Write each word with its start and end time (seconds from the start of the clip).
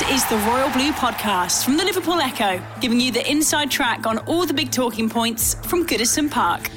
This 0.00 0.22
is 0.22 0.30
the 0.30 0.38
Royal 0.48 0.70
Blue 0.70 0.92
Podcast 0.92 1.62
from 1.62 1.76
the 1.76 1.84
Liverpool 1.84 2.18
Echo, 2.22 2.58
giving 2.80 2.98
you 2.98 3.12
the 3.12 3.30
inside 3.30 3.70
track 3.70 4.06
on 4.06 4.16
all 4.20 4.46
the 4.46 4.54
big 4.54 4.70
talking 4.70 5.10
points 5.10 5.54
from 5.68 5.86
Goodison 5.86 6.30
Park. 6.30 6.68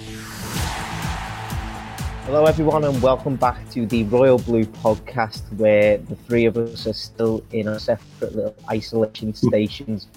Hello, 2.25 2.43
everyone, 2.43 2.83
and 2.83 3.01
welcome 3.01 3.37
back 3.37 3.57
to 3.69 3.85
the 3.85 4.03
Royal 4.05 4.39
Blue 4.39 4.65
podcast, 4.65 5.41
where 5.53 5.99
the 5.99 6.17
three 6.17 6.43
of 6.43 6.57
us 6.57 6.85
are 6.85 6.91
still 6.91 7.41
in 7.53 7.69
our 7.69 7.79
separate 7.79 8.35
little 8.35 8.57
isolation 8.69 9.33
stations, 9.33 10.07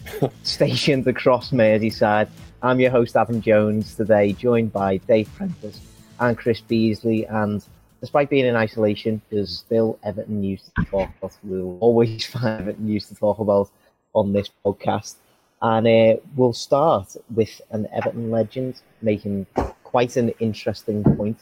stationed 0.42 1.06
across 1.06 1.52
Merseyside. 1.52 2.28
I'm 2.60 2.80
your 2.80 2.90
host, 2.90 3.16
Adam 3.16 3.40
Jones, 3.40 3.94
today, 3.94 4.32
joined 4.32 4.72
by 4.72 4.96
Dave 4.96 5.32
Prentice 5.36 5.80
and 6.18 6.36
Chris 6.36 6.60
Beesley. 6.60 7.24
And 7.32 7.64
despite 8.06 8.30
being 8.30 8.46
in 8.46 8.54
isolation, 8.54 9.20
there's 9.30 9.58
still 9.58 9.98
Everton 10.04 10.40
news 10.40 10.62
to 10.62 10.84
talk 10.84 11.10
about. 11.18 11.36
We'll 11.42 11.76
always 11.80 12.24
find 12.32 12.60
Everton 12.60 12.86
news 12.86 13.08
to 13.08 13.16
talk 13.16 13.40
about 13.40 13.68
on 14.14 14.32
this 14.32 14.48
podcast. 14.64 15.16
And 15.60 15.88
uh, 15.88 16.20
we'll 16.36 16.52
start 16.52 17.16
with 17.34 17.60
an 17.72 17.88
Everton 17.92 18.30
legend 18.30 18.80
making 19.02 19.46
quite 19.82 20.16
an 20.16 20.28
interesting 20.38 21.02
point 21.02 21.38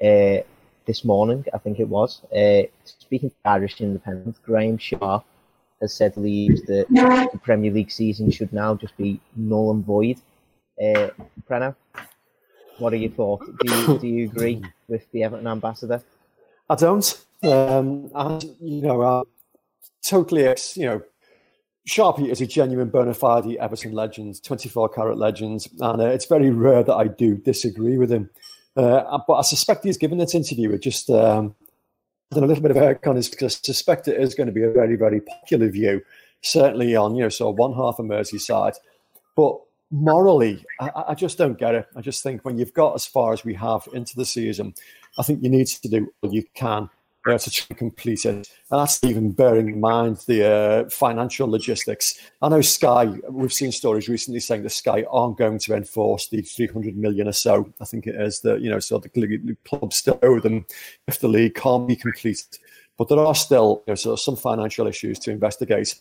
uh, 0.00 0.46
this 0.86 1.04
morning, 1.04 1.44
I 1.52 1.58
think 1.58 1.80
it 1.80 1.88
was. 1.88 2.22
Uh, 2.32 2.62
speaking 2.84 3.30
to 3.30 3.36
Irish 3.44 3.80
Independent, 3.80 4.40
Graeme 4.44 4.78
Sharp 4.78 5.24
has 5.80 5.92
said 5.92 6.14
believes 6.14 6.62
that 6.66 6.86
the 7.32 7.40
Premier 7.42 7.72
League 7.72 7.90
season 7.90 8.30
should 8.30 8.52
now 8.52 8.76
just 8.76 8.96
be 8.96 9.20
null 9.34 9.72
and 9.72 9.84
void. 9.84 10.20
Uh, 10.80 11.08
Preno, 11.50 11.74
what 12.78 12.92
are 12.92 12.96
your 12.96 13.10
thoughts? 13.10 13.46
Do 13.46 13.74
you, 13.74 13.98
do 13.98 14.06
you 14.06 14.24
agree 14.26 14.62
with 14.88 15.10
the 15.12 15.24
Everton 15.24 15.46
ambassador? 15.46 16.02
I 16.68 16.74
don't. 16.74 17.24
Um, 17.42 18.10
and, 18.14 18.44
you 18.60 18.82
know, 18.82 19.00
uh, 19.02 19.24
totally, 20.02 20.42
you 20.74 20.86
know, 20.86 21.02
Sharpie 21.88 22.30
is 22.30 22.40
a 22.40 22.46
genuine 22.46 22.88
bona 22.88 23.14
fide 23.14 23.46
Everton 23.58 23.92
legend, 23.92 24.42
24 24.42 24.88
carat 24.88 25.18
legend, 25.18 25.66
and 25.80 26.02
uh, 26.02 26.06
it's 26.06 26.26
very 26.26 26.50
rare 26.50 26.82
that 26.82 26.94
I 26.94 27.06
do 27.06 27.36
disagree 27.36 27.96
with 27.96 28.10
him. 28.10 28.28
Uh, 28.76 29.18
but 29.26 29.34
I 29.34 29.42
suspect 29.42 29.84
he's 29.84 29.96
given 29.96 30.18
this 30.18 30.34
interview 30.34 30.70
with 30.70 30.82
just 30.82 31.08
um, 31.10 31.54
a 32.32 32.40
little 32.40 32.60
bit 32.60 32.72
of 32.72 32.76
a 32.76 32.94
kind 32.96 33.16
of 33.16 33.24
suspect 33.24 34.08
it 34.08 34.20
is 34.20 34.34
going 34.34 34.48
to 34.48 34.52
be 34.52 34.64
a 34.64 34.70
very, 34.70 34.96
very 34.96 35.20
popular 35.20 35.68
view, 35.68 36.02
certainly 36.42 36.96
on, 36.96 37.14
you 37.14 37.28
know, 37.28 37.50
one 37.52 37.72
half 37.72 37.98
of 37.98 38.06
Merseyside. 38.06 38.74
But 39.36 39.60
morally, 39.90 40.64
I, 40.80 41.04
I, 41.08 41.14
just 41.14 41.38
don't 41.38 41.58
get 41.58 41.74
it. 41.74 41.86
I 41.96 42.00
just 42.00 42.22
think 42.22 42.44
when 42.44 42.58
you've 42.58 42.74
got 42.74 42.94
as 42.94 43.06
far 43.06 43.32
as 43.32 43.44
we 43.44 43.54
have 43.54 43.88
into 43.92 44.16
the 44.16 44.24
season, 44.24 44.74
I 45.18 45.22
think 45.22 45.42
you 45.42 45.50
need 45.50 45.66
to 45.66 45.88
do 45.88 46.12
all 46.22 46.32
you 46.32 46.44
can 46.54 46.88
to 47.26 47.50
try 47.50 47.66
and 47.70 47.78
complete 47.78 48.24
it. 48.24 48.34
And 48.34 48.46
that's 48.70 49.02
even 49.02 49.32
bearing 49.32 49.68
in 49.68 49.80
mind 49.80 50.18
the 50.26 50.48
uh, 50.48 50.90
financial 50.90 51.50
logistics. 51.50 52.20
I 52.40 52.48
know 52.48 52.60
Sky, 52.60 53.06
we've 53.28 53.52
seen 53.52 53.72
stories 53.72 54.08
recently 54.08 54.40
saying 54.40 54.62
that 54.62 54.70
Sky 54.70 55.04
aren't 55.10 55.36
going 55.36 55.58
to 55.60 55.74
enforce 55.74 56.28
the 56.28 56.42
300 56.42 56.96
million 56.96 57.26
or 57.26 57.32
so, 57.32 57.72
I 57.80 57.84
think 57.84 58.06
it 58.06 58.14
is, 58.14 58.40
that, 58.42 58.60
you 58.60 58.70
know, 58.70 58.78
so 58.78 58.98
the, 58.98 59.10
the 59.12 59.56
club 59.64 59.92
still 59.92 60.20
owe 60.22 60.38
them 60.38 60.66
if 61.08 61.18
the 61.18 61.28
league 61.28 61.56
can't 61.56 61.88
be 61.88 61.96
completed. 61.96 62.58
But 62.96 63.08
there 63.08 63.18
are 63.18 63.34
still 63.34 63.82
you 63.86 63.92
know, 63.92 63.94
sort 63.96 64.12
of 64.14 64.20
some 64.20 64.36
financial 64.36 64.86
issues 64.86 65.18
to 65.20 65.32
investigate. 65.32 65.96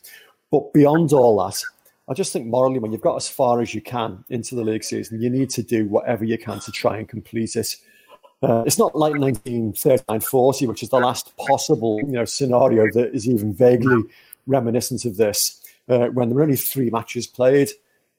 But 0.52 0.72
beyond 0.74 1.12
all 1.12 1.44
that, 1.44 1.62
I 2.08 2.14
just 2.14 2.32
think 2.32 2.46
morally, 2.46 2.80
when 2.80 2.92
you've 2.92 3.02
got 3.02 3.16
as 3.16 3.28
far 3.28 3.62
as 3.62 3.74
you 3.74 3.82
can 3.82 4.24
into 4.30 4.56
the 4.56 4.64
league 4.64 4.84
season, 4.84 5.22
you 5.22 5.30
need 5.30 5.50
to 5.52 5.64
do 5.64 5.88
whatever 5.88 6.24
you 6.24 6.38
can 6.38 6.60
to 6.60 6.72
try 6.72 6.98
and 6.98 7.10
complete 7.10 7.56
it. 7.56 7.76
Uh, 8.44 8.64
it's 8.66 8.78
not 8.78 8.96
like 8.96 9.14
1939-40, 9.14 10.68
which 10.68 10.84
is 10.84 10.90
the 10.90 11.00
last 11.00 11.36
possible 11.38 12.00
you 12.02 12.12
know 12.12 12.26
scenario 12.26 12.92
that 12.92 13.16
is 13.16 13.28
even 13.28 13.54
vaguely 13.54 14.04
reminiscent 14.46 15.06
of 15.06 15.18
this, 15.18 15.62
uh, 15.90 16.08
when 16.08 16.30
there 16.30 16.36
were 16.36 16.44
only 16.44 16.56
three 16.56 16.90
matches 16.90 17.26
played, 17.26 17.70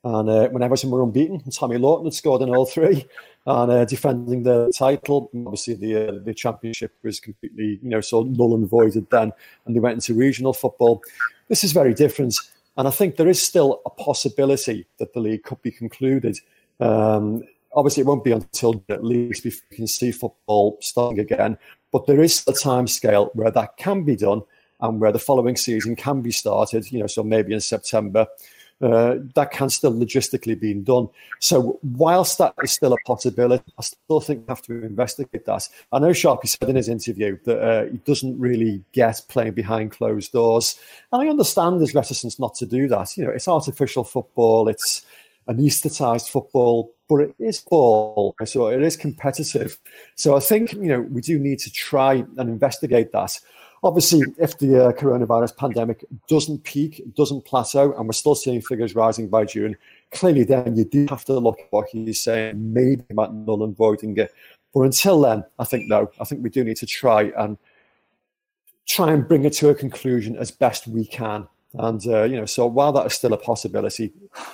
and 0.03 0.29
uh, 0.29 0.49
when 0.49 0.63
Everton 0.63 0.91
were 0.91 1.03
unbeaten, 1.03 1.41
Tommy 1.51 1.79
Lawton 1.79 2.07
had 2.07 2.15
scored 2.15 2.43
in 2.43 2.55
all 2.55 2.67
three, 2.67 3.07
and 3.47 3.71
uh, 3.71 3.85
defending 3.85 4.43
the 4.43 4.73
title. 4.77 5.31
Obviously, 5.35 5.75
the 5.75 6.09
uh, 6.09 6.19
the 6.25 6.35
championship 6.35 6.93
was 7.03 7.21
completely 7.21 7.79
you 7.83 7.89
know 7.89 8.01
so 8.01 8.23
null 8.23 8.55
and 8.55 8.69
voided 8.69 9.09
then, 9.11 9.33
and 9.65 9.77
they 9.77 9.81
went 9.81 9.95
into 9.95 10.15
regional 10.15 10.53
football. 10.53 11.03
This 11.49 11.63
is 11.63 11.73
very 11.73 11.95
different, 11.95 12.37
and 12.77 12.87
I 12.87 12.91
think 12.91 13.17
there 13.17 13.29
is 13.29 13.43
still 13.43 13.81
a 13.87 13.91
possibility 13.91 14.87
that 14.99 15.13
the 15.13 15.21
league 15.21 15.45
could 15.45 15.63
be 15.63 15.71
concluded. 15.71 16.39
Um, 16.81 17.43
obviously 17.77 18.01
it 18.03 18.07
won't 18.07 18.25
be 18.25 18.33
until 18.33 18.83
at 18.89 19.05
least 19.05 19.45
we 19.45 19.53
can 19.71 19.87
see 19.87 20.11
football 20.11 20.79
starting 20.81 21.21
again. 21.21 21.59
But 21.93 22.07
there 22.07 22.23
is 22.23 22.45
a 22.49 22.53
time 22.53 22.87
scale 22.87 23.31
where 23.35 23.51
that 23.51 23.77
can 23.77 24.03
be 24.03 24.17
done 24.17 24.43
and 24.81 25.01
where 25.01 25.13
the 25.13 25.19
following 25.19 25.57
season 25.57 25.95
can 25.97 26.23
be 26.23 26.33
started, 26.33 26.91
you 26.91 26.99
know, 26.99 27.07
so 27.07 27.23
maybe 27.23 27.55
in 27.55 27.61
September. 27.61 28.27
Uh, 28.83 29.17
that 29.35 29.51
can 29.51 29.71
still 29.71 29.93
logistically 29.93 30.59
be 30.59 30.75
done. 30.75 31.09
So, 31.41 31.79
whilst 31.83 32.37
that 32.37 32.53
is 32.63 32.73
still 32.73 32.93
a 32.93 32.99
possibility, 33.07 33.65
I 33.79 33.83
still 33.83 34.21
think 34.21 34.41
we 34.41 34.51
have 34.51 34.61
to 34.63 34.85
investigate 34.85 35.47
that. 35.47 35.67
I 35.93 35.99
know 35.99 36.11
Sharpie 36.11 36.47
said 36.47 36.69
in 36.69 36.77
his 36.77 36.91
interview 36.91 37.39
that 37.45 37.59
uh, 37.59 37.85
he 37.87 37.97
doesn't 37.99 38.39
really 38.39 38.85
get 38.93 39.23
playing 39.29 39.53
behind 39.53 39.93
closed 39.93 40.33
doors, 40.33 40.79
and 41.11 41.23
I 41.23 41.29
understand 41.29 41.81
his 41.81 41.95
reticence 41.95 42.39
not 42.39 42.55
to 42.57 42.67
do 42.67 42.87
that. 42.89 43.17
You 43.17 43.25
know, 43.25 43.31
it's 43.31 43.49
artificial 43.49 44.05
football, 44.05 44.69
it's 44.69 45.07
anaesthetized 45.49 46.29
football, 46.29 46.93
but 47.09 47.21
it 47.21 47.35
is 47.39 47.61
ball, 47.61 48.35
so 48.45 48.67
it 48.67 48.83
is 48.83 48.97
competitive. 48.97 49.79
So 50.17 50.37
I 50.37 50.41
think 50.41 50.75
you 50.75 50.89
know 50.89 51.01
we 51.01 51.23
do 51.23 51.39
need 51.39 51.61
to 51.61 51.73
try 51.73 52.25
and 52.37 52.51
investigate 52.51 53.13
that. 53.13 53.39
Obviously, 53.87 54.23
if 54.39 54.59
the 54.59 54.87
uh, 54.87 54.93
coronavirus 54.93 55.57
pandemic 55.57 56.05
doesn't 56.29 56.65
peak, 56.65 57.03
doesn't 57.15 57.45
plateau, 57.45 57.93
and 57.97 58.07
we're 58.07 58.13
still 58.13 58.35
seeing 58.35 58.61
figures 58.61 58.95
rising 58.95 59.29
by 59.29 59.45
June, 59.45 59.77
clearly 60.11 60.45
then 60.45 60.77
you 60.77 60.85
do 60.85 61.07
have 61.09 61.25
to 61.25 61.39
look 61.39 61.59
at 61.61 61.67
what 61.71 61.89
he's 61.91 62.21
saying, 62.21 62.73
maybe 62.73 63.05
about 63.11 63.35
null 63.35 63.63
and 63.63 63.77
voiding 63.77 64.17
it. 64.17 64.33
But 64.75 64.83
until 64.83 65.21
then, 65.21 65.45
I 65.59 65.65
think 65.65 65.89
no. 65.89 66.11
I 66.21 66.25
think 66.25 66.43
we 66.43 66.51
do 66.51 66.65
need 66.65 66.77
to 66.79 66.87
try 66.87 67.33
and 67.39 67.57
try 68.87 69.13
and 69.13 69.27
bring 69.27 69.45
it 69.45 69.53
to 69.55 69.69
a 69.69 69.75
conclusion 69.75 70.37
as 70.37 70.51
best 70.51 70.87
we 70.87 71.07
can 71.07 71.49
and 71.79 72.07
uh, 72.07 72.23
you 72.23 72.37
know, 72.37 72.47
so 72.47 72.67
while 72.67 72.93
that 72.93 73.07
is 73.07 73.15
still 73.15 73.33
a 73.33 73.37
possibility, 73.37 74.13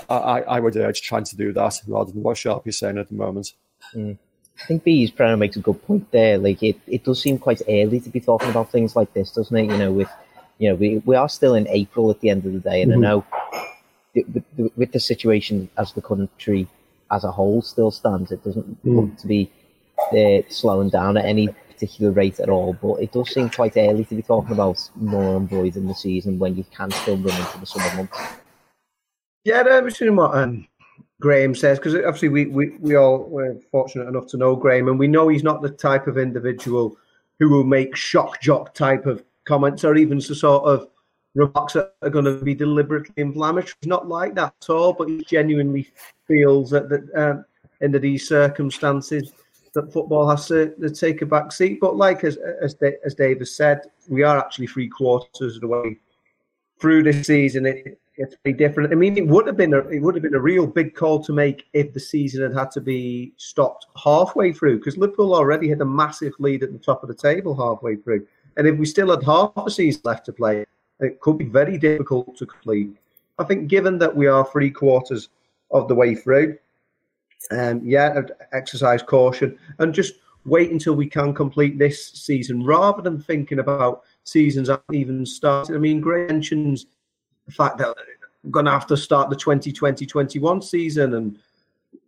I, 0.09 0.43
I 0.43 0.61
would 0.61 0.77
urge 0.77 1.03
trying 1.03 1.25
to 1.25 1.37
do 1.37 1.53
that 1.53 1.81
rather 1.87 2.11
than 2.11 2.23
what 2.23 2.37
Sharp 2.37 2.67
is 2.67 2.79
saying 2.79 2.99
at 2.99 3.09
the 3.09 3.15
moment. 3.15 3.53
Mm. 3.95 4.19
I 4.61 4.65
think 4.67 4.85
Bees 4.85 5.11
Brenner 5.11 5.37
makes 5.37 5.57
a 5.57 5.61
good 5.61 5.83
point 5.85 6.11
there. 6.13 6.39
Like 6.39 6.63
it, 6.63 6.79
it 6.87 7.05
does 7.05 7.21
seem 7.21 7.39
quite 7.39 7.63
early 7.69 8.01
to 8.01 8.11
be 8.11 8.21
talking 8.21 8.51
about 8.51 8.71
things 8.71 8.95
like 8.95 9.13
this, 9.13 9.33
doesn't 9.33 9.57
it? 9.57 9.71
You 9.71 9.79
know, 9.79 9.93
with 9.93 10.11
you 10.59 10.69
know, 10.69 10.75
we 10.77 10.99
we 11.05 11.17
are 11.17 11.29
still 11.29 11.55
in 11.55 11.67
April 11.69 12.11
at 12.11 12.21
the 12.21 12.31
end 12.31 12.45
of 12.47 12.53
the 12.53 12.61
day, 12.61 12.83
and 12.83 12.93
mm-hmm. 12.93 13.05
I 13.05 13.09
know 13.09 13.25
with 14.15 14.45
the, 14.57 14.73
with 14.77 14.93
the 14.93 15.01
situation 15.01 15.69
as 15.79 15.93
the 15.93 16.03
country 16.03 16.69
as 17.11 17.25
a 17.25 17.31
whole 17.31 17.63
still 17.63 17.91
stands, 17.91 18.33
it 18.33 18.45
doesn't 18.45 18.85
mm. 18.85 18.97
look 18.97 19.17
to 19.19 19.27
be 19.27 19.51
uh, 20.13 20.43
slowing 20.49 20.89
down 20.89 21.17
at 21.17 21.25
any 21.25 21.49
particular 21.49 22.13
rate 22.13 22.41
at 22.41 22.49
all, 22.49 22.75
but 22.75 22.95
it 23.03 23.13
does 23.13 23.31
seem 23.31 23.51
quite 23.51 23.77
early 23.77 24.05
to 24.05 24.15
be 24.15 24.23
talking 24.23 24.53
about 24.53 24.79
more 24.95 25.37
and 25.37 25.49
void 25.49 25.77
in 25.77 25.87
the 25.87 25.95
season 25.95 26.39
when 26.39 26.57
you 26.57 26.65
can 26.71 26.91
still 26.91 27.17
run 27.17 27.39
into 27.41 27.59
the 27.59 27.67
summer 27.67 27.97
months. 27.97 28.19
Yeah, 29.45 29.63
I'm 29.63 29.87
assuming 29.87 30.17
what 30.17 30.37
um, 30.37 30.67
Graeme 31.23 31.55
says 31.55 31.79
because 31.79 31.95
obviously 31.95 32.29
we, 32.29 32.47
we, 32.47 32.71
we 32.81 32.97
all 32.97 33.21
were 33.25 33.57
fortunate 33.71 34.09
enough 34.09 34.27
to 34.27 34.37
know 34.37 34.57
Graeme, 34.57 34.89
and 34.89 34.99
we 34.99 35.07
know 35.07 35.29
he's 35.29 35.45
not 35.45 35.63
the 35.63 35.71
type 35.71 36.09
of 36.09 36.19
individual 36.19 36.97
who 37.39 37.49
will 37.49 37.65
make 37.65 37.95
shock 37.95 38.41
jock 38.41 38.75
type 38.75 39.07
of 39.07 39.25
comments 39.45 39.85
or 39.85 39.95
even 39.97 40.19
the 40.19 40.35
sort 40.35 40.65
of 40.65 40.89
remarks 41.35 41.75
that 41.75 41.95
are 42.03 42.11
going 42.11 42.25
to 42.25 42.45
be 42.45 42.55
deliberately 42.55 43.15
inflammatory. 43.17 43.73
He's 43.81 43.89
not 43.89 44.09
like 44.09 44.35
that 44.35 44.55
at 44.61 44.71
all, 44.71 44.93
but 44.93 45.09
he 45.09 45.25
genuinely 45.25 45.89
feels 46.27 46.71
that, 46.71 46.89
that 46.89 47.09
um, 47.15 47.45
under 47.81 48.01
these 48.01 48.29
circumstances 48.29 49.33
that 49.75 49.93
football 49.93 50.29
has 50.29 50.47
to, 50.49 50.75
to 50.81 50.91
take 50.91 51.23
a 51.23 51.27
back 51.27 51.53
seat. 51.53 51.79
But 51.81 51.97
like 51.97 52.25
as 52.25 52.37
as, 52.61 52.77
as 53.05 53.15
Davis 53.15 53.57
said, 53.57 53.83
we 54.09 54.25
are 54.25 54.39
actually 54.39 54.67
three 54.67 54.89
quarters 54.89 55.55
of 55.55 55.61
the 55.61 55.69
way 55.69 55.99
through 56.81 57.05
this 57.05 57.27
season. 57.29 57.67
It, 57.67 58.01
it's 58.17 58.37
very 58.45 58.55
different. 58.55 58.93
I 58.93 58.97
mean, 58.97 59.17
it 59.17 59.27
would 59.27 59.47
have 59.47 59.57
been 59.57 59.75
a 59.75 59.79
it 59.89 60.01
would 60.01 60.15
have 60.15 60.23
been 60.23 60.35
a 60.35 60.41
real 60.41 60.67
big 60.67 60.95
call 60.95 61.23
to 61.25 61.33
make 61.33 61.65
if 61.73 61.93
the 61.93 62.01
season 62.01 62.43
had 62.43 62.55
had 62.55 62.71
to 62.73 62.81
be 62.81 63.33
stopped 63.37 63.87
halfway 64.03 64.53
through 64.53 64.79
because 64.79 64.97
Liverpool 64.97 65.35
already 65.35 65.69
had 65.69 65.81
a 65.81 65.85
massive 65.85 66.35
lead 66.39 66.63
at 66.63 66.73
the 66.73 66.79
top 66.79 67.03
of 67.03 67.09
the 67.09 67.15
table 67.15 67.55
halfway 67.55 67.97
through, 67.97 68.27
and 68.57 68.67
if 68.67 68.79
we 68.79 68.87
still 68.87 69.11
had 69.11 69.23
half 69.23 69.53
a 69.57 69.71
season 69.71 70.03
left 70.05 70.27
to 70.27 70.33
play, 70.33 70.65
it 71.01 71.21
could 71.21 71.39
be 71.39 71.47
very 71.47 71.79
difficult 71.79 72.37
to 72.37 72.47
complete. 72.47 72.91
I 73.39 73.45
think, 73.45 73.69
given 73.69 73.99
that 73.99 74.15
we 74.15 74.27
are 74.27 74.45
three 74.45 74.71
quarters 74.71 75.31
of 75.71 75.89
the 75.89 75.95
way 75.95 76.15
through. 76.15 76.59
Um, 77.51 77.81
yeah, 77.85 78.21
exercise 78.53 79.03
caution 79.03 79.59
and 79.81 79.93
just 79.93 80.15
wait 80.45 80.71
until 80.71 80.95
we 80.95 81.07
can 81.07 81.35
complete 81.35 81.77
this 81.77 82.09
season 82.13 82.65
rather 82.65 83.03
than 83.03 83.21
thinking 83.21 83.59
about 83.59 84.03
seasons 84.25 84.71
even 84.93 85.27
started. 85.27 85.75
I 85.75 85.79
mean, 85.79 86.01
Gray 86.01 86.27
mentions 86.27 86.87
the 87.47 87.53
fact 87.53 87.79
that 87.79 87.97
we're 88.43 88.51
going 88.51 88.67
to 88.67 88.73
have 88.73 88.87
to 88.89 88.97
start 88.97 89.31
the 89.31 89.37
2020-21 89.37 90.63
season, 90.63 91.15
and 91.15 91.39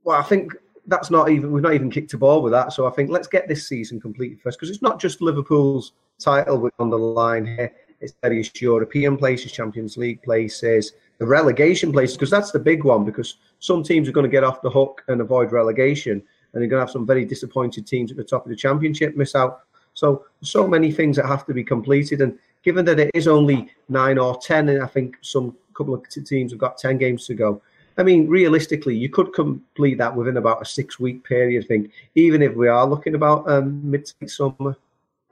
well, 0.05 0.19
I 0.19 0.23
think 0.23 0.53
that's 0.87 1.11
not 1.11 1.31
even 1.31 1.51
we've 1.51 1.63
not 1.63 1.75
even 1.75 1.91
kicked 1.91 2.13
a 2.15 2.19
ball 2.19 2.43
with 2.43 2.53
that. 2.53 2.73
So 2.73 2.87
I 2.87 2.91
think 2.91 3.11
let's 3.11 3.29
get 3.29 3.49
this 3.49 3.69
season 3.69 4.01
completed 4.01 4.41
first 4.41 4.59
because 4.59 4.71
it's 4.71 4.83
not 4.83 5.01
just 5.01 5.21
Liverpool's 5.21 5.93
title 6.19 6.71
on 6.79 6.91
the 6.91 6.99
line 6.99 7.47
here. 7.47 7.73
It's 8.01 8.15
various 8.23 8.51
European 8.61 9.17
places, 9.17 9.53
Champions 9.53 9.97
League 9.97 10.23
places, 10.23 10.93
the 11.19 11.27
relegation 11.27 11.91
places, 11.91 12.17
because 12.17 12.31
that's 12.31 12.51
the 12.51 12.59
big 12.59 12.85
one. 12.85 13.05
Because 13.05 13.37
some 13.61 13.83
teams 13.83 14.09
are 14.09 14.13
going 14.13 14.25
to 14.25 14.31
get 14.31 14.45
off 14.45 14.61
the 14.61 14.71
hook 14.71 15.03
and 15.09 15.21
avoid 15.21 15.53
relegation, 15.53 16.23
and 16.53 16.61
you're 16.61 16.69
going 16.69 16.81
to 16.81 16.87
have 16.87 16.91
some 16.91 17.07
very 17.07 17.25
disappointed 17.25 17.87
teams 17.87 18.11
at 18.11 18.17
the 18.17 18.25
top 18.25 18.45
of 18.45 18.51
the 18.51 18.57
championship 18.57 19.17
miss 19.17 19.35
out. 19.35 19.61
So, 19.95 20.27
so 20.43 20.67
many 20.67 20.93
things 20.93 21.17
that 21.17 21.27
have 21.27 21.47
to 21.47 21.55
be 21.55 21.65
completed. 21.65 22.21
And 22.21 22.39
given 22.65 22.85
that 22.87 22.99
it 22.99 23.11
is 23.15 23.29
only 23.29 23.71
nine 23.89 24.19
or 24.19 24.37
10, 24.39 24.71
and 24.71 24.83
I 24.83 24.87
think 24.87 25.17
some 25.21 25.57
couple 25.75 25.95
of 25.95 26.03
teams 26.09 26.53
have 26.53 26.59
got 26.59 26.79
10 26.79 26.99
games 26.99 27.27
to 27.27 27.35
go, 27.35 27.61
I 27.97 28.03
mean, 28.03 28.29
realistically, 28.29 28.97
you 28.97 29.09
could 29.09 29.33
complete 29.33 29.99
that 29.99 30.15
within 30.15 30.37
about 30.37 30.63
a 30.63 30.65
six 30.65 30.99
week 30.99 31.23
period, 31.23 31.65
I 31.65 31.67
think, 31.67 31.93
even 32.15 32.43
if 32.43 32.55
we 32.55 32.67
are 32.67 32.87
looking 32.87 33.15
about 33.15 33.49
um, 33.49 33.89
mid 33.89 34.11
summer. 34.27 34.77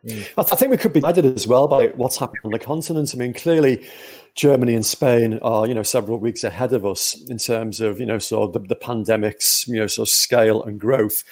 Mm. 0.06 0.28
I 0.36 0.42
think 0.42 0.70
we 0.70 0.76
could 0.76 0.92
be 0.92 1.00
guided 1.00 1.24
as 1.24 1.46
well 1.46 1.68
by 1.68 1.88
what's 1.88 2.16
happening 2.16 2.42
on 2.44 2.50
the 2.50 2.58
continent. 2.58 3.12
I 3.14 3.18
mean, 3.18 3.32
clearly, 3.32 3.86
Germany 4.34 4.74
and 4.74 4.84
Spain 4.86 5.38
are, 5.42 5.66
you 5.66 5.74
know, 5.74 5.82
several 5.82 6.18
weeks 6.18 6.44
ahead 6.44 6.72
of 6.72 6.84
us 6.86 7.20
in 7.28 7.38
terms 7.38 7.80
of, 7.80 8.00
you 8.00 8.06
know, 8.06 8.18
sort 8.18 8.48
of 8.48 8.52
the, 8.52 8.68
the 8.68 8.76
pandemic's, 8.76 9.66
you 9.68 9.76
know, 9.76 9.86
sort 9.86 10.08
of 10.08 10.12
scale 10.12 10.62
and 10.64 10.80
growth. 10.80 11.22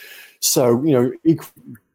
So, 0.40 0.82
you 0.84 0.92
know, 0.92 1.12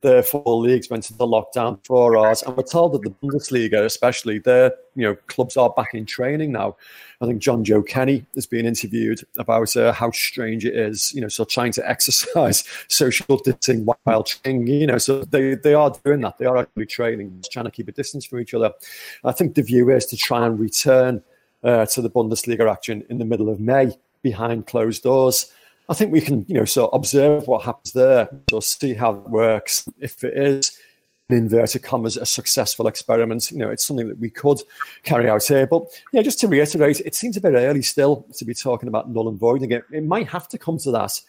the 0.05 0.21
four 0.21 0.57
leagues 0.57 0.87
went 0.87 1.09
into 1.09 1.23
lockdown 1.23 1.83
for 1.83 2.15
us, 2.15 2.43
and 2.43 2.55
we're 2.55 2.61
told 2.61 2.93
that 2.93 3.01
the 3.01 3.09
Bundesliga, 3.09 3.83
especially, 3.83 4.37
their 4.37 4.71
you 4.95 5.01
know 5.01 5.15
clubs 5.25 5.57
are 5.57 5.71
back 5.71 5.95
in 5.95 6.05
training 6.05 6.51
now. 6.51 6.77
I 7.21 7.25
think 7.25 7.41
Jonjoe 7.41 7.87
Kenny 7.87 8.23
has 8.35 8.45
been 8.45 8.67
interviewed 8.67 9.21
about 9.39 9.75
uh, 9.75 9.93
how 9.93 10.11
strange 10.11 10.63
it 10.63 10.75
is, 10.75 11.11
you 11.15 11.21
know, 11.21 11.27
so 11.27 11.43
trying 11.43 11.71
to 11.71 11.89
exercise 11.89 12.63
social 12.87 13.37
distancing 13.37 13.87
while 14.03 14.23
training, 14.23 14.67
you 14.67 14.85
know, 14.85 14.99
so 14.99 15.23
they, 15.23 15.55
they 15.55 15.73
are 15.73 15.91
doing 16.03 16.21
that. 16.21 16.37
They 16.37 16.45
are 16.45 16.57
actually 16.57 16.85
training, 16.85 17.43
trying 17.51 17.65
to 17.65 17.71
keep 17.71 17.87
a 17.87 17.91
distance 17.91 18.25
from 18.25 18.41
each 18.41 18.53
other. 18.53 18.73
I 19.23 19.31
think 19.31 19.55
the 19.55 19.63
view 19.63 19.89
is 19.89 20.05
to 20.07 20.17
try 20.17 20.45
and 20.45 20.59
return 20.59 21.23
uh, 21.63 21.87
to 21.87 22.01
the 22.01 22.11
Bundesliga 22.11 22.71
action 22.71 23.03
in 23.09 23.17
the 23.17 23.25
middle 23.25 23.49
of 23.49 23.59
May 23.59 23.97
behind 24.21 24.67
closed 24.67 25.01
doors. 25.01 25.51
I 25.87 25.93
think 25.93 26.11
we 26.11 26.21
can, 26.21 26.45
you 26.47 26.55
know, 26.55 26.65
sort 26.65 26.91
of 26.91 26.97
observe 26.97 27.47
what 27.47 27.63
happens 27.63 27.91
there, 27.93 28.29
so 28.49 28.59
see 28.59 28.93
how 28.93 29.13
it 29.13 29.29
works. 29.29 29.87
If 29.99 30.23
it 30.23 30.35
is 30.35 30.77
in 31.29 31.37
inverted 31.37 31.81
commas 31.81 32.17
a 32.17 32.25
successful 32.25 32.87
experiment, 32.87 33.51
you 33.51 33.57
know, 33.57 33.69
it's 33.69 33.85
something 33.85 34.07
that 34.07 34.19
we 34.19 34.29
could 34.29 34.61
carry 35.03 35.27
out 35.27 35.43
here. 35.43 35.65
But 35.65 35.87
yeah, 36.11 36.21
just 36.21 36.39
to 36.41 36.47
reiterate, 36.47 36.99
it 37.01 37.15
seems 37.15 37.35
a 37.37 37.41
bit 37.41 37.53
early 37.53 37.81
still 37.81 38.27
to 38.37 38.45
be 38.45 38.53
talking 38.53 38.87
about 38.87 39.09
null 39.09 39.27
and 39.27 39.37
voiding 39.37 39.71
it. 39.71 39.85
It 39.91 40.05
might 40.05 40.27
have 40.29 40.47
to 40.49 40.57
come 40.57 40.77
to 40.79 40.91
that, 40.91 41.19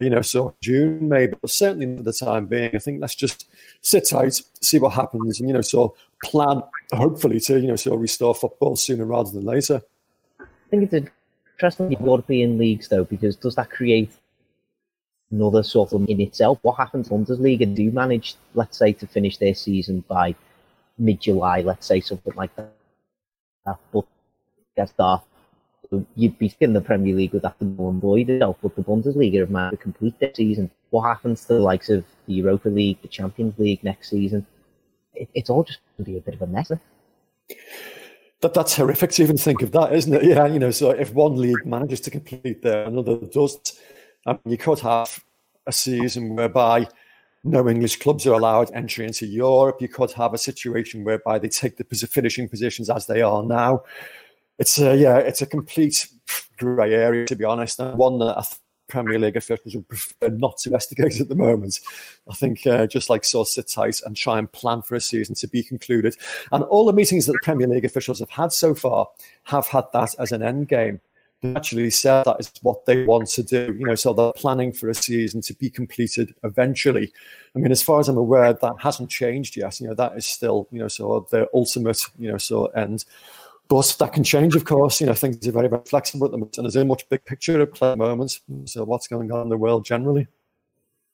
you 0.00 0.10
know, 0.10 0.22
so 0.22 0.54
June 0.60 1.08
maybe, 1.08 1.34
but 1.40 1.50
certainly 1.50 1.96
for 1.96 2.02
the 2.02 2.12
time 2.12 2.46
being, 2.46 2.74
I 2.74 2.78
think 2.78 3.00
let's 3.00 3.16
just 3.16 3.48
sit 3.80 4.08
tight, 4.08 4.40
see 4.60 4.78
what 4.78 4.92
happens, 4.92 5.40
and 5.40 5.48
you 5.48 5.54
know, 5.54 5.60
so 5.60 5.96
plan 6.24 6.62
hopefully 6.92 7.40
to 7.40 7.58
you 7.58 7.66
know, 7.66 7.76
so 7.76 7.96
restore 7.96 8.34
football 8.34 8.76
sooner 8.76 9.04
rather 9.04 9.30
than 9.30 9.44
later. 9.44 9.82
I 10.40 10.44
think 10.70 10.84
it's 10.84 10.94
a 10.94 11.10
interesting 11.62 12.04
European 12.04 12.58
leagues 12.58 12.88
though, 12.88 13.04
because 13.04 13.36
does 13.36 13.54
that 13.54 13.70
create 13.70 14.10
another 15.30 15.62
sort 15.62 15.92
of 15.92 16.08
in 16.08 16.20
itself? 16.20 16.58
What 16.62 16.76
happens 16.76 17.08
Bundesliga 17.08 17.72
do 17.72 17.90
manage, 17.90 18.34
let's 18.54 18.76
say, 18.76 18.92
to 18.94 19.06
finish 19.06 19.36
their 19.36 19.54
season 19.54 20.04
by 20.08 20.34
mid-July, 20.98 21.60
let's 21.60 21.86
say 21.86 22.00
something 22.00 22.34
like 22.34 22.54
that. 22.56 22.72
But 23.92 24.04
gets 24.76 24.92
dark. 24.92 25.22
You'd 26.16 26.38
be 26.38 26.52
in 26.60 26.72
the 26.72 26.80
Premier 26.80 27.14
League 27.14 27.32
with 27.32 27.42
that 27.42 27.58
to 27.60 27.66
avoid 27.66 28.30
itself, 28.30 28.56
but 28.62 28.74
the 28.74 28.82
Bundesliga 28.82 29.40
have 29.40 29.50
managed 29.50 29.78
to 29.78 29.82
complete 29.82 30.18
their 30.18 30.34
season. 30.34 30.70
What 30.90 31.06
happens 31.06 31.44
to 31.44 31.54
the 31.54 31.60
likes 31.60 31.90
of 31.90 32.04
the 32.26 32.34
Europa 32.34 32.70
League, 32.70 33.00
the 33.02 33.08
Champions 33.08 33.58
League 33.58 33.84
next 33.84 34.10
season? 34.10 34.46
It, 35.14 35.28
it's 35.34 35.50
all 35.50 35.62
just 35.62 35.80
going 35.96 36.06
to 36.06 36.10
be 36.10 36.18
a 36.18 36.20
bit 36.22 36.34
of 36.34 36.42
a 36.42 36.46
mess 36.46 36.72
that 38.42 38.54
that's 38.54 38.76
horrific 38.76 39.12
to 39.12 39.22
even 39.22 39.38
think 39.38 39.62
of 39.62 39.72
that, 39.72 39.92
isn't 39.92 40.12
it? 40.12 40.24
Yeah, 40.32 40.46
you 40.46 40.58
know, 40.58 40.70
so 40.70 40.90
if 40.90 41.12
one 41.14 41.36
league 41.36 41.64
manages 41.64 42.00
to 42.02 42.10
complete 42.10 42.62
there, 42.62 42.84
another 42.84 43.16
doesn't. 43.16 43.72
I 44.26 44.32
mean, 44.32 44.40
you 44.52 44.58
could 44.58 44.80
have 44.80 45.24
a 45.66 45.72
season 45.72 46.36
whereby 46.36 46.86
no 47.44 47.68
English 47.68 47.96
clubs 47.96 48.26
are 48.26 48.34
allowed 48.34 48.70
entry 48.72 49.04
into 49.04 49.26
Europe. 49.26 49.80
You 49.80 49.88
could 49.88 50.12
have 50.12 50.34
a 50.34 50.38
situation 50.38 51.04
whereby 51.04 51.38
they 51.38 51.48
take 51.48 51.76
the 51.76 51.84
finishing 51.84 52.48
positions 52.48 52.90
as 52.90 53.06
they 53.06 53.22
are 53.22 53.42
now. 53.42 53.82
It's 54.58 54.78
a 54.78 54.96
yeah, 54.96 55.18
it's 55.18 55.42
a 55.42 55.46
complete 55.46 56.08
grey 56.56 56.94
area 56.94 57.26
to 57.26 57.36
be 57.36 57.44
honest, 57.44 57.80
and 57.80 57.96
one 57.98 58.18
that 58.18 58.38
I 58.38 58.44
Premier 58.92 59.18
League 59.18 59.38
officials 59.38 59.74
would 59.74 59.88
prefer 59.88 60.28
not 60.28 60.58
to 60.58 60.68
investigate 60.68 61.18
at 61.18 61.30
the 61.30 61.34
moment. 61.34 61.80
I 62.30 62.34
think 62.34 62.66
uh, 62.66 62.86
just 62.86 63.08
like 63.08 63.24
so 63.24 63.42
sit 63.42 63.68
tight 63.68 64.02
and 64.04 64.14
try 64.14 64.38
and 64.38 64.52
plan 64.52 64.82
for 64.82 64.96
a 64.96 65.00
season 65.00 65.34
to 65.36 65.48
be 65.48 65.62
concluded. 65.62 66.14
And 66.52 66.62
all 66.64 66.84
the 66.84 66.92
meetings 66.92 67.24
that 67.24 67.32
the 67.32 67.38
Premier 67.42 67.66
League 67.66 67.86
officials 67.86 68.20
have 68.20 68.28
had 68.28 68.52
so 68.52 68.74
far 68.74 69.08
have 69.44 69.66
had 69.66 69.84
that 69.94 70.14
as 70.18 70.30
an 70.30 70.42
end 70.42 70.68
game. 70.68 71.00
They 71.40 71.54
actually 71.54 71.88
said 71.88 72.24
that 72.24 72.36
is 72.38 72.52
what 72.60 72.84
they 72.84 73.04
want 73.04 73.28
to 73.30 73.42
do. 73.42 73.74
You 73.78 73.86
know, 73.86 73.94
so 73.94 74.12
they're 74.12 74.32
planning 74.34 74.72
for 74.72 74.90
a 74.90 74.94
season 74.94 75.40
to 75.40 75.54
be 75.54 75.70
completed 75.70 76.34
eventually. 76.44 77.12
I 77.56 77.60
mean, 77.60 77.72
as 77.72 77.82
far 77.82 77.98
as 77.98 78.08
I'm 78.08 78.18
aware, 78.18 78.52
that 78.52 78.74
hasn't 78.78 79.08
changed 79.08 79.56
yet. 79.56 79.80
You 79.80 79.88
know, 79.88 79.94
that 79.94 80.16
is 80.18 80.26
still, 80.26 80.68
you 80.70 80.78
know, 80.78 80.88
so 80.88 81.26
the 81.30 81.48
ultimate, 81.54 82.00
you 82.18 82.30
know, 82.30 82.38
so 82.38 82.66
end. 82.66 83.06
But 83.72 83.96
that 84.00 84.12
can 84.12 84.22
change, 84.22 84.54
of 84.54 84.66
course. 84.66 85.00
You 85.00 85.06
know, 85.06 85.14
things 85.14 85.48
are 85.48 85.50
very, 85.50 85.66
very 85.66 85.80
flexible 85.86 86.26
at 86.26 86.32
the 86.32 86.36
moment, 86.36 86.58
and 86.58 86.66
there's 86.66 86.76
a 86.76 86.84
much 86.84 87.08
big 87.08 87.24
picture 87.24 87.58
at 87.62 87.72
play 87.72 87.92
at 87.92 87.96
the 87.96 88.04
moment. 88.04 88.38
So, 88.66 88.84
what's 88.84 89.08
going 89.08 89.32
on 89.32 89.40
in 89.40 89.48
the 89.48 89.56
world 89.56 89.86
generally? 89.86 90.26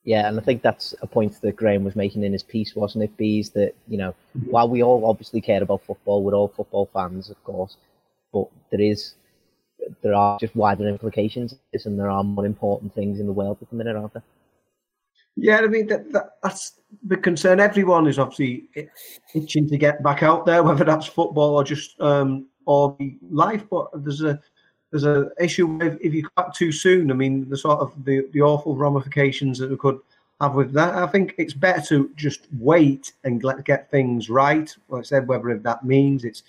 Yeah, 0.03 0.27
and 0.27 0.37
I 0.37 0.43
think 0.43 0.61
that's 0.61 0.93
a 1.01 1.07
point 1.07 1.39
that 1.39 1.55
Graeme 1.55 1.85
was 1.85 1.95
making 1.95 2.21
in 2.25 2.33
his 2.33 2.43
piece, 2.43 2.75
wasn't 2.75 3.05
it, 3.05 3.15
Bees? 3.15 3.51
That, 3.51 3.75
you 3.87 3.97
know, 3.97 4.13
while 4.49 4.67
we 4.67 4.83
all 4.83 5.05
obviously 5.05 5.39
care 5.39 5.63
about 5.63 5.85
football, 5.85 6.21
we're 6.21 6.33
all 6.33 6.49
football 6.49 6.89
fans, 6.91 7.29
of 7.29 7.41
course, 7.45 7.77
but 8.33 8.49
there 8.71 8.81
is 8.81 9.13
there 10.01 10.13
are 10.13 10.37
just 10.37 10.53
wider 10.53 10.85
implications 10.89 11.55
and 11.85 11.97
there 11.97 12.09
are 12.09 12.25
more 12.25 12.45
important 12.45 12.93
things 12.93 13.21
in 13.21 13.25
the 13.25 13.31
world 13.31 13.57
at 13.61 13.69
the 13.69 13.75
minute, 13.77 13.95
aren't 13.95 14.11
there? 14.11 14.23
Yeah, 15.37 15.59
I 15.59 15.67
mean 15.67 15.87
that, 15.87 16.11
that, 16.11 16.31
that's 16.43 16.73
the 17.07 17.15
concern. 17.15 17.61
Everyone 17.61 18.05
is 18.05 18.19
obviously 18.19 18.67
itching 19.33 19.69
to 19.69 19.77
get 19.77 20.03
back 20.03 20.23
out 20.23 20.45
there, 20.45 20.61
whether 20.63 20.83
that's 20.83 21.05
football 21.05 21.55
or 21.55 21.63
just 21.63 21.99
um, 22.01 22.47
or 22.65 22.97
life. 23.29 23.63
But 23.69 23.87
there's 23.93 24.23
a 24.23 24.39
there's 24.91 25.05
a 25.05 25.31
issue 25.39 25.67
with 25.67 25.99
if 26.01 26.13
you 26.13 26.27
cut 26.35 26.53
too 26.53 26.71
soon. 26.71 27.11
I 27.11 27.13
mean, 27.13 27.49
the 27.49 27.57
sort 27.57 27.79
of 27.79 27.93
the, 28.05 28.27
the 28.33 28.41
awful 28.41 28.75
ramifications 28.75 29.59
that 29.59 29.69
we 29.69 29.77
could 29.77 29.99
have 30.41 30.55
with 30.55 30.73
that. 30.73 30.95
I 30.95 31.07
think 31.07 31.35
it's 31.37 31.53
better 31.53 31.81
to 31.87 32.11
just 32.15 32.47
wait 32.59 33.13
and 33.23 33.43
let 33.43 33.65
get 33.65 33.91
things 33.91 34.29
right. 34.29 34.73
Like 34.87 35.01
I 35.01 35.03
said, 35.03 35.27
whether 35.27 35.49
if 35.49 35.63
that 35.63 35.85
means 35.85 36.23
it's 36.23 36.43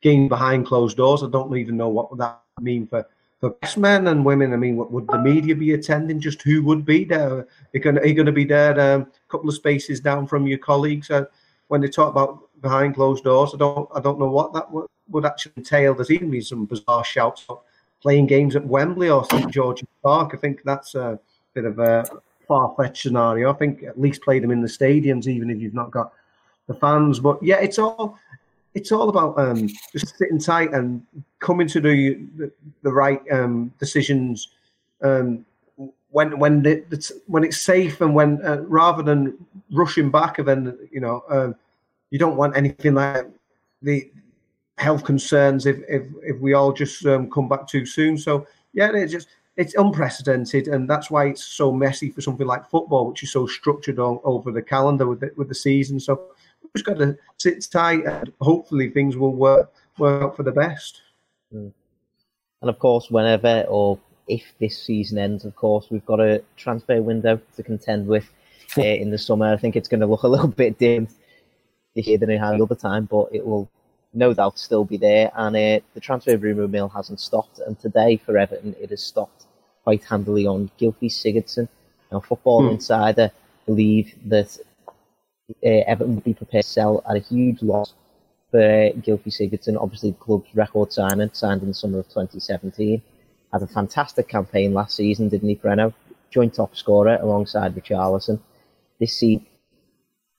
game 0.00 0.28
behind 0.28 0.66
closed 0.66 0.96
doors. 0.96 1.22
I 1.22 1.28
don't 1.28 1.56
even 1.56 1.76
know 1.76 1.88
what 1.88 2.16
that 2.18 2.40
mean 2.60 2.86
for 2.86 3.06
for 3.40 3.54
men 3.76 4.06
and 4.06 4.24
women. 4.24 4.52
I 4.52 4.56
mean, 4.56 4.76
what, 4.76 4.90
would 4.90 5.06
the 5.08 5.18
media 5.18 5.54
be 5.54 5.74
attending? 5.74 6.20
Just 6.20 6.42
who 6.42 6.62
would 6.64 6.84
be 6.84 7.04
there? 7.04 7.30
Are 7.30 7.46
you 7.74 7.80
going 7.80 8.26
to 8.26 8.32
be 8.32 8.44
there 8.44 8.78
um, 8.80 9.02
a 9.02 9.30
couple 9.30 9.48
of 9.48 9.54
spaces 9.54 10.00
down 10.00 10.26
from 10.26 10.46
your 10.46 10.58
colleagues? 10.58 11.10
Uh, 11.10 11.26
when 11.68 11.80
they 11.80 11.88
talk 11.88 12.10
about 12.10 12.48
behind 12.62 12.94
closed 12.94 13.24
doors, 13.24 13.52
I 13.54 13.58
don't 13.58 13.88
I 13.94 14.00
don't 14.00 14.18
know 14.18 14.30
what 14.30 14.54
that 14.54 14.70
would, 14.70 14.86
would 15.10 15.24
actually 15.24 15.52
entail. 15.56 15.94
There's 15.94 16.10
even 16.10 16.40
some 16.42 16.64
bizarre 16.64 17.04
shouts 17.04 17.44
of 17.48 17.60
playing 18.02 18.26
games 18.26 18.56
at 18.56 18.66
Wembley 18.66 19.10
or 19.10 19.24
St 19.24 19.50
George's 19.50 19.88
Park. 20.02 20.32
I 20.34 20.36
think 20.36 20.62
that's 20.64 20.94
a 20.94 21.18
bit 21.54 21.64
of 21.64 21.78
a 21.78 22.04
far 22.46 22.74
fetched 22.76 23.02
scenario. 23.02 23.52
I 23.52 23.56
think 23.56 23.82
at 23.82 24.00
least 24.00 24.22
play 24.22 24.38
them 24.38 24.50
in 24.50 24.60
the 24.60 24.68
stadiums, 24.68 25.26
even 25.26 25.50
if 25.50 25.60
you've 25.60 25.74
not 25.74 25.90
got 25.90 26.12
the 26.66 26.74
fans. 26.74 27.18
But 27.18 27.42
yeah, 27.42 27.56
it's 27.56 27.78
all 27.78 28.18
it's 28.74 28.92
all 28.92 29.08
about 29.08 29.38
um, 29.38 29.68
just 29.92 30.16
sitting 30.18 30.38
tight 30.38 30.72
and 30.72 31.04
coming 31.38 31.66
to 31.68 31.80
the 31.80 32.14
the, 32.36 32.52
the 32.82 32.92
right 32.92 33.20
um, 33.32 33.72
decisions 33.78 34.48
um, 35.02 35.44
when 36.10 36.38
when 36.38 36.62
the, 36.62 36.84
the, 36.88 37.20
when 37.26 37.44
it's 37.44 37.60
safe 37.60 38.00
and 38.00 38.14
when 38.14 38.44
uh, 38.44 38.62
rather 38.68 39.02
than 39.02 39.36
rushing 39.72 40.10
back 40.10 40.38
and 40.38 40.48
then 40.48 40.78
you 40.90 41.00
know 41.00 41.24
uh, 41.28 41.52
you 42.10 42.18
don't 42.18 42.36
want 42.36 42.56
anything 42.56 42.94
like 42.94 43.26
the 43.82 44.10
health 44.78 45.04
concerns 45.04 45.66
if 45.66 45.78
if, 45.88 46.02
if 46.22 46.38
we 46.40 46.54
all 46.54 46.72
just 46.72 47.04
um, 47.06 47.30
come 47.30 47.48
back 47.48 47.66
too 47.66 47.86
soon. 47.86 48.18
So 48.18 48.46
yeah, 48.72 48.90
it's 48.94 49.12
just 49.12 49.28
it's 49.56 49.74
unprecedented, 49.74 50.68
and 50.68 50.88
that's 50.88 51.10
why 51.10 51.26
it's 51.26 51.44
so 51.44 51.72
messy 51.72 52.10
for 52.10 52.20
something 52.20 52.46
like 52.46 52.68
football, 52.68 53.08
which 53.08 53.22
is 53.22 53.32
so 53.32 53.46
structured 53.46 53.98
all, 53.98 54.20
over 54.24 54.52
the 54.52 54.62
calendar 54.62 55.06
with 55.06 55.20
the, 55.20 55.30
with 55.36 55.48
the 55.48 55.54
season. 55.54 55.98
So 55.98 56.28
we've 56.62 56.72
just 56.74 56.84
got 56.84 56.98
to 56.98 57.16
sit 57.38 57.66
tight 57.70 58.04
and 58.04 58.32
hopefully 58.40 58.90
things 58.90 59.16
will 59.16 59.32
work 59.34 59.72
work 59.98 60.22
out 60.22 60.36
for 60.36 60.42
the 60.42 60.52
best. 60.52 61.00
Mm. 61.54 61.72
And 62.60 62.70
of 62.70 62.78
course, 62.78 63.10
whenever 63.10 63.64
or 63.68 63.98
if 64.28 64.42
this 64.58 64.82
season 64.82 65.18
ends, 65.18 65.44
of 65.44 65.56
course, 65.56 65.86
we've 65.90 66.04
got 66.04 66.20
a 66.20 66.42
transfer 66.56 67.00
window 67.00 67.40
to 67.56 67.62
contend 67.62 68.06
with 68.06 68.30
uh, 68.78 68.82
in 68.82 69.10
the 69.10 69.18
summer. 69.18 69.52
I 69.52 69.56
think 69.56 69.76
it's 69.76 69.88
going 69.88 70.00
to 70.00 70.06
look 70.06 70.24
a 70.24 70.28
little 70.28 70.48
bit 70.48 70.78
dim 70.78 71.08
this 71.94 72.06
year 72.06 72.18
than 72.18 72.30
it 72.30 72.38
had 72.38 72.58
the 72.58 72.62
other 72.62 72.74
time, 72.74 73.06
but 73.06 73.28
it 73.32 73.46
will 73.46 73.70
no 74.16 74.32
doubt 74.32 74.58
still 74.58 74.84
be 74.84 74.96
there. 74.96 75.30
And 75.36 75.54
uh, 75.54 75.84
the 75.94 76.00
transfer 76.00 76.36
rumour 76.36 76.66
mill 76.66 76.88
hasn't 76.88 77.20
stopped. 77.20 77.60
And 77.60 77.78
today 77.78 78.16
for 78.16 78.36
Everton, 78.36 78.74
it 78.80 78.90
has 78.90 79.02
stopped 79.02 79.44
quite 79.84 80.02
handily 80.02 80.46
on 80.46 80.70
Gylfi 80.80 81.10
Sigurdsson. 81.10 81.68
Now, 82.10 82.20
Football 82.20 82.66
hmm. 82.66 82.74
Insider 82.74 83.30
believe 83.66 84.14
that 84.24 84.58
uh, 85.62 85.82
Everton 85.86 86.14
would 86.16 86.24
be 86.24 86.34
prepared 86.34 86.64
to 86.64 86.70
sell 86.70 87.04
at 87.08 87.16
a 87.16 87.20
huge 87.20 87.62
loss 87.62 87.92
for 88.50 88.60
uh, 88.60 88.90
Sigurdsson. 88.94 89.80
Obviously, 89.80 90.10
the 90.10 90.16
club's 90.16 90.48
record 90.54 90.92
signing, 90.92 91.30
signed 91.32 91.62
in 91.62 91.68
the 91.68 91.74
summer 91.74 91.98
of 91.98 92.08
2017. 92.08 93.02
Had 93.52 93.62
a 93.62 93.66
fantastic 93.66 94.28
campaign 94.28 94.72
last 94.72 94.96
season, 94.96 95.28
didn't 95.28 95.48
he, 95.48 95.56
Breno? 95.56 95.92
Joint 96.30 96.54
top 96.54 96.74
scorer 96.76 97.18
alongside 97.20 97.74
Richarlison. 97.74 98.40
This 98.98 99.16
season, 99.16 99.46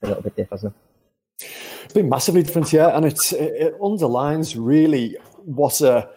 a 0.03 0.07
little 0.07 0.23
bit 0.23 0.35
different, 0.35 0.61
hasn't 0.63 0.73
it? 0.73 1.76
It's 1.87 1.93
been 1.93 2.09
massively 2.09 2.43
different, 2.43 2.73
yeah, 2.73 2.97
and 2.97 3.05
it's, 3.05 3.31
it 3.31 3.73
underlines 3.81 4.57
really 4.57 5.15
what 5.45 5.79
a 5.79 6.09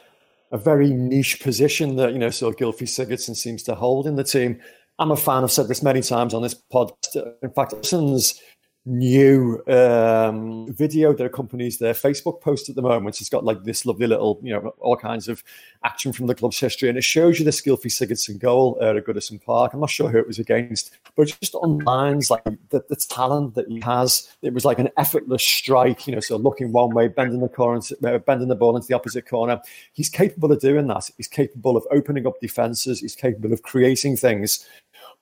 a 0.50 0.58
very 0.58 0.90
niche 0.90 1.40
position 1.40 1.94
that 1.94 2.12
you 2.12 2.18
know 2.18 2.28
so 2.28 2.50
Gylfi 2.50 2.82
Sigurdsson 2.82 3.36
seems 3.36 3.62
to 3.62 3.76
hold 3.76 4.08
in 4.08 4.16
the 4.16 4.24
team. 4.24 4.60
I'm 4.98 5.12
a 5.12 5.16
fan. 5.16 5.44
I've 5.44 5.52
said 5.52 5.68
this 5.68 5.80
many 5.80 6.02
times 6.02 6.34
on 6.34 6.42
this 6.42 6.60
podcast. 6.72 7.16
In 7.40 7.50
fact, 7.50 7.72
Alisson's 7.72 8.40
new 8.86 9.62
um, 9.66 10.72
video 10.72 11.12
that 11.12 11.24
accompanies 11.24 11.78
their 11.78 11.92
Facebook 11.92 12.40
post 12.40 12.68
at 12.70 12.76
the 12.76 12.82
moment. 12.82 13.20
It's 13.20 13.28
got 13.28 13.44
like 13.44 13.62
this 13.62 13.84
lovely 13.84 14.06
little, 14.06 14.40
you 14.42 14.52
know, 14.52 14.74
all 14.78 14.96
kinds 14.96 15.28
of 15.28 15.44
action 15.84 16.12
from 16.12 16.26
the 16.26 16.34
club's 16.34 16.58
history, 16.58 16.88
and 16.88 16.96
it 16.96 17.04
shows 17.04 17.38
you 17.38 17.44
the 17.44 17.50
Gylfi 17.50 17.86
Sigurdsson 17.86 18.38
goal 18.38 18.78
uh, 18.80 18.96
at 18.96 19.04
Goodison 19.04 19.42
Park. 19.42 19.74
I'm 19.74 19.80
not 19.80 19.90
sure 19.90 20.08
who 20.08 20.18
it 20.18 20.26
was 20.26 20.38
against, 20.38 20.96
but 21.14 21.28
just 21.40 21.54
underlines 21.62 22.30
like 22.30 22.44
the, 22.70 22.82
the, 22.88 22.96
talent 23.10 23.54
that 23.54 23.68
he 23.68 23.80
has. 23.80 24.28
It 24.42 24.54
was 24.54 24.64
like 24.64 24.78
an 24.78 24.88
effortless 24.96 25.42
strike, 25.42 26.06
you 26.06 26.14
know, 26.14 26.20
so 26.20 26.36
looking 26.36 26.72
one 26.72 26.94
way, 26.94 27.08
bending 27.08 27.40
the 27.40 27.48
corner, 27.48 27.80
uh, 28.04 28.18
bending 28.18 28.48
the 28.48 28.54
ball 28.54 28.76
into 28.76 28.88
the 28.88 28.94
opposite 28.94 29.26
corner. 29.26 29.60
He's 29.92 30.08
capable 30.08 30.52
of 30.52 30.60
doing 30.60 30.86
that. 30.86 31.10
He's 31.16 31.28
capable 31.28 31.76
of 31.76 31.86
opening 31.90 32.26
up 32.26 32.40
defenses. 32.40 33.00
He's 33.00 33.16
capable 33.16 33.52
of 33.52 33.62
creating 33.62 34.16
things. 34.16 34.66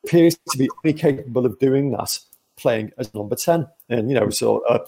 Appears 0.04 0.36
to 0.50 0.58
be 0.58 0.68
only 0.84 0.96
capable 0.96 1.46
of 1.46 1.58
doing 1.58 1.90
that 1.92 2.18
playing 2.58 2.92
as 2.98 3.12
number 3.14 3.36
10. 3.36 3.66
And, 3.88 4.10
you 4.10 4.18
know, 4.18 4.30
so 4.30 4.62
a, 4.68 4.80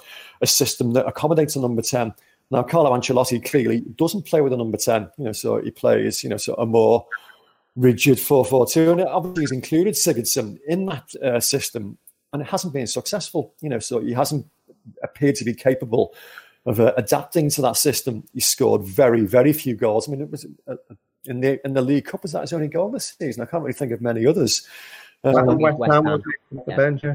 a 0.42 0.46
system 0.46 0.92
that 0.92 1.06
accommodates 1.06 1.56
a 1.56 1.60
number 1.60 1.82
10. 1.82 2.12
Now, 2.50 2.62
Carlo 2.62 2.90
Ancelotti 2.90 3.44
clearly 3.44 3.80
doesn't 3.96 4.26
play 4.26 4.40
with 4.40 4.52
a 4.52 4.56
number 4.56 4.76
10, 4.76 5.10
you 5.18 5.24
know, 5.24 5.32
so 5.32 5.60
he 5.62 5.70
plays, 5.70 6.24
you 6.24 6.30
know, 6.30 6.36
so 6.36 6.54
a 6.54 6.66
more 6.66 7.06
rigid 7.76 8.18
4 8.18 8.44
4 8.44 8.66
2. 8.66 8.92
And 8.92 9.00
obviously, 9.02 9.42
he's 9.42 9.52
included 9.52 9.94
Sigurdsson 9.94 10.58
in 10.66 10.86
that 10.86 11.14
uh, 11.22 11.40
system, 11.40 11.96
and 12.32 12.42
it 12.42 12.48
hasn't 12.48 12.72
been 12.72 12.88
successful, 12.88 13.54
you 13.60 13.68
know, 13.68 13.78
so 13.78 14.00
he 14.00 14.12
hasn't 14.12 14.46
appeared 15.02 15.36
to 15.36 15.44
be 15.44 15.54
capable 15.54 16.12
of 16.66 16.80
uh, 16.80 16.92
adapting 16.96 17.50
to 17.50 17.62
that 17.62 17.76
system. 17.76 18.24
He 18.34 18.40
scored 18.40 18.82
very, 18.82 19.22
very 19.22 19.52
few 19.52 19.76
goals. 19.76 20.08
I 20.08 20.12
mean, 20.12 20.22
it 20.22 20.30
was 20.30 20.46
uh, 20.66 20.74
in 21.26 21.40
the 21.40 21.64
in 21.64 21.74
the 21.74 21.82
League 21.82 22.06
Cup, 22.06 22.22
was 22.22 22.32
that 22.32 22.42
his 22.42 22.52
only 22.52 22.68
goal 22.68 22.90
this 22.90 23.14
season? 23.18 23.42
I 23.42 23.46
can't 23.46 23.62
really 23.62 23.74
think 23.74 23.92
of 23.92 24.00
many 24.00 24.26
others. 24.26 24.66
Um, 25.22 25.58
West 25.58 25.92
Ham 25.92 26.04
was 26.04 26.22
the 26.66 26.74
bench, 26.74 27.04
yeah. 27.04 27.14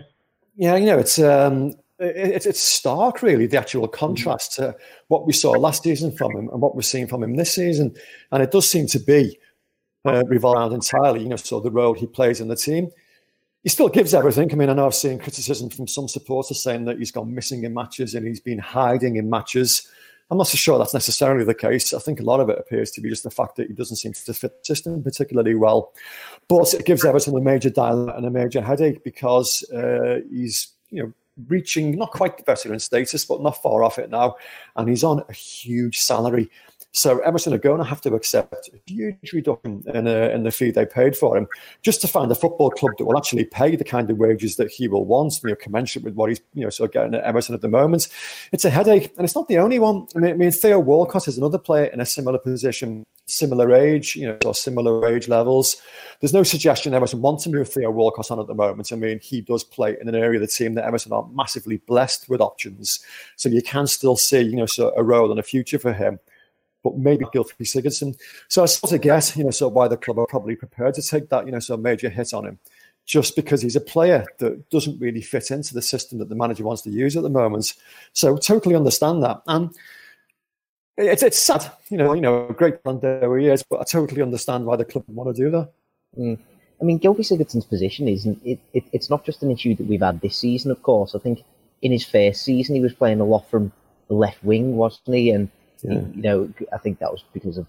Yeah, 0.56 0.76
you 0.78 0.86
know, 0.86 0.98
it's 0.98 1.20
um, 1.20 1.74
it, 2.00 2.46
it's 2.46 2.60
stark, 2.60 3.22
really, 3.22 3.48
the 3.48 3.58
actual 3.58 3.88
contrast 3.88 4.54
to 4.54 4.76
what 5.08 5.26
we 5.26 5.34
saw 5.34 5.52
last 5.52 5.84
season 5.84 6.16
from 6.16 6.32
him 6.32 6.50
and 6.50 6.62
what 6.62 6.76
we're 6.76 6.82
seeing 6.82 7.08
from 7.08 7.24
him 7.24 7.36
this 7.36 7.54
season. 7.54 7.96
And 8.32 8.42
it 8.42 8.52
does 8.52 8.70
seem 8.70 8.88
to 8.88 9.00
be 9.00 9.38
uh, 10.06 10.24
revolved 10.28 10.74
entirely, 10.74 11.22
you 11.22 11.30
know, 11.30 11.36
so 11.36 11.60
the 11.60 11.72
role 11.72 11.94
he 11.94 12.08
plays 12.08 12.42
in 12.42 12.48
the 12.48 12.56
team. 12.56 12.90
He 13.64 13.70
still 13.70 13.90
gives 13.90 14.14
everything. 14.14 14.52
I 14.52 14.56
mean, 14.56 14.70
I 14.70 14.74
know 14.74 14.86
I've 14.86 14.94
seen 14.94 15.18
criticism 15.18 15.70
from 15.70 15.88
some 15.88 16.08
supporters 16.08 16.62
saying 16.62 16.86
that 16.86 17.00
he's 17.00 17.12
gone 17.12 17.34
missing 17.34 17.64
in 17.64 17.74
matches 17.74 18.14
and 18.14 18.28
he's 18.28 18.40
been 18.40 18.60
hiding 18.60 19.16
in 19.16 19.30
matches. 19.30 19.88
I'm 20.32 20.38
not 20.38 20.48
so 20.48 20.58
sure 20.58 20.78
that's 20.78 20.94
necessarily 20.94 21.46
the 21.46 21.54
case. 21.54 21.94
I 21.94 22.00
think 22.00 22.20
a 22.20 22.24
lot 22.24 22.40
of 22.40 22.50
it 22.50 22.58
appears 22.58 22.92
to 22.92 23.02
be 23.02 23.10
just 23.10 23.24
the 23.24 23.30
fact 23.30 23.58
that 23.58 23.68
he 23.68 23.74
doesn't 23.74 23.98
seem 23.98 24.14
to 24.14 24.34
fit 24.34 24.58
the 24.58 24.66
system 24.66 25.04
particularly 25.04 25.54
well. 25.54 25.94
But 26.48 26.74
it 26.74 26.86
gives 26.86 27.06
Everton 27.06 27.38
a 27.38 27.42
major 27.42 27.70
dilemma 27.70 28.14
and 28.16 28.26
a 28.26 28.32
major 28.32 28.62
headache 28.62 29.04
because 29.04 29.64
uh, 29.72 30.22
he's, 30.30 30.70
you 30.90 31.04
know, 31.04 31.14
reaching 31.48 31.98
not 31.98 32.12
quite 32.12 32.38
the 32.38 32.44
veteran 32.44 32.80
status, 32.80 33.26
but 33.26 33.42
not 33.42 33.62
far 33.62 33.84
off 33.84 34.00
it 34.00 34.10
now, 34.10 34.36
and 34.76 34.90
he's 34.90 35.04
on 35.04 35.24
a 35.28 35.34
huge 35.34 36.00
salary. 36.00 36.50
So 36.96 37.20
Everton 37.20 37.54
are 37.54 37.58
going 37.58 37.80
to 37.80 37.84
have 37.84 38.00
to 38.02 38.16
accept 38.16 38.70
a 38.74 38.80
huge 38.90 39.34
reduction 39.34 39.84
in, 39.94 40.08
uh, 40.08 40.30
in 40.34 40.44
the 40.44 40.52
fee 40.52 40.72
they 40.72 40.86
paid 40.86 41.18
for 41.18 41.38
him 41.38 41.46
just 41.82 42.00
to 42.02 42.08
find 42.08 42.32
a 42.32 42.36
football 42.36 42.70
club 42.72 42.94
that 42.98 43.04
will 43.04 43.18
actually 43.18 43.44
pay 43.44 43.76
the 43.76 43.84
kind 43.84 44.10
of 44.10 44.18
wages 44.18 44.56
that 44.56 44.72
he 44.72 44.88
will 44.88 45.04
want, 45.04 45.38
you 45.44 45.50
know, 45.50 45.56
commensurate 45.58 46.06
with 46.06 46.14
what 46.14 46.30
he's, 46.30 46.40
you 46.54 46.64
know, 46.64 46.70
sort 46.70 46.90
of 46.90 46.94
getting 46.94 47.14
at 47.14 47.24
Everton 47.26 47.54
at 47.54 47.60
the 47.60 47.68
moment. 47.68 48.08
It's 48.54 48.64
a 48.64 48.70
headache, 48.70 49.12
and 49.18 49.26
it's 49.26 49.36
not 49.36 49.50
the 49.50 49.58
only 49.58 49.78
one. 49.78 50.08
I 50.16 50.20
mean, 50.20 50.32
I 50.32 50.34
mean 50.36 50.52
Theo 50.52 50.80
Walcott 50.80 51.28
is 51.28 51.38
another 51.38 51.58
player 51.58 51.88
in 51.88 52.00
a 52.00 52.06
similar 52.06 52.40
position, 52.40 53.06
similar 53.26 53.74
age, 53.74 54.16
you 54.16 54.28
know, 54.28 54.38
or 54.46 54.56
similar 54.56 55.06
age 55.06 55.28
levels. 55.28 55.76
There's 56.22 56.34
no 56.34 56.44
suggestion 56.44 56.94
Everton 56.94 57.22
wants 57.22 57.44
to 57.44 57.50
move 57.50 57.68
Theo 57.68 57.92
Walcott 57.92 58.32
on 58.32 58.40
at 58.40 58.48
the 58.48 58.56
moment. 58.56 58.94
I 58.94 58.96
mean, 58.96 59.20
he 59.20 59.42
does 59.42 59.66
play 59.66 59.98
in 60.00 60.08
an 60.08 60.16
area 60.16 60.40
of 60.40 60.48
the 60.48 60.48
team 60.48 60.76
that 60.76 60.86
Everton 60.86 61.12
are 61.12 61.28
massively 61.34 61.76
blessed 61.76 62.30
with 62.30 62.40
options, 62.40 63.04
so 63.36 63.50
you 63.50 63.62
can 63.62 63.86
still 63.86 64.16
see, 64.16 64.40
you 64.40 64.56
know, 64.56 64.66
sort 64.66 64.94
of 64.94 65.00
a 65.02 65.04
role 65.04 65.30
and 65.30 65.42
a 65.42 65.44
future 65.44 65.78
for 65.78 65.92
him 65.92 66.20
but 66.86 67.00
maybe 67.00 67.26
Gylfi 67.26 67.62
Sigurdsson. 67.62 68.16
So 68.48 68.62
I 68.62 68.68
sort 68.68 68.94
of 68.94 69.02
guess, 69.02 69.36
you 69.36 69.44
know, 69.44 69.50
so 69.50 69.68
why 69.68 69.88
the 69.88 69.98
club 69.98 70.20
are 70.20 70.28
probably 70.28 70.56
prepared 70.56 70.94
to 70.94 71.02
take 71.02 71.30
that, 71.30 71.48
you 71.48 71.52
know, 71.52 71.58
so 71.58 71.76
major 71.76 72.10
hit 72.10 72.32
on 72.32 72.46
him, 72.46 72.60
just 73.08 73.36
because 73.36 73.64
he's 73.64 73.76
a 73.76 73.82
player 73.82 74.24
that 74.38 74.70
doesn't 74.70 75.02
really 75.02 75.22
fit 75.22 75.50
into 75.50 75.74
the 75.74 75.82
system 75.82 76.20
that 76.20 76.30
the 76.30 76.36
manager 76.36 76.64
wants 76.64 76.84
to 76.84 76.92
use 76.92 77.18
at 77.18 77.24
the 77.24 77.30
moment. 77.30 77.74
So 78.14 78.38
totally 78.38 78.76
understand 78.76 79.24
that. 79.24 79.42
And 79.48 79.76
it's 80.96 81.24
it's 81.24 81.40
sad, 81.40 81.72
you 81.90 81.98
know, 81.98 82.14
you 82.14 82.22
know, 82.22 82.48
a 82.50 82.54
great 82.54 82.84
player 82.84 83.38
he 83.40 83.48
is, 83.48 83.64
but 83.64 83.82
I 83.82 83.84
totally 83.84 84.22
understand 84.22 84.68
why 84.68 84.76
the 84.76 84.86
club 84.86 85.06
want 85.08 85.36
to 85.36 85.44
do 85.44 85.50
that. 85.50 85.72
Mm. 86.16 86.38
I 86.80 86.84
mean, 86.84 87.00
Gylfi 87.00 87.22
Sigurdsson's 87.22 87.66
position 87.66 88.08
isn't 88.08 88.40
it, 88.46 88.60
it, 88.74 88.84
It's 88.94 89.10
not 89.10 89.26
just 89.26 89.42
an 89.42 89.50
issue 89.50 89.74
that 89.74 89.88
we've 89.88 90.02
had 90.02 90.22
this 90.22 90.38
season. 90.38 90.70
Of 90.70 90.84
course, 90.84 91.16
I 91.16 91.20
think 91.20 91.44
in 91.82 91.92
his 91.92 92.06
first 92.06 92.44
season 92.44 92.76
he 92.76 92.82
was 92.82 92.94
playing 92.94 93.22
a 93.22 93.26
lot 93.26 93.50
from 93.50 93.72
the 94.08 94.14
left 94.14 94.44
wing, 94.44 94.76
wasn't 94.76 95.16
he? 95.16 95.32
And 95.32 95.50
yeah. 95.84 96.02
You 96.14 96.22
know, 96.22 96.54
I 96.74 96.78
think 96.78 97.00
that 97.00 97.12
was 97.12 97.24
because 97.34 97.58
of 97.58 97.68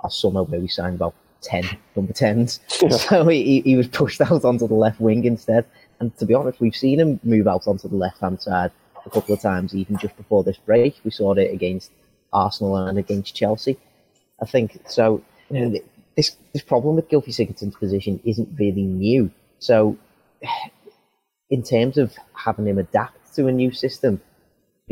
our 0.00 0.10
summer 0.10 0.42
where 0.42 0.60
we 0.60 0.68
signed 0.68 0.96
about 0.96 1.14
10 1.42 1.64
number 1.96 2.12
10s. 2.12 2.60
Yeah. 2.80 2.88
So 2.98 3.28
he, 3.28 3.60
he 3.62 3.76
was 3.76 3.88
pushed 3.88 4.20
out 4.20 4.44
onto 4.44 4.66
the 4.66 4.74
left 4.74 5.00
wing 5.00 5.24
instead. 5.24 5.66
And 6.00 6.16
to 6.18 6.26
be 6.26 6.34
honest, 6.34 6.60
we've 6.60 6.76
seen 6.76 7.00
him 7.00 7.20
move 7.22 7.46
out 7.46 7.66
onto 7.66 7.88
the 7.88 7.96
left 7.96 8.20
hand 8.20 8.40
side 8.40 8.72
a 9.04 9.10
couple 9.10 9.34
of 9.34 9.40
times, 9.40 9.74
even 9.74 9.96
just 9.98 10.16
before 10.16 10.44
this 10.44 10.56
break. 10.56 10.96
We 11.04 11.10
saw 11.10 11.32
it 11.34 11.52
against 11.52 11.90
Arsenal 12.32 12.76
and 12.76 12.98
against 12.98 13.34
Chelsea. 13.34 13.78
I 14.40 14.46
think 14.46 14.80
so. 14.88 15.22
You 15.50 15.60
know, 15.68 15.80
this 16.16 16.36
this 16.52 16.62
problem 16.62 16.96
with 16.96 17.08
Gylfi 17.08 17.28
Sigurdsson's 17.28 17.76
position 17.76 18.20
isn't 18.24 18.48
really 18.58 18.82
new. 18.82 19.30
So, 19.58 19.96
in 21.50 21.62
terms 21.62 21.98
of 21.98 22.14
having 22.34 22.66
him 22.66 22.78
adapt 22.78 23.34
to 23.36 23.46
a 23.46 23.52
new 23.52 23.72
system, 23.72 24.20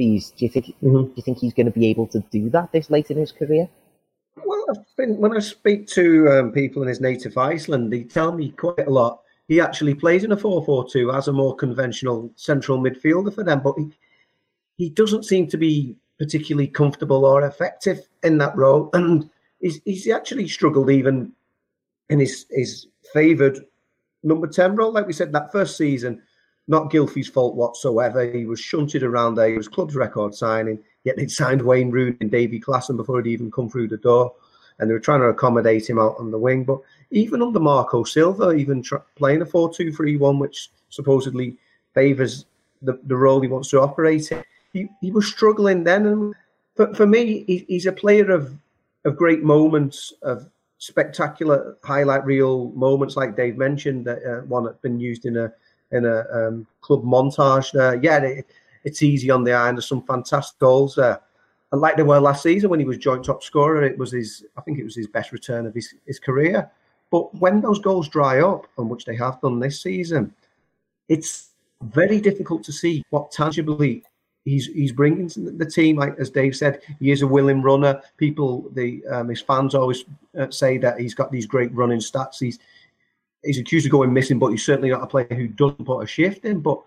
fees. 0.01 0.33
Do 0.37 0.47
you 0.47 0.51
think? 0.51 0.67
Mm-hmm. 0.83 1.03
Do 1.09 1.13
you 1.17 1.23
think 1.23 1.39
he's 1.39 1.53
going 1.53 1.67
to 1.67 1.79
be 1.79 1.87
able 1.89 2.07
to 2.09 2.21
do 2.31 2.49
that 2.51 2.73
this 2.73 2.89
late 2.89 3.11
in 3.11 3.19
his 3.19 3.33
career? 3.33 3.69
Well, 4.47 4.65
I 4.71 4.75
think 4.97 5.19
when 5.19 5.37
I 5.37 5.41
speak 5.41 5.87
to 5.89 6.29
um, 6.31 6.53
people 6.53 6.81
in 6.83 6.89
his 6.89 7.03
native 7.03 7.37
Iceland, 7.37 7.93
they 7.93 8.05
tell 8.05 8.33
me 8.33 8.53
quite 8.53 8.87
a 8.87 8.91
lot. 8.91 9.21
He 9.49 9.61
actually 9.61 9.95
plays 9.95 10.25
in 10.25 10.33
a 10.33 10.37
4-4-2 10.37 11.15
as 11.15 11.29
a 11.29 11.33
more 11.33 11.55
conventional 11.55 12.31
central 12.37 12.79
midfielder 12.79 13.35
for 13.35 13.45
them, 13.45 13.61
but 13.61 13.75
he, 13.77 13.91
he 14.79 14.89
doesn't 14.89 15.25
seem 15.25 15.49
to 15.49 15.59
be 15.59 15.97
particularly 16.19 16.69
comfortable 16.69 17.25
or 17.25 17.45
effective 17.45 18.07
in 18.23 18.39
that 18.39 18.57
role, 18.57 18.89
and 18.95 19.29
he's, 19.61 19.81
he's 19.85 20.09
actually 20.09 20.49
struggled 20.49 20.89
even 20.89 21.33
in 22.09 22.21
his 22.21 22.47
his 22.51 22.87
favoured 23.13 23.59
number 24.23 24.47
10 24.47 24.77
role. 24.77 24.93
Like 24.93 25.07
we 25.07 25.13
said, 25.13 25.33
that 25.33 25.53
first 25.53 25.77
season, 25.77 26.23
not 26.71 26.89
Gylfi's 26.89 27.29
fault 27.29 27.57
whatsoever. 27.57 28.31
He 28.31 28.47
was 28.47 28.61
shunted 28.61 29.03
around 29.03 29.35
there. 29.35 29.49
He 29.49 29.57
was 29.57 29.67
club's 29.67 29.97
record 29.97 30.37
signing, 30.37 30.79
yet 31.03 31.17
they'd 31.17 31.31
signed 31.31 31.61
Wayne 31.61 31.91
Rooney 31.91 32.17
and 32.21 32.31
Davy 32.31 32.61
Klaassen 32.61 32.97
before 32.97 33.21
he'd 33.21 33.33
even 33.33 33.51
come 33.51 33.69
through 33.69 33.89
the 33.89 33.97
door. 33.97 34.33
And 34.79 34.89
they 34.89 34.95
were 34.95 35.01
trying 35.01 35.21
to 35.21 35.27
accommodate 35.27 35.91
him 35.91 35.99
out 35.99 36.15
on 36.21 36.31
the 36.31 36.39
wing. 36.39 36.63
But 36.63 36.79
even 37.11 37.43
under 37.43 37.59
Marco 37.59 38.05
Silva, 38.05 38.53
even 38.53 38.83
tr- 38.83 38.97
playing 39.17 39.43
a 39.43 39.47
4 39.47 39.75
2 39.75 39.93
3 39.93 40.17
1, 40.17 40.39
which 40.39 40.71
supposedly 40.91 41.57
favours 41.93 42.47
the, 42.83 43.01
the 43.03 43.17
role 43.17 43.41
he 43.41 43.49
wants 43.49 43.69
to 43.71 43.81
operate 43.81 44.31
in, 44.31 44.45
he, 44.73 44.89
he 45.01 45.11
was 45.11 45.27
struggling 45.27 45.83
then. 45.83 46.07
And 46.07 46.35
for, 46.77 46.95
for 46.95 47.05
me, 47.05 47.43
he, 47.49 47.65
he's 47.67 47.87
a 47.87 47.93
player 47.93 48.31
of, 48.31 48.57
of 49.05 49.17
great 49.17 49.43
moments, 49.43 50.13
of 50.23 50.49
spectacular 50.79 51.77
highlight 51.83 52.25
reel 52.25 52.71
moments, 52.71 53.17
like 53.17 53.37
Dave 53.37 53.59
mentioned, 53.59 54.05
that 54.07 54.25
uh, 54.25 54.47
one 54.47 54.65
that's 54.65 54.79
been 54.79 55.01
used 55.01 55.27
in 55.27 55.37
a 55.37 55.53
in 55.93 56.05
a 56.05 56.25
um, 56.33 56.67
club 56.81 57.03
montage 57.03 57.73
there. 57.73 57.97
Yeah, 58.03 58.19
it, 58.19 58.47
it's 58.85 59.03
easy 59.03 59.31
on 59.31 59.45
the 59.45 59.53
eye, 59.53 59.69
and 59.69 59.77
there's 59.77 59.89
some 59.89 60.03
fantastic 60.03 60.59
goals 60.59 60.95
there. 60.95 61.21
And 61.73 61.81
like 61.81 61.97
they 61.97 62.03
were 62.03 62.21
last 62.21 62.43
season 62.43 62.71
when 62.71 62.81
he 62.81 62.87
was 62.87 62.99
joint 62.99 63.25
top 63.25 63.43
scorer, 63.43 63.85
it 63.85 63.97
was 63.97 64.13
his, 64.13 64.45
I 64.57 64.61
think 64.63 64.79
it 64.79 64.85
was 64.85 64.97
his 64.97 65.07
best 65.07 65.31
return 65.31 65.67
of 65.67 65.75
his, 65.75 65.95
his 66.07 66.19
career. 66.19 66.71
But 67.11 67.35
when 67.37 67.61
those 67.61 67.79
goals 67.79 68.09
dry 68.09 68.41
up, 68.41 68.67
and 68.79 68.89
which 68.89 69.05
they 69.05 69.17
have 69.17 69.41
done 69.41 69.61
this 69.61 69.81
season, 69.81 70.35
it's 71.09 71.51
very 71.83 72.21
difficult 72.21 72.63
to 72.65 72.73
see 72.73 73.03
what 73.11 73.33
tangibly 73.33 74.05
he's 74.45 74.67
he's 74.67 74.93
bringing 74.93 75.29
to 75.29 75.41
the 75.51 75.67
team. 75.67 75.97
Like 75.97 76.19
as 76.19 76.31
Dave 76.31 76.57
said, 76.57 76.81
he 76.99 77.11
is 77.11 77.23
a 77.23 77.27
willing 77.27 77.63
runner. 77.63 78.01
People, 78.17 78.69
the 78.73 79.05
um, 79.11 79.29
his 79.29 79.41
fans 79.41 79.75
always 79.75 80.05
uh, 80.39 80.51
say 80.51 80.79
that 80.79 81.01
he's 81.01 81.15
got 81.15 81.31
these 81.31 81.47
great 81.47 81.73
running 81.75 82.01
stats. 82.01 82.39
He's 82.39 82.59
he's 83.45 83.59
accused 83.59 83.87
of 83.87 83.93
going 83.93 84.13
missing, 84.13 84.39
but 84.39 84.49
he's 84.49 84.65
certainly 84.65 84.91
not 84.91 85.03
a 85.03 85.07
player 85.07 85.29
who 85.31 85.49
doesn't 85.49 85.85
put 85.85 86.03
a 86.03 86.07
shift 86.07 86.45
in. 86.45 86.61
But 86.61 86.81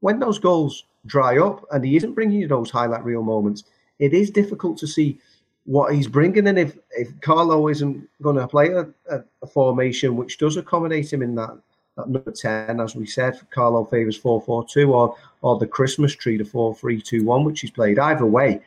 when 0.00 0.18
those 0.18 0.38
goals 0.38 0.84
dry 1.06 1.38
up 1.38 1.64
and 1.72 1.84
he 1.84 1.96
isn't 1.96 2.14
bringing 2.14 2.40
you 2.40 2.48
those 2.48 2.70
highlight 2.70 3.04
reel 3.04 3.22
moments, 3.22 3.64
it 3.98 4.12
is 4.12 4.30
difficult 4.30 4.78
to 4.78 4.86
see 4.86 5.18
what 5.64 5.94
he's 5.94 6.08
bringing. 6.08 6.48
And 6.48 6.58
if 6.58 6.76
if 6.92 7.18
Carlo 7.20 7.68
isn't 7.68 8.08
going 8.22 8.36
to 8.36 8.48
play 8.48 8.68
a, 8.68 8.88
a, 9.10 9.24
a 9.42 9.46
formation 9.46 10.16
which 10.16 10.38
does 10.38 10.56
accommodate 10.56 11.12
him 11.12 11.22
in 11.22 11.34
that 11.36 11.58
that 11.96 12.10
number 12.10 12.30
10, 12.30 12.80
as 12.80 12.94
we 12.94 13.06
said, 13.06 13.40
Carlo 13.50 13.84
favours 13.84 14.16
4 14.16 14.42
4 14.42 14.66
2, 14.68 14.92
or, 14.92 15.16
or 15.40 15.58
the 15.58 15.66
Christmas 15.66 16.14
tree, 16.14 16.36
the 16.36 16.44
4 16.44 16.74
3 16.74 17.00
2 17.00 17.24
1, 17.24 17.44
which 17.44 17.60
he's 17.60 17.70
played. 17.70 17.98
Either 17.98 18.26
way, 18.26 18.60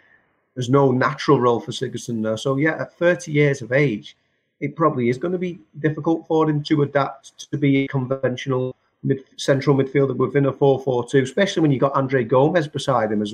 there's 0.55 0.69
no 0.69 0.91
natural 0.91 1.39
role 1.39 1.59
for 1.59 1.71
Sigurdsson 1.71 2.23
there. 2.23 2.37
So, 2.37 2.57
yeah, 2.57 2.81
at 2.81 2.97
30 2.97 3.31
years 3.31 3.61
of 3.61 3.71
age, 3.71 4.17
it 4.59 4.75
probably 4.75 5.09
is 5.09 5.17
going 5.17 5.31
to 5.31 5.37
be 5.37 5.59
difficult 5.79 6.27
for 6.27 6.49
him 6.49 6.63
to 6.63 6.81
adapt 6.81 7.49
to 7.51 7.57
be 7.57 7.85
a 7.85 7.87
conventional 7.87 8.75
mid, 9.03 9.23
central 9.37 9.75
midfielder 9.75 10.15
within 10.15 10.45
a 10.47 10.53
4 10.53 10.79
4 10.79 11.09
2, 11.09 11.19
especially 11.19 11.61
when 11.61 11.71
you've 11.71 11.81
got 11.81 11.93
Andre 11.93 12.23
Gomes 12.23 12.67
beside 12.67 13.11
him 13.11 13.21
as, 13.21 13.33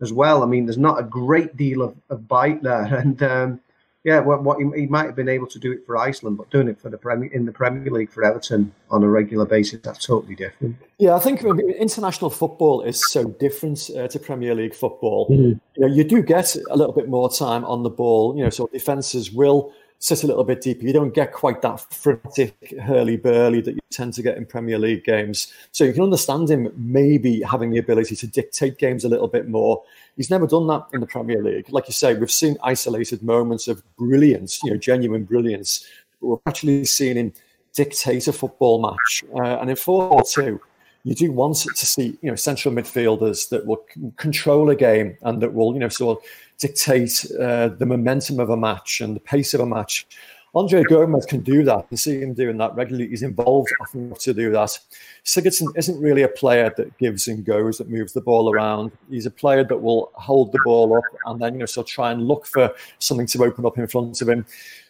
as 0.00 0.12
well. 0.12 0.42
I 0.42 0.46
mean, 0.46 0.66
there's 0.66 0.78
not 0.78 0.98
a 0.98 1.04
great 1.04 1.56
deal 1.56 1.82
of, 1.82 1.96
of 2.10 2.28
bite 2.28 2.62
there. 2.62 2.84
And, 3.02 3.22
um, 3.22 3.60
yeah, 4.04 4.18
what, 4.18 4.42
what 4.42 4.58
he, 4.58 4.80
he, 4.80 4.86
might 4.88 5.06
have 5.06 5.14
been 5.14 5.28
able 5.28 5.46
to 5.46 5.60
do 5.60 5.70
it 5.70 5.86
for 5.86 5.96
Iceland, 5.96 6.36
but 6.36 6.50
doing 6.50 6.66
it 6.66 6.80
for 6.80 6.90
the 6.90 6.98
Premier 6.98 7.30
in 7.32 7.46
the 7.46 7.52
Premier 7.52 7.88
League 7.88 8.10
for 8.10 8.24
Everton 8.24 8.72
on 8.90 9.04
a 9.04 9.08
regular 9.08 9.46
basis, 9.46 9.80
that's 9.80 10.04
totally 10.04 10.34
different. 10.34 10.76
Yeah, 10.98 11.14
I 11.14 11.20
think 11.20 11.44
international 11.44 12.28
football 12.28 12.82
is 12.82 13.08
so 13.12 13.24
different 13.24 13.90
uh, 13.96 14.08
to 14.08 14.18
Premier 14.18 14.56
League 14.56 14.74
football. 14.74 15.28
Mm-hmm. 15.28 15.52
You 15.76 15.78
know, 15.78 15.86
you 15.86 16.02
do 16.02 16.20
get 16.20 16.56
a 16.68 16.76
little 16.76 16.92
bit 16.92 17.08
more 17.08 17.30
time 17.32 17.64
on 17.64 17.84
the 17.84 17.90
ball. 17.90 18.36
You 18.36 18.42
know, 18.42 18.50
so 18.50 18.66
defenses 18.72 19.30
will 19.30 19.72
sit 20.02 20.24
a 20.24 20.26
little 20.26 20.42
bit 20.42 20.60
deeper. 20.60 20.84
You 20.84 20.92
don't 20.92 21.14
get 21.14 21.32
quite 21.32 21.62
that 21.62 21.78
frantic 21.94 22.74
hurly 22.82 23.16
burly 23.16 23.60
that 23.60 23.74
you 23.74 23.80
tend 23.90 24.12
to 24.14 24.22
get 24.22 24.36
in 24.36 24.44
Premier 24.44 24.76
League 24.76 25.04
games. 25.04 25.52
So 25.70 25.84
you 25.84 25.92
can 25.92 26.02
understand 26.02 26.50
him 26.50 26.72
maybe 26.76 27.40
having 27.42 27.70
the 27.70 27.78
ability 27.78 28.16
to 28.16 28.26
dictate 28.26 28.78
games 28.78 29.04
a 29.04 29.08
little 29.08 29.28
bit 29.28 29.48
more. 29.48 29.84
He's 30.16 30.28
never 30.28 30.48
done 30.48 30.66
that 30.66 30.88
in 30.92 31.00
the 31.00 31.06
Premier 31.06 31.40
League. 31.40 31.70
Like 31.70 31.86
you 31.86 31.94
say, 31.94 32.14
we've 32.14 32.32
seen 32.32 32.56
isolated 32.64 33.22
moments 33.22 33.68
of 33.68 33.80
brilliance, 33.96 34.60
you 34.64 34.72
know, 34.72 34.76
genuine 34.76 35.22
brilliance. 35.22 35.86
But 36.20 36.26
we've 36.26 36.38
actually 36.46 36.84
seen 36.84 37.16
him 37.16 37.32
dictate 37.72 38.26
a 38.26 38.32
football 38.32 38.82
match. 38.82 39.22
Uh, 39.32 39.60
and 39.60 39.70
in 39.70 39.76
4 39.76 40.20
2, 40.24 40.60
you 41.04 41.14
do 41.14 41.30
want 41.30 41.56
to 41.56 41.86
see, 41.86 42.18
you 42.22 42.30
know, 42.30 42.34
central 42.34 42.74
midfielders 42.74 43.48
that 43.50 43.66
will 43.66 43.84
control 44.16 44.68
a 44.70 44.76
game 44.76 45.16
and 45.22 45.40
that 45.42 45.54
will, 45.54 45.74
you 45.74 45.78
know, 45.78 45.88
sort 45.88 46.18
of 46.18 46.24
dictate 46.62 47.26
uh, 47.40 47.68
the 47.68 47.84
momentum 47.84 48.38
of 48.38 48.48
a 48.50 48.56
match 48.56 49.00
and 49.00 49.16
the 49.16 49.20
pace 49.20 49.52
of 49.52 49.60
a 49.60 49.66
match. 49.66 50.06
Andre 50.54 50.84
Gomes 50.84 51.26
can 51.26 51.40
do 51.40 51.64
that. 51.64 51.86
You 51.90 51.96
see 51.96 52.20
him 52.20 52.34
doing 52.34 52.56
that 52.58 52.74
regularly. 52.76 53.08
He's 53.08 53.22
involved 53.22 53.70
often 53.80 54.14
to 54.14 54.34
do 54.34 54.52
that. 54.52 54.78
Sigurdsson 55.24 55.76
isn't 55.76 56.00
really 56.00 56.22
a 56.22 56.28
player 56.28 56.72
that 56.76 56.96
gives 56.98 57.26
and 57.26 57.44
goes, 57.44 57.78
that 57.78 57.88
moves 57.88 58.12
the 58.12 58.20
ball 58.20 58.52
around. 58.54 58.92
He's 59.10 59.26
a 59.26 59.30
player 59.30 59.64
that 59.64 59.76
will 59.76 60.12
hold 60.14 60.52
the 60.52 60.60
ball 60.64 60.96
up 60.96 61.04
and 61.26 61.40
then, 61.40 61.54
you 61.54 61.60
know, 61.60 61.66
so 61.66 61.82
try 61.82 62.12
and 62.12 62.28
look 62.28 62.46
for 62.46 62.72
something 63.00 63.26
to 63.28 63.44
open 63.44 63.66
up 63.66 63.78
in 63.78 63.88
front 63.88 64.22
of 64.22 64.28
him. 64.28 64.46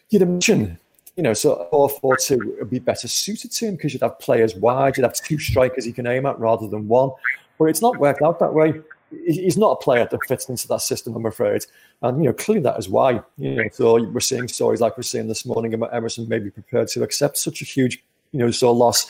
You'd 0.09 0.21
imagine, 0.21 0.77
you 1.15 1.23
know, 1.23 1.33
so 1.33 1.67
4 1.71 1.89
4 1.89 2.17
2 2.17 2.55
would 2.59 2.69
be 2.69 2.79
better 2.79 3.07
suited 3.07 3.51
to 3.53 3.67
him 3.67 3.77
because 3.77 3.93
you'd 3.93 4.03
have 4.03 4.19
players 4.19 4.53
wide, 4.53 4.97
you'd 4.97 5.05
have 5.05 5.15
two 5.15 5.39
strikers 5.39 5.85
he 5.85 5.93
can 5.93 6.05
aim 6.05 6.27
at 6.27 6.37
rather 6.39 6.67
than 6.67 6.87
one. 6.87 7.09
But 7.57 7.65
it's 7.65 7.81
not 7.81 7.97
worked 7.97 8.21
out 8.21 8.37
that 8.39 8.53
way 8.53 8.73
he's 9.25 9.57
not 9.57 9.71
a 9.71 9.75
player 9.83 10.07
that 10.09 10.19
fits 10.27 10.49
into 10.49 10.67
that 10.67 10.81
system, 10.81 11.15
I'm 11.15 11.25
afraid. 11.25 11.65
And 12.01 12.23
you 12.23 12.29
know, 12.29 12.33
clearly 12.33 12.61
that 12.63 12.77
is 12.77 12.89
why. 12.89 13.21
You 13.37 13.55
know, 13.55 13.63
so 13.71 14.03
we're 14.03 14.19
seeing 14.19 14.47
stories 14.47 14.81
like 14.81 14.97
we're 14.97 15.03
seeing 15.03 15.27
this 15.27 15.45
morning 15.45 15.73
about 15.73 15.93
Everton 15.93 16.27
maybe 16.27 16.49
prepared 16.49 16.87
to 16.89 17.03
accept 17.03 17.37
such 17.37 17.61
a 17.61 17.65
huge, 17.65 18.03
you 18.31 18.39
know, 18.39 18.51
so 18.51 18.71
loss. 18.71 19.07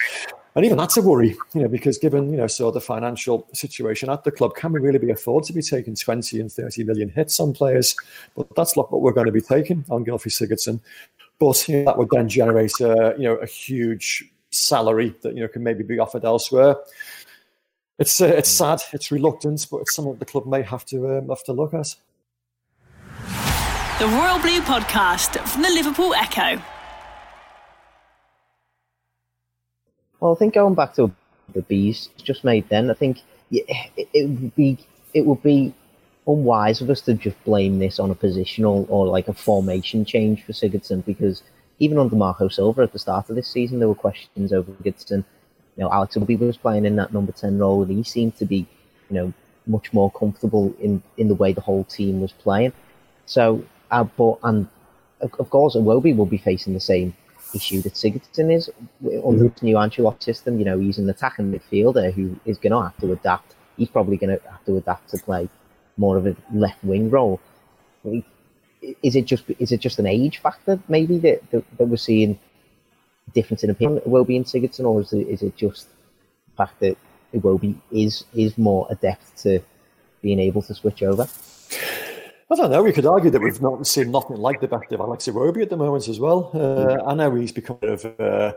And 0.55 0.65
even 0.65 0.77
that's 0.77 0.97
a 0.97 1.01
worry, 1.01 1.35
you 1.55 1.63
know, 1.63 1.67
because 1.67 1.97
given, 1.97 2.29
you 2.29 2.37
know, 2.37 2.45
so 2.45 2.69
the 2.69 2.79
financial 2.79 3.47
situation 3.53 4.09
at 4.09 4.23
the 4.23 4.31
club, 4.31 4.55
can 4.55 4.71
we 4.71 4.79
really 4.79 4.99
be 4.99 5.09
afford 5.09 5.45
to 5.45 5.53
be 5.53 5.63
taking 5.63 5.95
20 5.95 6.39
and 6.39 6.51
30 6.51 6.83
million 6.83 7.09
hits 7.09 7.39
on 7.39 7.53
players? 7.53 7.95
But 8.35 8.53
that's 8.55 8.77
not 8.77 8.91
what 8.91 9.01
we're 9.01 9.13
going 9.13 9.25
to 9.25 9.31
be 9.31 9.41
taking 9.41 9.83
on 9.89 10.05
Gylfi 10.05 10.27
Sigurdsson. 10.27 10.79
But 11.39 11.67
you 11.67 11.77
know, 11.77 11.85
that 11.85 11.97
would 11.97 12.09
then 12.11 12.29
generate 12.29 12.79
a, 12.81 13.15
you 13.17 13.23
know, 13.23 13.35
a 13.35 13.47
huge 13.47 14.31
salary 14.51 15.15
that, 15.23 15.33
you 15.33 15.41
know, 15.41 15.47
can 15.47 15.63
maybe 15.63 15.83
be 15.83 15.97
offered 15.97 16.23
elsewhere 16.23 16.75
it's 17.99 18.19
uh, 18.21 18.25
it's 18.25 18.49
sad, 18.49 18.81
it's 18.91 19.11
reluctance, 19.11 19.65
but 19.65 19.77
it's 19.77 19.95
something 19.95 20.15
the 20.15 20.25
club 20.25 20.45
may 20.45 20.61
have 20.61 20.85
to 20.87 21.17
um, 21.17 21.29
have 21.29 21.43
to 21.43 21.53
look 21.53 21.73
at. 21.73 21.95
The 23.99 24.07
Royal 24.07 24.39
Blue 24.39 24.61
Podcast 24.61 25.39
from 25.47 25.61
the 25.61 25.69
Liverpool 25.69 26.13
Echo. 26.15 26.61
Well, 30.19 30.33
I 30.33 30.35
think 30.35 30.55
going 30.55 30.73
back 30.73 30.95
to 30.95 31.11
the 31.53 31.61
bees 31.61 32.09
just 32.17 32.43
made 32.43 32.67
then, 32.69 32.89
I 32.89 32.93
think 32.93 33.19
it, 33.51 33.65
it 34.13 34.27
would 34.27 34.55
be 34.55 34.77
it 35.13 35.25
would 35.25 35.43
be 35.43 35.73
unwise 36.27 36.81
of 36.81 36.89
us 36.89 37.01
to 37.01 37.13
just 37.13 37.41
blame 37.43 37.79
this 37.79 37.99
on 37.99 38.09
a 38.09 38.15
positional 38.15 38.85
or 38.89 39.05
like 39.05 39.27
a 39.27 39.33
formation 39.33 40.05
change 40.05 40.43
for 40.43 40.53
Sigurdsson 40.53 41.05
because 41.05 41.43
even 41.79 41.97
under 41.97 42.15
Marco 42.15 42.47
Silva 42.47 42.83
at 42.83 42.93
the 42.93 42.99
start 42.99 43.29
of 43.29 43.35
this 43.35 43.47
season, 43.47 43.79
there 43.79 43.87
were 43.87 43.95
questions 43.95 44.53
over 44.53 44.71
Sigurdsson 44.71 45.23
you 45.77 45.83
know, 45.83 45.91
Alex 45.91 46.15
Iwobi 46.15 46.39
was 46.39 46.57
playing 46.57 46.85
in 46.85 46.95
that 46.97 47.13
number 47.13 47.31
10 47.31 47.57
role 47.57 47.81
and 47.81 47.91
he 47.91 48.03
seemed 48.03 48.37
to 48.37 48.45
be, 48.45 48.67
you 49.09 49.15
know, 49.15 49.33
much 49.65 49.93
more 49.93 50.11
comfortable 50.11 50.73
in, 50.79 51.01
in 51.17 51.27
the 51.27 51.35
way 51.35 51.53
the 51.53 51.61
whole 51.61 51.83
team 51.85 52.21
was 52.21 52.31
playing. 52.31 52.73
So, 53.25 53.63
uh, 53.91 54.03
but, 54.03 54.37
and 54.43 54.67
of, 55.21 55.33
of 55.39 55.49
course, 55.49 55.75
Iwobi 55.75 56.15
will 56.15 56.25
be 56.25 56.37
facing 56.37 56.73
the 56.73 56.79
same 56.79 57.15
issue 57.55 57.81
that 57.81 57.93
Sigurdsson 57.93 58.53
is 58.53 58.69
under 59.03 59.19
mm-hmm. 59.19 59.47
the 59.47 59.65
new 59.65 59.75
Ancelotti 59.75 60.23
system. 60.23 60.59
You 60.59 60.65
know, 60.65 60.79
he's 60.79 60.97
an 60.97 61.09
attacking 61.09 61.51
midfielder 61.51 62.13
who 62.13 62.39
is 62.45 62.57
going 62.57 62.71
to 62.71 62.81
have 62.81 62.97
to 62.97 63.11
adapt. 63.11 63.55
He's 63.77 63.89
probably 63.89 64.17
going 64.17 64.37
to 64.37 64.49
have 64.49 64.63
to 64.65 64.77
adapt 64.77 65.09
to 65.09 65.17
play 65.17 65.49
more 65.97 66.17
of 66.17 66.27
a 66.27 66.35
left 66.53 66.83
wing 66.83 67.09
role. 67.09 67.39
Is 69.01 69.15
it 69.15 69.25
just 69.25 69.45
is 69.59 69.71
it 69.71 69.79
just 69.79 69.99
an 69.99 70.05
age 70.05 70.39
factor 70.39 70.77
maybe 70.89 71.17
that, 71.19 71.49
that, 71.51 71.63
that 71.77 71.85
we're 71.85 71.95
seeing 71.95 72.37
difference 73.31 73.63
in 73.63 73.69
opinion 73.69 74.01
Iwobi 74.01 74.35
and 74.35 74.45
Sigurdsson, 74.45 74.85
or 74.85 75.01
is 75.01 75.13
it, 75.13 75.27
is 75.27 75.41
it 75.41 75.55
just 75.55 75.87
the 75.87 76.55
fact 76.57 76.79
that 76.79 76.97
Iwobi 77.33 77.75
is 77.91 78.25
is 78.33 78.57
more 78.57 78.87
adept 78.89 79.37
to 79.43 79.59
being 80.21 80.39
able 80.39 80.61
to 80.63 80.73
switch 80.73 81.03
over? 81.03 81.27
I 82.51 82.55
don't 82.55 82.69
know. 82.69 82.83
We 82.83 82.91
could 82.91 83.05
argue 83.05 83.31
that 83.31 83.41
we've 83.41 83.61
not 83.61 83.87
seen 83.87 84.11
nothing 84.11 84.37
like 84.37 84.61
the 84.61 84.67
best 84.67 84.91
of 84.91 84.99
Alex 84.99 85.25
Iwobi 85.25 85.63
at 85.63 85.69
the 85.69 85.77
moment 85.77 86.07
as 86.07 86.19
well. 86.19 86.51
Uh, 86.53 87.03
I 87.09 87.15
know 87.15 87.33
he's 87.33 87.51
become 87.51 87.79
a 87.81 87.87
of 87.87 88.05
uh, 88.19 88.53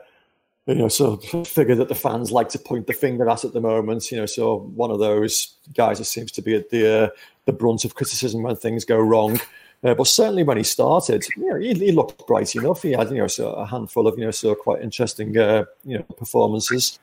you 0.67 0.75
know, 0.75 0.89
sort 0.89 1.33
of 1.33 1.47
figure 1.47 1.77
that 1.77 1.89
the 1.89 1.95
fans 1.95 2.33
like 2.33 2.49
to 2.51 2.59
point 2.59 2.89
the 2.89 2.93
finger 2.93 3.29
at 3.29 3.45
at 3.45 3.53
the 3.53 3.61
moment. 3.61 4.11
You 4.11 4.19
know, 4.19 4.27
so 4.27 4.59
one 4.75 4.91
of 4.91 4.99
those 4.99 5.55
guys 5.75 5.99
that 5.99 6.07
seems 6.07 6.33
to 6.33 6.43
be 6.43 6.57
at 6.57 6.71
the 6.71 7.05
uh, 7.05 7.09
the 7.45 7.53
brunt 7.53 7.85
of 7.85 7.95
criticism 7.95 8.43
when 8.43 8.57
things 8.57 8.85
go 8.85 8.99
wrong. 8.99 9.41
Uh, 9.85 9.95
but 9.95 10.07
certainly 10.07 10.43
when 10.43 10.57
he 10.57 10.63
started, 10.63 11.25
you 11.37 11.49
know, 11.49 11.57
he, 11.57 11.75
he, 11.75 11.93
looked 11.93 12.27
bright 12.27 12.55
enough. 12.57 12.83
He 12.83 12.93
had, 12.93 13.11
you 13.11 13.19
know, 13.19 13.27
so 13.27 13.53
a 13.53 13.67
handful 13.67 14.07
of, 14.07 14.19
you 14.19 14.25
know, 14.25 14.31
so 14.31 14.55
quite 14.55 14.83
interesting, 14.83 15.37
uh, 15.37 15.65
you 15.85 15.99
know, 15.99 16.03
performances. 16.03 16.99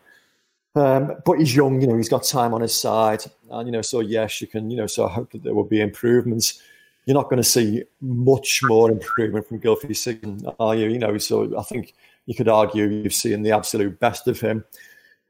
Um, 0.76 1.16
but 1.24 1.38
he's 1.38 1.56
young, 1.56 1.80
you 1.82 1.88
know, 1.88 1.98
he's 1.98 2.10
got 2.10 2.24
time 2.24 2.54
on 2.54 2.62
his 2.62 2.74
side. 2.74 3.24
And, 3.52 3.68
you 3.68 3.72
know, 3.72 3.84
so 3.84 4.00
yes, 4.00 4.42
you 4.42 4.48
can, 4.48 4.72
you 4.72 4.78
know, 4.78 4.88
so 4.88 5.06
I 5.08 5.12
hope 5.12 5.32
that 5.32 5.44
there 5.44 5.54
will 5.54 5.64
be 5.64 5.82
improvements. 5.82 6.62
You're 7.06 7.14
not 7.14 7.30
going 7.30 7.42
to 7.42 7.48
see 7.48 7.84
much 8.02 8.62
more 8.64 8.90
improvement 8.90 9.48
from 9.48 9.60
Gylfi 9.60 9.92
Sigurdsson, 9.92 10.56
are 10.60 10.76
you? 10.76 10.90
You 10.90 11.00
know, 11.00 11.18
so 11.20 11.58
I 11.58 11.64
think 11.64 11.94
you 12.26 12.34
could 12.34 12.48
argue 12.48 12.88
you've 12.88 13.14
seen 13.14 13.44
the 13.44 13.52
absolute 13.52 14.00
best 14.00 14.28
of 14.28 14.40
him. 14.40 14.64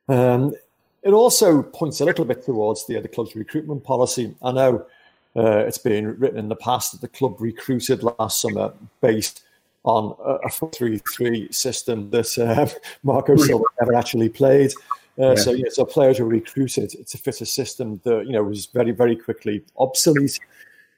Um, 0.07 0.53
it 1.01 1.11
also 1.11 1.61
points 1.61 1.99
a 1.99 2.05
little 2.05 2.25
bit 2.25 2.43
towards 2.43 2.85
the, 2.85 2.99
the 2.99 3.07
club's 3.07 3.35
recruitment 3.35 3.83
policy. 3.83 4.33
I 4.41 4.51
know 4.53 4.85
uh, 5.35 5.63
it's 5.65 5.77
been 5.77 6.17
written 6.19 6.37
in 6.37 6.49
the 6.49 6.55
past 6.55 6.91
that 6.91 7.01
the 7.01 7.07
club 7.07 7.39
recruited 7.39 8.03
last 8.03 8.41
summer 8.41 8.73
based 9.01 9.43
on 9.83 10.15
a 10.43 10.47
4-3-3 10.47 11.53
system 11.53 12.09
that 12.11 12.37
uh, 12.37 12.67
Marco 13.03 13.35
Silva 13.35 13.65
never 13.81 13.95
actually 13.95 14.29
played. 14.29 14.71
Uh, 15.19 15.29
yeah. 15.29 15.35
So 15.35 15.51
yeah, 15.51 15.65
so 15.69 15.85
players 15.85 16.19
were 16.19 16.27
recruited 16.27 16.89
to 17.07 17.17
fit 17.17 17.41
a 17.41 17.45
system 17.45 18.01
that 18.03 18.25
you 18.25 18.31
know 18.31 18.43
was 18.43 18.65
very 18.67 18.91
very 18.91 19.15
quickly 19.15 19.63
obsolete. 19.77 20.39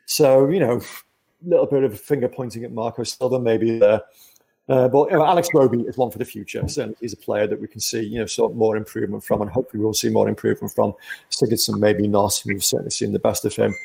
So 0.06 0.48
you 0.50 0.60
know, 0.60 0.78
a 0.78 1.50
little 1.50 1.66
bit 1.66 1.84
of 1.84 2.00
finger 2.00 2.30
pointing 2.30 2.64
at 2.64 2.72
Marco 2.72 3.04
Silva 3.04 3.40
maybe 3.40 3.80
there. 3.80 4.02
Uh, 4.68 4.88
but 4.88 5.12
you 5.12 5.18
know, 5.18 5.26
Alex 5.26 5.50
Iwobi 5.54 5.88
is 5.88 5.98
one 5.98 6.10
for 6.10 6.18
the 6.18 6.26
future. 6.26 6.68
Certainly, 6.68 6.98
he's 7.00 7.14
a 7.14 7.18
player 7.18 7.46
that 7.46 7.60
we 7.60 7.68
can 7.68 7.80
see, 7.80 8.02
you 8.02 8.20
know, 8.20 8.26
sort 8.26 8.52
of 8.52 8.58
more 8.58 8.78
improvement 8.78 9.24
from, 9.24 9.42
and 9.42 9.52
hopefully 9.52 9.84
we'll 9.84 9.94
see 9.94 10.10
more 10.10 10.28
improvement 10.28 10.74
from. 10.74 10.94
Sigurdsson, 11.30 11.80
maybe 11.80 12.08
not. 12.08 12.42
We've 12.46 12.64
certainly 12.64 12.90
seen 12.90 13.12
the 13.12 13.20
best 13.20 13.46
of 13.46 13.56
him. 13.56 13.76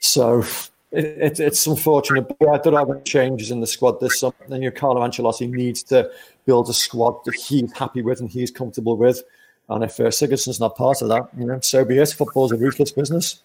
So, 0.00 0.44
it, 0.90 1.04
it, 1.04 1.40
it's 1.40 1.66
unfortunate. 1.66 2.26
But 2.38 2.62
there 2.62 2.74
are 2.74 3.00
changes 3.02 3.50
in 3.50 3.60
the 3.60 3.66
squad 3.66 4.00
this 4.00 4.20
summer. 4.20 4.34
And 4.50 4.62
you 4.62 4.70
Carlo 4.70 5.06
Ancelotti 5.06 5.50
needs 5.50 5.82
to 5.84 6.10
build 6.46 6.68
a 6.68 6.74
squad 6.74 7.24
that 7.24 7.34
he's 7.34 7.72
happy 7.72 8.02
with 8.02 8.20
and 8.20 8.30
he's 8.30 8.50
comfortable 8.50 8.96
with. 8.96 9.22
And 9.68 9.84
if 9.84 10.00
uh, 10.00 10.04
Sigurdsson's 10.04 10.60
not 10.60 10.76
part 10.76 11.02
of 11.02 11.08
that, 11.08 11.28
you 11.38 11.44
know, 11.44 11.60
so 11.60 11.84
be 11.84 11.98
it. 11.98 12.08
Football's 12.10 12.52
a 12.52 12.56
ruthless 12.56 12.90
business. 12.90 13.42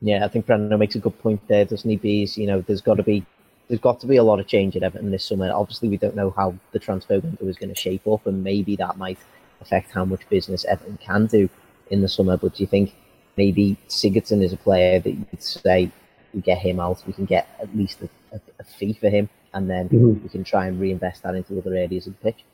Yeah, 0.00 0.24
I 0.24 0.28
think 0.28 0.46
Brandon 0.46 0.78
makes 0.78 0.94
a 0.94 0.98
good 0.98 1.18
point 1.18 1.46
there, 1.46 1.66
doesn't 1.66 1.88
he? 1.88 1.96
Bees, 1.96 2.38
you 2.38 2.46
know, 2.46 2.62
there's 2.62 2.80
got 2.80 2.94
to 2.94 3.02
be 3.02 3.24
there's 3.68 3.80
got 3.80 4.00
to 4.00 4.06
be 4.06 4.16
a 4.16 4.24
lot 4.24 4.40
of 4.40 4.48
change 4.48 4.74
at 4.76 4.82
Everton 4.82 5.12
this 5.12 5.24
summer. 5.24 5.52
Obviously, 5.52 5.88
we 5.88 5.96
don't 5.96 6.16
know 6.16 6.30
how 6.30 6.54
the 6.72 6.78
transfer 6.78 7.20
window 7.20 7.46
is 7.46 7.56
going 7.56 7.72
to 7.72 7.80
shape 7.80 8.08
up, 8.08 8.26
and 8.26 8.42
maybe 8.42 8.76
that 8.76 8.96
might 8.96 9.18
affect 9.60 9.92
how 9.92 10.04
much 10.04 10.28
business 10.28 10.64
Everton 10.64 10.98
can 11.00 11.26
do 11.26 11.48
in 11.90 12.00
the 12.00 12.08
summer. 12.08 12.36
But 12.36 12.54
do 12.54 12.62
you 12.62 12.66
think 12.66 12.94
maybe 13.40 13.76
Sigurdsson 13.88 14.42
is 14.42 14.52
a 14.52 14.58
player 14.68 15.00
that 15.00 15.12
you 15.12 15.24
could 15.30 15.42
say 15.42 15.90
we 16.34 16.42
get 16.42 16.58
him 16.58 16.78
out, 16.78 17.02
we 17.06 17.14
can 17.14 17.24
get 17.24 17.48
at 17.64 17.74
least 17.74 18.02
a, 18.02 18.08
a, 18.36 18.40
a 18.58 18.64
fee 18.64 18.92
for 18.92 19.08
him, 19.08 19.30
and 19.54 19.68
then 19.70 19.88
mm-hmm. 19.88 20.22
we 20.22 20.28
can 20.28 20.44
try 20.44 20.66
and 20.66 20.78
reinvest 20.78 21.22
that 21.22 21.34
into 21.34 21.58
other 21.58 21.74
areas 21.74 22.06
of 22.06 22.12
the 22.14 22.22
pitch? 22.26 22.44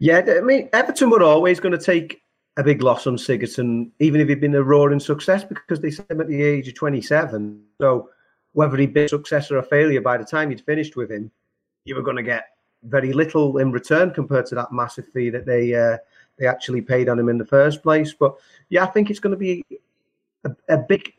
Yeah, 0.00 0.20
I 0.26 0.40
mean, 0.40 0.68
Everton 0.72 1.10
were 1.10 1.22
always 1.22 1.60
going 1.60 1.78
to 1.78 1.84
take 1.92 2.22
a 2.56 2.64
big 2.64 2.82
loss 2.82 3.06
on 3.06 3.16
Sigurdsson, 3.16 3.90
even 4.00 4.20
if 4.20 4.28
he'd 4.28 4.40
been 4.40 4.54
a 4.56 4.62
roaring 4.62 5.00
success, 5.00 5.44
because 5.44 5.80
they 5.80 5.92
said 5.92 6.10
him 6.10 6.20
at 6.20 6.28
the 6.28 6.42
age 6.42 6.66
of 6.68 6.74
27. 6.74 7.62
So 7.80 8.10
whether 8.52 8.76
he'd 8.76 8.94
been 8.94 9.04
a 9.04 9.08
success 9.08 9.50
or 9.50 9.58
a 9.58 9.62
failure 9.62 10.00
by 10.00 10.16
the 10.16 10.24
time 10.24 10.50
you'd 10.50 10.60
finished 10.72 10.96
with 10.96 11.10
him, 11.10 11.30
you 11.84 11.94
were 11.94 12.02
going 12.02 12.16
to 12.16 12.22
get 12.34 12.48
very 12.82 13.12
little 13.12 13.58
in 13.58 13.72
return 13.72 14.12
compared 14.12 14.46
to 14.46 14.54
that 14.56 14.72
massive 14.72 15.06
fee 15.14 15.30
that 15.30 15.46
they 15.46 15.74
uh, 15.74 15.96
they 16.38 16.46
actually 16.46 16.80
paid 16.80 17.08
on 17.08 17.18
him 17.18 17.28
in 17.28 17.38
the 17.38 17.46
first 17.46 17.82
place. 17.82 18.12
But 18.12 18.34
yeah, 18.68 18.84
I 18.84 18.86
think 18.86 19.10
it's 19.10 19.20
going 19.20 19.32
to 19.32 19.38
be 19.38 19.64
a, 20.44 20.74
a 20.74 20.78
big 20.78 21.12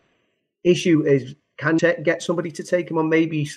issue. 0.63 1.03
Is 1.03 1.35
can 1.57 1.77
get 1.77 2.21
somebody 2.21 2.51
to 2.51 2.63
take 2.63 2.91
him 2.91 2.97
on 2.97 3.07
maybe 3.09 3.49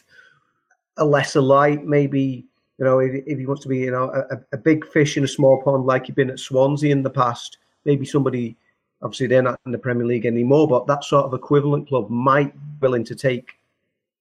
a 0.98 1.04
lesser 1.04 1.40
light, 1.40 1.84
maybe 1.84 2.46
you 2.78 2.84
know 2.84 3.00
if, 3.00 3.24
if 3.26 3.38
he 3.38 3.46
wants 3.46 3.62
to 3.62 3.68
be 3.68 3.78
you 3.78 3.90
know 3.90 4.10
a, 4.30 4.38
a 4.52 4.56
big 4.56 4.86
fish 4.90 5.16
in 5.16 5.24
a 5.24 5.28
small 5.28 5.62
pond 5.62 5.84
like 5.84 6.06
he'd 6.06 6.14
been 6.14 6.30
at 6.30 6.38
Swansea 6.38 6.92
in 6.92 7.02
the 7.02 7.10
past 7.10 7.58
maybe 7.84 8.04
somebody, 8.04 8.56
obviously 9.02 9.26
they're 9.26 9.42
not 9.42 9.58
in 9.64 9.72
the 9.72 9.78
Premier 9.78 10.06
League 10.06 10.26
anymore, 10.26 10.68
but 10.68 10.86
that 10.86 11.04
sort 11.04 11.24
of 11.24 11.32
equivalent 11.32 11.88
club 11.88 12.10
might 12.10 12.52
be 12.52 12.86
willing 12.86 13.04
to 13.04 13.14
take 13.14 13.58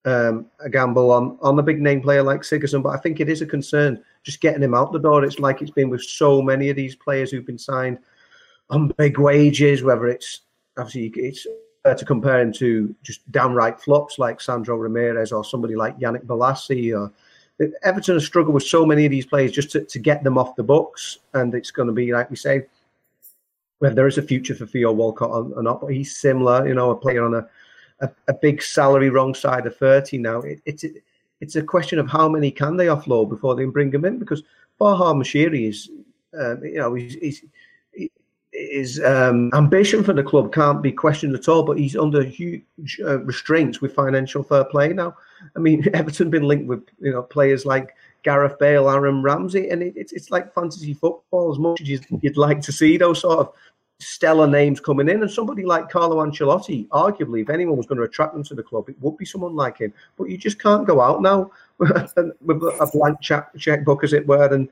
um, 0.06 0.46
a 0.62 0.70
gamble 0.70 1.12
on 1.12 1.38
on 1.42 1.60
a 1.60 1.64
big 1.64 1.82
name 1.82 2.02
player 2.02 2.24
like 2.24 2.42
Sigurdsson. 2.42 2.82
But 2.82 2.96
I 2.96 2.98
think 2.98 3.20
it 3.20 3.30
is 3.30 3.42
a 3.42 3.46
concern 3.46 4.02
just 4.24 4.40
getting 4.40 4.64
him 4.64 4.74
out 4.74 4.94
the 4.94 5.00
door. 5.00 5.26
It's 5.26 5.40
like 5.40 5.62
it's 5.62 5.72
been 5.72 5.90
with 5.90 6.04
so 6.04 6.42
many 6.42 6.70
of 6.70 6.78
these 6.78 6.96
players 6.96 7.30
who've 7.30 7.46
been 7.46 7.58
signed 7.58 8.00
on 8.70 8.94
big 8.98 9.18
wages, 9.18 9.84
whether 9.84 10.08
it's 10.08 10.42
obviously 10.78 11.12
it's 11.22 11.48
to 11.96 12.06
compare 12.06 12.42
him 12.42 12.52
to 12.52 12.94
just 13.04 13.30
downright 13.32 13.80
flops 13.80 14.20
like 14.20 14.42
Sandro 14.42 14.76
Ramirez 14.76 15.32
or 15.32 15.46
somebody 15.46 15.76
like 15.76 15.98
Yannick 16.00 16.26
Bolasie 16.26 16.98
or 16.98 17.12
Everton 17.84 18.16
has 18.16 18.26
struggled 18.26 18.54
with 18.54 18.64
so 18.64 18.86
many 18.86 19.06
of 19.06 19.12
these 19.12 19.26
players 19.26 19.52
just 19.52 19.72
to, 19.72 19.84
to 19.86 20.00
get 20.00 20.24
them 20.24 20.38
off 20.38 20.56
the 20.56 20.64
books. 20.64 21.20
And 21.34 21.56
it's 21.56 21.72
going 21.72 21.88
to 21.88 21.94
be, 21.94 22.14
like 22.14 22.30
we 22.30 22.36
say, 22.36 22.66
whether 23.80 23.96
there 23.96 24.08
is 24.08 24.18
a 24.18 24.22
future 24.22 24.54
for 24.54 24.66
Theo 24.66 24.92
Walcott 24.92 25.30
or, 25.30 25.64
not, 25.64 25.82
but 25.82 25.88
he's 25.88 26.16
similar, 26.16 26.68
you 26.68 26.74
know, 26.74 26.92
a 26.92 26.96
player 26.96 27.24
on 27.24 27.36
a, 27.36 27.48
a, 28.02 28.10
a 28.28 28.34
big 28.34 28.62
salary 28.62 29.10
wrong 29.10 29.34
side 29.34 29.66
of 29.66 29.76
30 29.78 30.20
now. 30.20 30.42
It, 30.42 30.62
it's 30.66 30.84
it's 31.40 31.56
a 31.56 31.62
question 31.62 32.00
of 32.00 32.10
how 32.10 32.28
many 32.28 32.50
can 32.50 32.78
they 32.78 32.88
offload 32.88 33.30
before 33.30 33.56
they 33.56 33.66
bring 33.66 33.94
him 33.94 34.06
in 34.06 34.18
because 34.18 34.42
Farhad 34.82 35.16
Moshiri 35.16 35.70
is, 35.70 35.90
um, 36.40 36.64
you 36.64 36.80
know, 36.80 36.96
he's, 36.96 37.14
he's 37.16 37.44
his 38.58 39.00
um, 39.04 39.52
ambition 39.54 40.04
for 40.04 40.14
the 40.14 40.24
club 40.24 40.52
can't 40.52 40.82
be 40.82 40.92
questioned 40.92 41.36
at 41.36 41.48
all, 41.48 41.64
but 41.64 41.78
he's 41.78 41.96
under 41.96 42.24
huge 42.24 42.64
uh, 43.04 43.20
restraints 43.20 43.82
with 43.82 43.94
financial 43.94 44.44
fair 44.44 44.66
play 44.66 44.94
now. 44.94 45.16
I 45.56 45.60
mean, 45.60 45.88
Everton 45.94 46.30
been 46.30 46.44
linked 46.44 46.68
with 46.68 46.84
you 47.00 47.12
know 47.12 47.22
players 47.22 47.66
like 47.66 47.96
Gareth 48.24 48.58
Bale, 48.60 48.90
Aaron 48.90 49.22
Ramsey, 49.22 49.70
and 49.70 49.84
it, 49.84 49.94
it's 49.96 50.12
it's 50.12 50.32
like 50.32 50.54
fantasy 50.54 50.94
football 50.94 51.52
as 51.52 51.60
much 51.60 51.82
as 51.82 52.02
you'd 52.22 52.38
like 52.38 52.62
to 52.62 52.72
see 52.72 52.98
those 52.98 53.22
sort 53.22 53.40
of 53.40 53.54
stellar 54.00 54.48
names 54.48 54.80
coming 54.80 55.10
in, 55.10 55.22
and 55.22 55.32
somebody 55.32 55.64
like 55.64 55.90
Carlo 55.90 56.26
Ancelotti, 56.26 56.88
arguably, 56.88 57.42
if 57.42 57.50
anyone 57.50 57.78
was 57.78 57.86
going 57.86 58.00
to 58.00 58.06
attract 58.06 58.34
them 58.34 58.44
to 58.44 58.56
the 58.56 58.64
club, 58.64 58.90
it 58.90 58.96
would 59.02 59.18
be 59.18 59.26
someone 59.26 59.56
like 59.56 59.78
him. 59.78 59.94
But 60.18 60.30
you 60.30 60.38
just 60.38 60.62
can't 60.62 60.88
go 60.88 61.00
out 61.00 61.22
now 61.22 61.52
with 61.78 61.92
a 61.92 62.90
blank 62.92 63.22
check 63.22 63.56
checkbook, 63.58 64.04
as 64.04 64.14
it 64.14 64.26
were, 64.26 64.52
and 64.52 64.68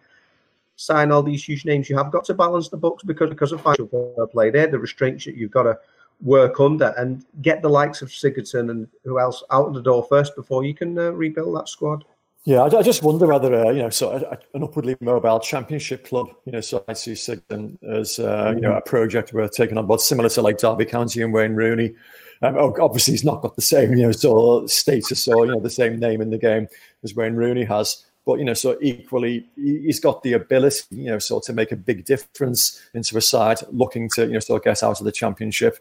sign 0.75 1.11
all 1.11 1.23
these 1.23 1.43
huge 1.43 1.65
names. 1.65 1.89
You 1.89 1.97
have 1.97 2.11
got 2.11 2.25
to 2.25 2.33
balance 2.33 2.69
the 2.69 2.77
books 2.77 3.03
because 3.03 3.29
because 3.29 3.51
of 3.51 3.61
financial 3.61 4.27
play. 4.31 4.49
They're 4.49 4.67
the 4.67 4.79
restraints 4.79 5.25
that 5.25 5.35
you've 5.35 5.51
got 5.51 5.63
to 5.63 5.77
work 6.21 6.59
under 6.59 6.93
and 6.97 7.25
get 7.41 7.61
the 7.61 7.69
likes 7.69 8.01
of 8.01 8.09
Sigurdsson 8.09 8.71
and 8.71 8.87
who 9.03 9.19
else 9.19 9.43
out 9.51 9.73
the 9.73 9.81
door 9.81 10.05
first 10.07 10.35
before 10.35 10.63
you 10.63 10.73
can 10.73 10.97
uh, 10.97 11.11
rebuild 11.11 11.55
that 11.57 11.67
squad. 11.67 12.05
Yeah, 12.45 12.61
I, 12.61 12.77
I 12.77 12.83
just 12.83 13.01
wonder 13.01 13.25
whether 13.25 13.65
uh, 13.65 13.71
you 13.71 13.81
know, 13.81 13.89
so 13.89 14.11
a, 14.11 14.37
an 14.55 14.63
upwardly 14.63 14.95
mobile 15.01 15.39
championship 15.39 16.05
club, 16.05 16.27
you 16.45 16.51
know, 16.51 16.61
so 16.61 16.83
I 16.87 16.93
see 16.93 17.15
Sigden 17.15 17.79
as 17.91 18.19
uh, 18.19 18.53
you 18.55 18.61
know 18.61 18.73
a 18.73 18.81
project 18.81 19.33
worth 19.33 19.51
taking 19.51 19.79
on 19.79 19.87
board, 19.87 19.99
similar 19.99 20.29
to 20.29 20.41
like 20.43 20.59
Derby 20.59 20.85
County 20.85 21.23
and 21.23 21.33
Wayne 21.33 21.55
Rooney. 21.55 21.95
Um, 22.43 22.55
obviously, 22.57 23.13
he's 23.13 23.23
not 23.23 23.41
got 23.41 23.55
the 23.55 23.63
same 23.63 23.93
you 23.93 24.03
know 24.03 24.11
sort 24.11 24.63
of 24.63 24.69
status 24.69 25.27
or 25.27 25.47
you 25.47 25.53
know 25.53 25.59
the 25.59 25.71
same 25.71 25.99
name 25.99 26.21
in 26.21 26.29
the 26.29 26.37
game 26.37 26.67
as 27.03 27.15
Wayne 27.15 27.33
Rooney 27.33 27.63
has, 27.63 28.04
but 28.25 28.39
you 28.39 28.45
know, 28.45 28.53
so 28.53 28.77
equally, 28.81 29.47
he's 29.55 29.99
got 29.99 30.23
the 30.23 30.33
ability, 30.33 30.83
you 30.91 31.05
know, 31.05 31.19
so 31.19 31.39
to 31.41 31.53
make 31.53 31.71
a 31.71 31.75
big 31.75 32.05
difference 32.05 32.81
into 32.93 33.17
a 33.17 33.21
side 33.21 33.59
looking 33.71 34.09
to 34.15 34.25
you 34.25 34.33
know 34.33 34.39
still 34.39 34.59
get 34.59 34.83
out 34.83 34.99
of 34.99 35.05
the 35.05 35.11
championship. 35.11 35.77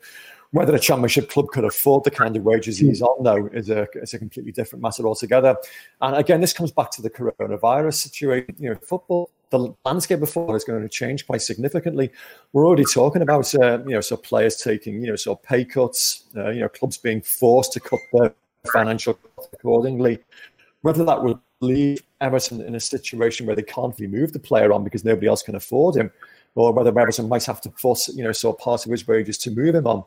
Whether 0.50 0.74
a 0.76 0.78
championship 0.78 1.30
club 1.30 1.48
could 1.48 1.64
afford 1.64 2.04
the 2.04 2.12
kind 2.12 2.36
of 2.36 2.44
wages 2.44 2.78
he's 2.78 3.02
on, 3.02 3.24
though, 3.24 3.46
is 3.52 3.70
a, 3.70 3.88
is 3.94 4.14
a 4.14 4.20
completely 4.20 4.52
different 4.52 4.82
matter 4.82 5.04
altogether. 5.04 5.56
And 6.00 6.14
again, 6.14 6.40
this 6.40 6.52
comes 6.52 6.70
back 6.70 6.92
to 6.92 7.02
the 7.02 7.10
coronavirus 7.10 7.94
situation. 7.94 8.54
You 8.60 8.70
know, 8.70 8.76
football, 8.76 9.30
the 9.50 9.74
landscape 9.84 10.22
of 10.22 10.30
football 10.30 10.54
is 10.54 10.62
going 10.62 10.80
to 10.80 10.88
change 10.88 11.26
quite 11.26 11.42
significantly. 11.42 12.12
We're 12.52 12.68
already 12.68 12.84
talking 12.84 13.22
about, 13.22 13.52
uh, 13.56 13.80
you 13.84 13.94
know, 13.94 14.00
so 14.00 14.16
players 14.16 14.56
taking, 14.58 15.02
you 15.02 15.08
know, 15.08 15.16
so 15.16 15.34
pay 15.34 15.64
cuts, 15.64 16.22
uh, 16.36 16.50
you 16.50 16.60
know, 16.60 16.68
clubs 16.68 16.98
being 16.98 17.20
forced 17.20 17.72
to 17.72 17.80
cut 17.80 17.98
their 18.12 18.32
financial 18.72 19.18
accordingly. 19.54 20.20
Whether 20.82 21.04
that 21.04 21.20
will 21.20 21.42
leave 21.64 22.02
Everton 22.20 22.60
in 22.60 22.74
a 22.74 22.80
situation 22.80 23.46
where 23.46 23.56
they 23.56 23.62
can't 23.62 23.98
remove 23.98 24.32
the 24.32 24.38
player 24.38 24.72
on 24.72 24.84
because 24.84 25.04
nobody 25.04 25.26
else 25.26 25.42
can 25.42 25.54
afford 25.54 25.96
him, 25.96 26.10
or 26.54 26.72
whether 26.72 26.98
Everton 26.98 27.28
might 27.28 27.44
have 27.44 27.60
to 27.62 27.70
force, 27.70 28.08
you 28.08 28.22
know, 28.22 28.32
so 28.32 28.52
part 28.52 28.84
of 28.84 28.92
his 28.92 29.06
wages 29.06 29.38
to 29.38 29.50
move 29.50 29.74
him 29.74 29.86
on 29.86 30.04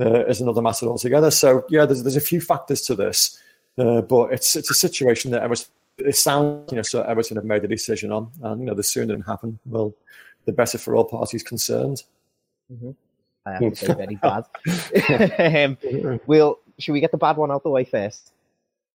uh, 0.00 0.24
is 0.26 0.40
another 0.40 0.62
matter 0.62 0.86
altogether. 0.86 1.30
So 1.30 1.64
yeah, 1.68 1.86
there's 1.86 2.02
there's 2.02 2.16
a 2.16 2.20
few 2.20 2.40
factors 2.40 2.82
to 2.82 2.94
this, 2.94 3.40
uh, 3.78 4.02
but 4.02 4.32
it's 4.32 4.56
it's 4.56 4.70
a 4.70 4.74
situation 4.74 5.30
that 5.32 5.42
Everton 5.42 5.66
it 5.98 6.16
sounds 6.16 6.70
you 6.70 6.76
know 6.76 6.82
so 6.82 7.02
Everton 7.02 7.36
have 7.36 7.44
made 7.44 7.64
a 7.64 7.68
decision 7.68 8.12
on, 8.12 8.30
and 8.42 8.60
you 8.60 8.66
know 8.66 8.74
the 8.74 8.82
sooner 8.82 9.14
it 9.14 9.22
happen, 9.22 9.58
well, 9.66 9.94
the 10.44 10.52
better 10.52 10.78
for 10.78 10.94
all 10.94 11.04
parties 11.04 11.42
concerned. 11.42 12.04
Mm-hmm. 12.72 12.90
I 13.46 13.52
have 13.52 13.60
to 13.60 13.76
say 13.76 13.94
very 13.94 14.16
bad. 14.16 14.44
um, 15.82 16.20
we'll 16.26 16.58
should 16.78 16.92
we 16.92 17.00
get 17.00 17.10
the 17.10 17.18
bad 17.18 17.36
one 17.36 17.50
out 17.50 17.62
the 17.62 17.70
way 17.70 17.84
first? 17.84 18.32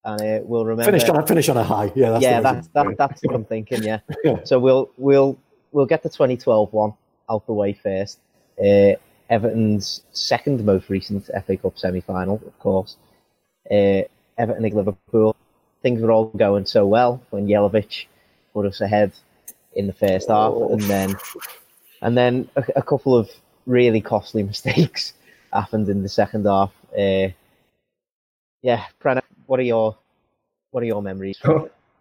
And 0.04 0.20
uh, 0.20 0.40
we'll 0.44 0.64
remember 0.64 0.90
finish 0.90 1.08
on 1.08 1.26
finish 1.26 1.48
on 1.48 1.56
a 1.58 1.64
high. 1.64 1.92
Yeah, 1.94 2.10
that's 2.10 2.22
yeah, 2.22 2.40
that's 2.40 2.68
that, 2.68 2.96
that's 2.96 3.20
what 3.22 3.34
I'm 3.34 3.44
thinking. 3.44 3.82
Yeah. 3.82 4.00
yeah. 4.24 4.44
So 4.44 4.58
we'll 4.58 4.90
we'll 4.96 5.38
we'll 5.72 5.86
get 5.86 6.02
the 6.02 6.08
2012 6.08 6.72
one 6.72 6.94
out 7.28 7.46
the 7.46 7.52
way 7.52 7.74
first. 7.74 8.18
Uh, 8.58 8.94
Everton's 9.28 10.02
second 10.12 10.64
most 10.64 10.88
recent 10.88 11.30
FA 11.46 11.56
Cup 11.56 11.78
semi 11.78 12.00
final, 12.00 12.42
of 12.46 12.58
course. 12.58 12.96
Uh, 13.70 14.02
Everton 14.38 14.64
against 14.64 14.76
Liverpool. 14.76 15.36
Things 15.82 16.00
were 16.00 16.10
all 16.10 16.26
going 16.30 16.66
so 16.66 16.86
well 16.86 17.22
when 17.30 17.46
Jelavic 17.46 18.06
put 18.52 18.66
us 18.66 18.80
ahead 18.80 19.12
in 19.74 19.86
the 19.86 19.92
first 19.92 20.28
half, 20.28 20.52
oh. 20.52 20.72
and 20.72 20.82
then 20.82 21.16
and 22.02 22.16
then 22.16 22.48
a, 22.56 22.64
a, 22.76 22.82
couple 22.82 23.16
of 23.16 23.30
really 23.66 24.00
costly 24.00 24.42
mistakes 24.52 25.12
happened 25.52 25.88
in 25.88 26.02
the 26.02 26.08
second 26.08 26.46
half. 26.46 26.72
Uh, 26.92 27.28
yeah, 28.62 28.84
Pranav, 29.00 29.19
what 29.50 29.58
are 29.58 29.64
your 29.64 29.98
what 30.70 30.82
are 30.82 30.86
your 30.86 31.02
memories? 31.02 31.38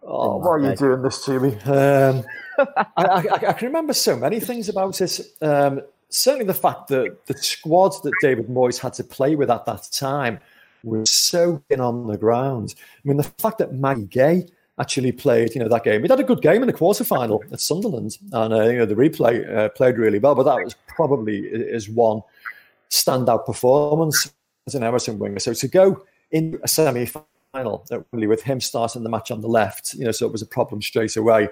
Oh, 0.02 0.38
why 0.38 0.52
are 0.52 0.58
you 0.60 0.74
doing 0.74 1.02
this 1.02 1.22
to 1.26 1.38
me? 1.38 1.54
Um, 1.66 2.24
I, 2.56 2.86
I, 2.96 3.16
I, 3.48 3.52
can 3.52 3.66
remember 3.66 3.92
so 3.92 4.16
many 4.16 4.40
things 4.40 4.70
about 4.70 4.98
it. 5.02 5.20
Um, 5.42 5.82
certainly 6.08 6.46
the 6.46 6.54
fact 6.54 6.88
that 6.88 7.26
the 7.26 7.36
squad 7.36 7.92
that 8.02 8.12
David 8.22 8.48
Moyes 8.48 8.80
had 8.80 8.94
to 8.94 9.04
play 9.04 9.36
with 9.36 9.50
at 9.50 9.66
that 9.66 9.90
time 9.92 10.40
was 10.82 11.10
so 11.10 11.62
thin 11.68 11.80
on 11.82 12.06
the 12.06 12.16
ground. 12.16 12.76
I 12.78 13.00
mean, 13.04 13.18
the 13.18 13.24
fact 13.24 13.58
that 13.58 13.72
Magaye 13.72 14.08
Gueye 14.08 14.50
actually 14.78 15.12
played, 15.12 15.54
you 15.54 15.60
know, 15.60 15.68
that 15.68 15.84
game. 15.84 16.02
He 16.02 16.08
had 16.08 16.18
a 16.18 16.24
good 16.24 16.40
game 16.40 16.62
in 16.62 16.66
the 16.66 16.72
quarterfinal 16.72 17.52
at 17.52 17.60
Sunderland, 17.60 18.16
and 18.32 18.54
uh, 18.54 18.68
you 18.68 18.78
know 18.78 18.86
the 18.86 18.94
replay 18.94 19.54
uh, 19.54 19.68
played 19.68 19.98
really 19.98 20.18
well. 20.18 20.34
But 20.34 20.44
that 20.44 20.64
was 20.64 20.74
probably 20.88 21.46
his 21.46 21.90
one 21.90 22.22
standout 22.88 23.44
performance 23.44 24.32
as 24.66 24.74
an 24.74 24.82
Everton 24.82 25.18
winger. 25.18 25.40
So 25.40 25.52
to 25.52 25.68
go 25.68 26.02
in 26.30 26.58
a 26.62 26.68
semi 26.68 27.06
final, 27.52 27.84
really 28.12 28.26
with 28.26 28.42
him 28.42 28.60
starting 28.60 29.02
the 29.02 29.08
match 29.08 29.30
on 29.30 29.40
the 29.40 29.48
left, 29.48 29.94
you 29.94 30.04
know, 30.04 30.12
so 30.12 30.26
it 30.26 30.32
was 30.32 30.42
a 30.42 30.46
problem 30.46 30.80
straight 30.80 31.16
away. 31.16 31.48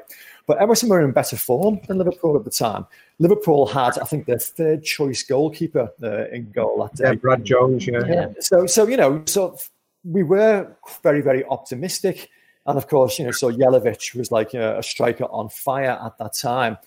But 0.47 0.59
Everton 0.59 0.89
were 0.89 1.05
in 1.05 1.13
better 1.13 1.37
form 1.37 1.81
than 1.89 1.99
Liverpool 1.99 2.37
at 2.37 2.45
the 2.45 2.51
time. 2.51 2.87
Liverpool 3.19 3.67
had, 3.67 3.99
I 3.99 4.05
think, 4.05 4.27
their 4.27 4.39
third 4.39 4.85
choice 4.85 5.23
goalkeeper 5.23 5.91
uh, 6.03 6.29
in 6.29 6.51
goal 6.51 6.83
that 6.83 6.97
day. 6.97 7.11
Yeah, 7.11 7.15
Brad 7.15 7.45
Jones. 7.45 7.87
Yeah. 7.87 8.07
yeah. 8.07 8.29
So, 8.41 8.67
so 8.67 8.87
you 8.87 8.97
know, 8.97 9.23
so 9.27 9.57
we 10.05 10.23
were 10.23 10.77
very, 11.03 11.21
very 11.21 11.45
optimistic. 11.47 12.31
And 12.67 12.79
of 12.79 12.87
course, 12.87 13.19
you 13.19 13.25
know, 13.25 13.31
so 13.31 13.51
Jelavic 13.51 14.15
was 14.15 14.31
like 14.31 14.55
a, 14.55 14.79
a 14.79 14.83
striker 14.83 15.25
on 15.25 15.49
fire 15.49 15.99
at 16.05 16.17
that 16.19 16.35
time. 16.35 16.79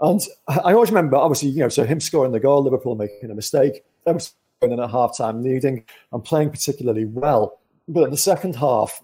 And 0.00 0.20
I 0.48 0.72
always 0.72 0.90
remember, 0.90 1.16
obviously, 1.16 1.50
you 1.50 1.60
know, 1.60 1.68
so 1.68 1.84
him 1.84 2.00
scoring 2.00 2.32
the 2.32 2.40
goal, 2.40 2.62
Liverpool 2.62 2.94
making 2.94 3.30
a 3.30 3.34
mistake, 3.34 3.84
going 4.04 4.20
in 4.62 4.80
at 4.80 4.90
half 4.90 5.16
time 5.16 5.42
leading 5.42 5.84
and 6.12 6.24
playing 6.24 6.50
particularly 6.50 7.04
well. 7.04 7.58
But 7.88 8.04
in 8.04 8.10
the 8.10 8.16
second 8.16 8.56
half, 8.56 9.02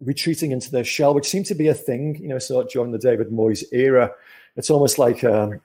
retreating 0.00 0.52
into 0.52 0.70
their 0.70 0.84
shell, 0.84 1.14
which 1.14 1.28
seemed 1.28 1.46
to 1.46 1.54
be 1.54 1.68
a 1.68 1.74
thing, 1.74 2.16
you 2.16 2.28
know, 2.28 2.38
so 2.38 2.62
during 2.64 2.90
the 2.90 2.98
David 2.98 3.28
Moyes 3.28 3.64
era. 3.72 4.10
It's 4.56 4.70
almost 4.70 4.98
like, 4.98 5.22
um, 5.24 5.60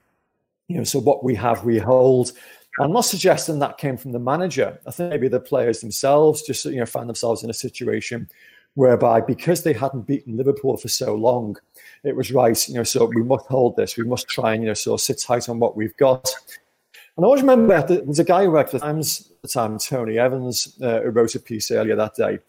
you 0.68 0.78
know, 0.78 0.84
so 0.84 1.00
what 1.00 1.24
we 1.24 1.36
have, 1.36 1.64
we 1.64 1.78
hold. 1.78 2.32
I'm 2.80 2.92
not 2.92 3.02
suggesting 3.02 3.60
that 3.60 3.78
came 3.78 3.98
from 3.98 4.12
the 4.12 4.20
manager. 4.20 4.80
I 4.86 4.92
think 4.92 5.10
maybe 5.10 5.28
the 5.28 5.40
players 5.40 5.80
themselves 5.80 6.42
just, 6.42 6.66
you 6.66 6.78
know, 6.78 6.86
found 6.86 7.08
themselves 7.08 7.44
in 7.44 7.50
a 7.50 7.54
situation 7.54 8.30
whereby 8.74 9.22
because 9.22 9.64
they 9.64 9.72
hadn't 9.72 10.02
beaten 10.02 10.36
Liverpool 10.36 10.76
for 10.76 10.90
so 10.90 11.16
long, 11.16 11.56
it 12.04 12.16
was 12.16 12.32
right, 12.32 12.68
you 12.68 12.76
know, 12.76 12.84
so 12.84 13.06
we 13.06 13.24
must 13.24 13.46
hold 13.46 13.78
this. 13.78 13.96
We 13.98 14.04
must 14.04 14.28
try 14.28 14.54
and, 14.54 14.64
you 14.64 14.68
know, 14.68 14.74
so 14.74 14.98
sit 14.98 15.20
tight 15.20 15.48
on 15.48 15.60
what 15.60 15.78
we've 15.78 15.96
got. 15.96 16.30
And 17.18 17.24
I 17.24 17.28
always 17.28 17.42
remember 17.42 17.82
there 17.82 18.04
was 18.04 18.20
a 18.20 18.26
guy 18.26 18.44
who 18.44 18.52
worked 18.52 18.72
for 18.72 18.80
Times 18.80 19.32
at 19.32 19.42
the 19.42 19.48
time, 19.48 19.78
Tony 19.80 20.18
Evans, 20.18 20.78
uh, 20.82 21.02
who 21.02 21.10
wrote 21.12 21.36
a 21.36 21.40
piece 21.40 21.72
earlier 21.72 21.96
that 21.96 22.16
day, 22.16 22.40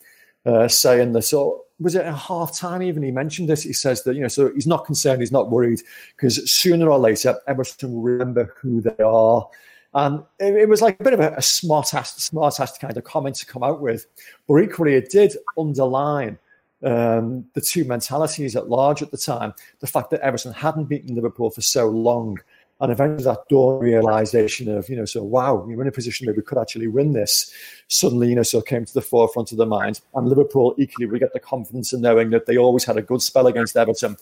uh, 0.45 0.67
saying 0.67 1.13
that 1.13 1.23
so 1.23 1.67
was 1.79 1.95
it 1.95 2.07
a 2.07 2.13
half 2.13 2.57
time 2.57 2.83
even 2.83 3.03
he 3.03 3.11
mentioned 3.11 3.49
this? 3.49 3.63
He 3.63 3.73
says 3.73 4.03
that 4.05 4.15
you 4.15 4.23
know 4.23 4.29
so 4.29 4.53
he's 4.53 4.67
not 4.67 4.87
concerned 4.87 5.21
he's 5.21 5.33
not 5.33 5.51
worried 5.51 5.83
because 6.17 6.51
sooner 6.51 6.89
or 6.89 6.99
later 6.99 7.37
everton 7.47 7.93
will 7.93 8.03
remember 8.03 8.55
who 8.61 8.81
they 8.81 9.03
are. 9.05 9.49
And 9.95 10.23
it, 10.39 10.55
it 10.55 10.69
was 10.69 10.83
like 10.83 10.99
a 11.01 11.05
bit 11.05 11.13
of 11.13 11.21
a, 11.21 11.35
a 11.37 11.43
smart 11.43 11.95
ass 11.95 12.17
smart 12.17 12.59
ass 12.61 12.77
kind 12.79 12.97
of 12.97 13.05
comment 13.05 13.37
to 13.37 13.47
come 13.47 13.63
out 13.63 13.81
with 13.81 14.07
but 14.49 14.57
equally 14.57 14.95
it 14.95 15.11
did 15.11 15.37
underline 15.57 16.39
um, 16.83 17.47
the 17.55 17.61
two 17.61 17.85
mentalities 17.85 18.57
at 18.57 18.69
large 18.69 19.03
at 19.03 19.11
the 19.11 19.19
time 19.19 19.55
the 19.81 19.87
fact 19.87 20.11
that 20.11 20.21
everton 20.21 20.53
hadn't 20.53 20.85
beaten 20.85 21.15
liverpool 21.15 21.51
for 21.51 21.63
so 21.63 21.89
long 21.89 22.39
and 22.81 22.93
eventually 22.93 23.25
that 23.25 23.49
dawn 23.49 23.79
realization 23.79 24.69
of, 24.69 24.89
you 24.89 24.97
know, 24.97 25.07
so 25.07 25.23
wow, 25.23 25.55
we're 25.55 25.81
in 25.81 25.89
a 25.89 25.93
position 25.93 26.27
where 26.27 26.35
we 26.35 26.43
could 26.43 26.59
actually 26.59 26.89
win 26.89 27.13
this. 27.13 27.51
Suddenly, 27.89 28.29
you 28.29 28.35
know, 28.35 28.43
so 28.43 28.61
came 28.61 28.85
to 28.85 28.93
the 28.93 29.01
forefront 29.01 29.51
of 29.51 29.59
the 29.59 29.65
mind. 29.65 30.03
And 30.15 30.29
Liverpool 30.29 30.75
equally, 30.77 31.07
we 31.07 31.19
get 31.19 31.33
the 31.33 31.41
confidence 31.41 31.95
in 31.95 32.03
knowing 32.03 32.31
that 32.31 32.45
they 32.45 32.59
always 32.59 32.85
had 32.85 32.99
a 32.99 33.03
good 33.03 33.23
spell 33.23 33.47
against 33.47 33.77
Everton. 33.77 34.17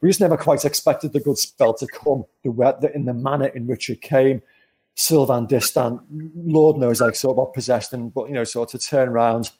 We 0.00 0.08
just 0.08 0.20
never 0.20 0.38
quite 0.38 0.64
expected 0.64 1.12
the 1.12 1.20
good 1.20 1.36
spell 1.36 1.74
to 1.74 1.86
come 1.86 2.24
the, 2.44 2.90
in 2.94 3.04
the 3.04 3.14
manner 3.14 3.48
in 3.48 3.66
which 3.66 3.90
it 3.90 4.00
came. 4.00 4.40
Sylvain 4.94 5.46
Distin, 5.46 6.00
Lord 6.34 6.78
knows 6.78 7.00
like 7.00 7.14
sort 7.14 7.38
of 7.38 7.52
possessed 7.52 7.92
him, 7.92 8.08
but 8.08 8.28
you 8.28 8.34
know, 8.34 8.44
sort 8.44 8.74
of 8.74 8.82
turn 8.82 9.08
around, 9.08 9.50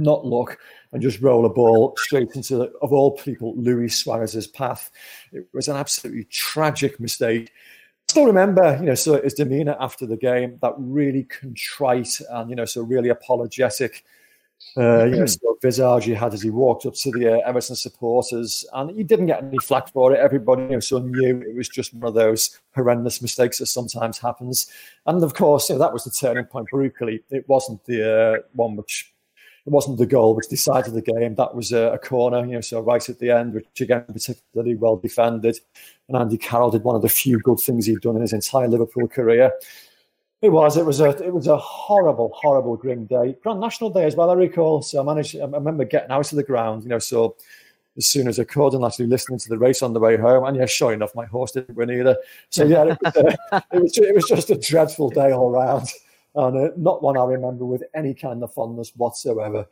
not 0.00 0.24
look, 0.24 0.58
and 0.92 1.02
just 1.02 1.20
roll 1.20 1.46
a 1.46 1.50
ball 1.50 1.94
straight 1.96 2.34
into, 2.34 2.62
of 2.82 2.92
all 2.92 3.12
people, 3.12 3.54
Luis 3.56 3.96
Suarez's 3.96 4.46
path. 4.46 4.90
It 5.32 5.46
was 5.52 5.68
an 5.68 5.76
absolutely 5.76 6.24
tragic 6.24 6.98
mistake 6.98 7.52
I 8.10 8.12
still 8.12 8.26
remember, 8.26 8.76
you 8.80 8.86
know, 8.86 8.96
so 8.96 9.22
his 9.22 9.34
demeanor 9.34 9.76
after 9.78 10.04
the 10.04 10.16
game, 10.16 10.58
that 10.62 10.74
really 10.78 11.22
contrite 11.22 12.20
and, 12.30 12.50
you 12.50 12.56
know, 12.56 12.64
so 12.64 12.82
really 12.82 13.08
apologetic, 13.08 14.04
uh, 14.76 15.04
you 15.04 15.16
know, 15.16 15.26
sort 15.26 15.54
of 15.56 15.62
visage 15.62 16.06
he 16.06 16.14
had 16.14 16.34
as 16.34 16.42
he 16.42 16.50
walked 16.50 16.86
up 16.86 16.94
to 16.94 17.12
the 17.12 17.34
uh, 17.34 17.48
Everton 17.48 17.76
supporters. 17.76 18.66
And 18.72 18.90
he 18.96 19.04
didn't 19.04 19.26
get 19.26 19.44
any 19.44 19.58
flack 19.58 19.92
for 19.92 20.12
it. 20.12 20.18
Everybody, 20.18 20.62
you 20.62 20.68
know, 20.70 20.80
so 20.80 20.98
knew 20.98 21.40
it 21.40 21.54
was 21.54 21.68
just 21.68 21.94
one 21.94 22.08
of 22.08 22.14
those 22.14 22.58
horrendous 22.74 23.22
mistakes 23.22 23.58
that 23.58 23.66
sometimes 23.66 24.18
happens. 24.18 24.72
And 25.06 25.22
of 25.22 25.34
course, 25.34 25.68
you 25.68 25.76
know, 25.76 25.78
that 25.78 25.92
was 25.92 26.02
the 26.02 26.10
turning 26.10 26.46
point. 26.46 26.66
Brutally, 26.72 27.22
it 27.30 27.48
wasn't 27.48 27.84
the 27.84 28.40
uh, 28.40 28.42
one 28.54 28.74
which 28.74 29.14
it 29.66 29.70
wasn't 29.70 29.98
the 29.98 30.06
goal 30.06 30.34
which 30.34 30.48
decided 30.48 30.94
the 30.94 31.02
game. 31.02 31.34
That 31.34 31.54
was 31.54 31.72
a, 31.72 31.92
a, 31.92 31.98
corner, 31.98 32.44
you 32.44 32.52
know, 32.52 32.60
so 32.60 32.80
right 32.80 33.06
at 33.06 33.18
the 33.18 33.30
end, 33.30 33.54
which 33.54 33.80
again 33.80 34.04
particularly 34.08 34.74
well 34.74 34.96
defended. 34.96 35.58
And 36.08 36.16
Andy 36.16 36.38
Carroll 36.38 36.70
did 36.70 36.82
one 36.82 36.96
of 36.96 37.02
the 37.02 37.08
few 37.08 37.38
good 37.38 37.60
things 37.60 37.86
he'd 37.86 38.00
done 38.00 38.16
in 38.16 38.22
his 38.22 38.32
entire 38.32 38.68
Liverpool 38.68 39.08
career. 39.08 39.52
It 40.42 40.48
was. 40.48 40.78
It 40.78 40.86
was 40.86 41.00
a. 41.00 41.10
It 41.22 41.34
was 41.34 41.46
a 41.46 41.58
horrible, 41.58 42.32
horrible, 42.34 42.76
grim 42.76 43.04
day. 43.04 43.36
Grand 43.42 43.60
National 43.60 43.90
Day 43.90 44.04
as 44.04 44.16
well. 44.16 44.30
I 44.30 44.34
recall. 44.34 44.80
So 44.80 44.98
I 44.98 45.04
managed. 45.04 45.36
I 45.36 45.44
remember 45.44 45.84
getting 45.84 46.10
out 46.10 46.32
of 46.32 46.36
the 46.36 46.42
ground. 46.42 46.82
You 46.82 46.88
know, 46.88 46.98
so 46.98 47.36
as 47.98 48.06
soon 48.06 48.26
as 48.26 48.40
I 48.40 48.44
could 48.44 48.72
and 48.72 48.82
actually 48.82 49.08
listening 49.08 49.38
to 49.40 49.48
the 49.50 49.58
race 49.58 49.82
on 49.82 49.92
the 49.92 50.00
way 50.00 50.16
home. 50.16 50.44
And 50.44 50.56
yeah, 50.56 50.64
sure 50.64 50.94
enough, 50.94 51.14
my 51.14 51.26
horse 51.26 51.52
didn't 51.52 51.76
win 51.76 51.90
either. 51.90 52.16
So 52.48 52.64
yeah, 52.64 52.84
it 52.84 52.98
was, 53.02 53.16
it, 53.72 53.82
was, 53.82 53.98
it 53.98 54.14
was 54.14 54.24
just 54.24 54.48
a 54.48 54.56
dreadful 54.56 55.10
day 55.10 55.32
all 55.32 55.50
round 55.50 55.88
and 56.34 56.56
uh, 56.56 56.70
not 56.76 57.02
one 57.02 57.16
I 57.16 57.24
remember 57.24 57.64
with 57.64 57.82
any 57.94 58.14
kind 58.14 58.42
of 58.42 58.52
fondness 58.52 58.92
whatsoever. 58.96 59.66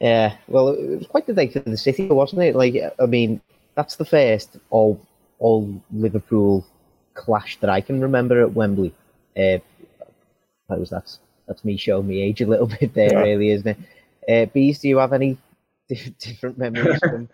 Yeah, 0.00 0.36
well, 0.48 0.68
it 0.68 0.98
was 0.98 1.06
quite 1.06 1.26
the 1.26 1.34
day 1.34 1.48
for 1.48 1.60
the 1.60 1.76
city, 1.76 2.06
wasn't 2.06 2.42
it? 2.42 2.56
Like, 2.56 2.74
I 2.98 3.06
mean, 3.06 3.40
that's 3.74 3.96
the 3.96 4.04
first 4.04 4.56
all 4.70 5.00
all 5.38 5.82
Liverpool 5.92 6.66
clash 7.14 7.58
that 7.60 7.70
I 7.70 7.80
can 7.80 8.00
remember 8.00 8.40
at 8.42 8.54
Wembley. 8.54 8.94
Uh, 9.36 9.58
I 10.70 10.76
was 10.76 10.90
that's 10.90 11.18
that's 11.46 11.64
me 11.64 11.76
showing 11.76 12.06
me 12.06 12.22
age 12.22 12.40
a 12.40 12.46
little 12.46 12.66
bit 12.80 12.94
there, 12.94 13.12
yeah. 13.12 13.20
really, 13.20 13.50
isn't 13.50 13.66
it? 13.66 13.78
Uh, 14.28 14.50
Bees, 14.52 14.78
do 14.78 14.88
you 14.88 14.98
have 14.98 15.12
any 15.12 15.36
different 16.18 16.56
memories 16.56 16.98
from, 17.00 17.28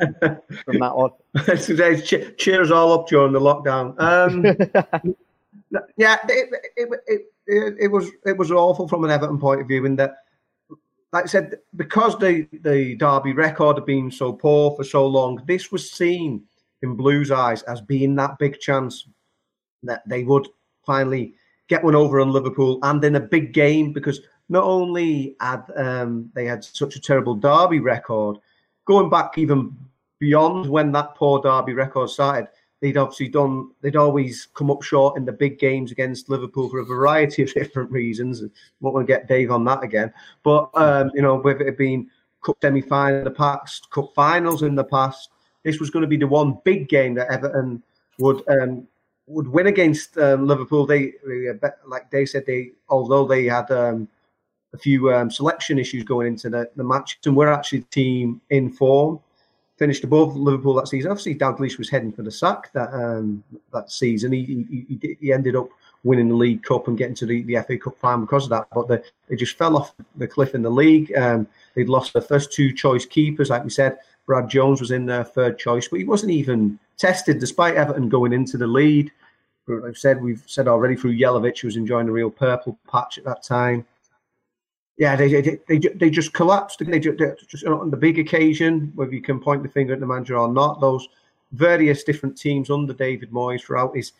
from 0.64 0.79
that 0.79 0.97
one? 0.97 1.11
cheers 2.37 2.71
all 2.71 2.92
up 2.92 3.09
during 3.09 3.33
the 3.33 3.40
lockdown. 3.40 3.99
Um, 4.01 4.45
yeah, 5.97 6.16
it, 6.29 6.55
it, 6.77 7.01
it, 7.07 7.23
it, 7.46 7.90
was 7.90 8.11
it 8.24 8.37
was 8.37 8.50
awful 8.50 8.88
from 8.88 9.04
an 9.04 9.11
Everton 9.11 9.38
point 9.38 9.61
of 9.61 9.68
view 9.68 9.85
in 9.85 9.96
that, 9.96 10.16
like 11.12 11.24
I 11.24 11.28
said, 11.28 11.59
because 11.76 12.18
the 12.18 12.46
the 12.62 12.96
Derby 12.96 13.32
record 13.32 13.76
had 13.76 13.87
been 13.87 14.11
so 14.11 14.32
poor 14.32 14.74
for 14.76 14.85
so 14.85 15.06
long, 15.06 15.42
this 15.46 15.70
was 15.70 15.90
seen 15.90 16.44
in 16.82 16.96
Blues' 16.96 17.30
eyes 17.30 17.62
as 17.62 17.80
being 17.80 18.14
that 18.16 18.38
big 18.38 18.59
chance 18.61 19.09
that 19.82 20.02
they 20.09 20.24
would 20.24 20.48
finally 20.85 21.35
get 21.68 21.82
one 21.82 21.94
over 21.94 22.20
on 22.20 22.30
Liverpool 22.30 22.78
and 22.82 23.02
in 23.04 23.16
a 23.16 23.20
big 23.20 23.52
game 23.52 23.92
because 23.92 24.20
not 24.48 24.64
only 24.64 25.37
had 25.40 25.64
um, 25.76 26.30
they 26.35 26.44
had 26.44 26.62
such 26.62 26.96
a 26.96 27.00
terrible 27.00 27.35
Derby 27.35 27.80
record, 27.80 28.38
going 28.85 29.11
back 29.11 29.38
even 29.38 29.76
beyond 30.18 30.68
when 30.68 30.92
that 30.92 31.14
poor 31.14 31.40
Derby 31.40 31.74
record 31.74 32.09
started, 32.11 32.48
they'd 32.80 32.96
obviously 32.96 33.28
done 33.28 33.70
they'd 33.80 33.96
always 33.96 34.48
come 34.54 34.70
up 34.70 34.82
short 34.82 35.16
in 35.16 35.24
the 35.24 35.32
big 35.32 35.58
games 35.58 35.92
against 35.92 36.28
Liverpool 36.28 36.68
for 36.68 36.80
a 36.80 36.84
variety 36.84 37.42
of 37.42 37.52
different 37.54 37.90
reasons. 37.90 38.42
Won't 38.80 38.94
want 38.94 39.06
to 39.06 39.12
get 39.12 39.28
Dave 39.28 39.50
on 39.50 39.64
that 39.64 39.82
again. 39.82 40.12
But 40.42 40.70
um, 40.74 41.10
you 41.14 41.22
know, 41.22 41.36
with 41.36 41.60
it 41.60 41.78
being 41.78 42.08
cup 42.42 42.56
semi 42.60 42.82
final 42.82 43.18
in 43.18 43.24
the 43.24 43.30
past, 43.30 43.90
cup 43.90 44.12
finals 44.14 44.62
in 44.62 44.74
the 44.74 44.84
past, 44.84 45.30
this 45.64 45.80
was 45.80 45.90
going 45.90 46.02
to 46.02 46.08
be 46.08 46.16
the 46.16 46.26
one 46.26 46.58
big 46.64 46.88
game 46.88 47.14
that 47.14 47.28
Everton 47.30 47.82
would 48.18 48.42
um, 48.48 48.86
would 49.26 49.48
win 49.48 49.66
against 49.66 50.16
um, 50.18 50.46
Liverpool. 50.46 50.86
They, 50.86 51.14
like 51.86 52.10
they 52.10 52.26
said, 52.26 52.46
they 52.46 52.72
although 52.88 53.26
they 53.26 53.46
had 53.46 53.70
um, 53.70 54.08
a 54.72 54.78
few 54.78 55.12
um, 55.12 55.30
selection 55.30 55.78
issues 55.78 56.04
going 56.04 56.28
into 56.28 56.50
the, 56.50 56.70
the 56.76 56.84
match, 56.84 57.18
and 57.24 57.36
we're 57.36 57.52
actually 57.52 57.80
team 57.82 58.40
in 58.50 58.70
form 58.70 59.20
finished 59.76 60.04
above 60.04 60.36
Liverpool 60.36 60.74
that 60.74 60.88
season. 60.88 61.10
Obviously, 61.10 61.34
Dalglish 61.34 61.78
was 61.78 61.90
heading 61.90 62.12
for 62.12 62.22
the 62.22 62.30
sack 62.30 62.72
that 62.72 62.92
um, 62.92 63.42
that 63.72 63.90
season. 63.90 64.32
He, 64.32 64.66
he, 65.00 65.16
he 65.20 65.32
ended 65.32 65.56
up 65.56 65.68
winning 66.04 66.28
the 66.28 66.34
League 66.34 66.62
Cup 66.62 66.88
and 66.88 66.96
getting 66.96 67.16
to 67.16 67.26
the, 67.26 67.42
the 67.42 67.56
FA 67.66 67.76
Cup 67.78 67.98
final 67.98 68.20
because 68.20 68.44
of 68.44 68.50
that. 68.50 68.68
But 68.72 68.88
they, 68.88 68.98
they 69.28 69.36
just 69.36 69.58
fell 69.58 69.76
off 69.76 69.94
the 70.16 70.28
cliff 70.28 70.54
in 70.54 70.62
the 70.62 70.70
league. 70.70 71.14
Um, 71.16 71.46
they'd 71.74 71.88
lost 71.88 72.12
their 72.12 72.22
first 72.22 72.52
two 72.52 72.72
choice 72.72 73.04
keepers, 73.04 73.50
like 73.50 73.64
we 73.64 73.70
said. 73.70 73.98
Brad 74.26 74.48
Jones 74.48 74.80
was 74.80 74.90
in 74.90 75.06
their 75.06 75.24
third 75.24 75.58
choice, 75.58 75.88
but 75.88 76.00
he 76.00 76.04
wasn't 76.04 76.32
even 76.32 76.78
tested 76.96 77.38
despite 77.38 77.76
Everton 77.76 78.08
going 78.08 78.32
into 78.32 78.56
the 78.56 78.66
lead. 78.66 79.12
I've 79.84 79.98
said 79.98 80.22
we've 80.22 80.42
said 80.46 80.68
already 80.68 80.96
through 80.96 81.18
Jelavic, 81.18 81.60
who 81.60 81.68
was 81.68 81.76
enjoying 81.76 82.08
a 82.08 82.12
real 82.12 82.30
purple 82.30 82.78
patch 82.88 83.18
at 83.18 83.24
that 83.24 83.42
time 83.42 83.84
yeah, 84.98 85.14
they, 85.14 85.40
they, 85.40 85.61
they, 85.68 85.78
they 85.78 86.11
just 86.11 86.32
collapsed. 86.32 86.82
They 86.85 86.98
just, 86.98 87.48
just 87.48 87.64
on 87.66 87.90
the 87.90 87.96
big 87.96 88.18
occasion, 88.18 88.92
whether 88.94 89.12
you 89.12 89.22
can 89.22 89.40
point 89.40 89.62
the 89.62 89.68
finger 89.68 89.92
at 89.92 90.00
the 90.00 90.06
manager 90.06 90.38
or 90.38 90.52
not, 90.52 90.80
those 90.80 91.06
various 91.52 92.02
different 92.02 92.37
teams 92.37 92.70
under 92.70 92.92
David 92.92 93.30
Moyes 93.30 93.62
throughout 93.62 93.96
his 93.96 94.12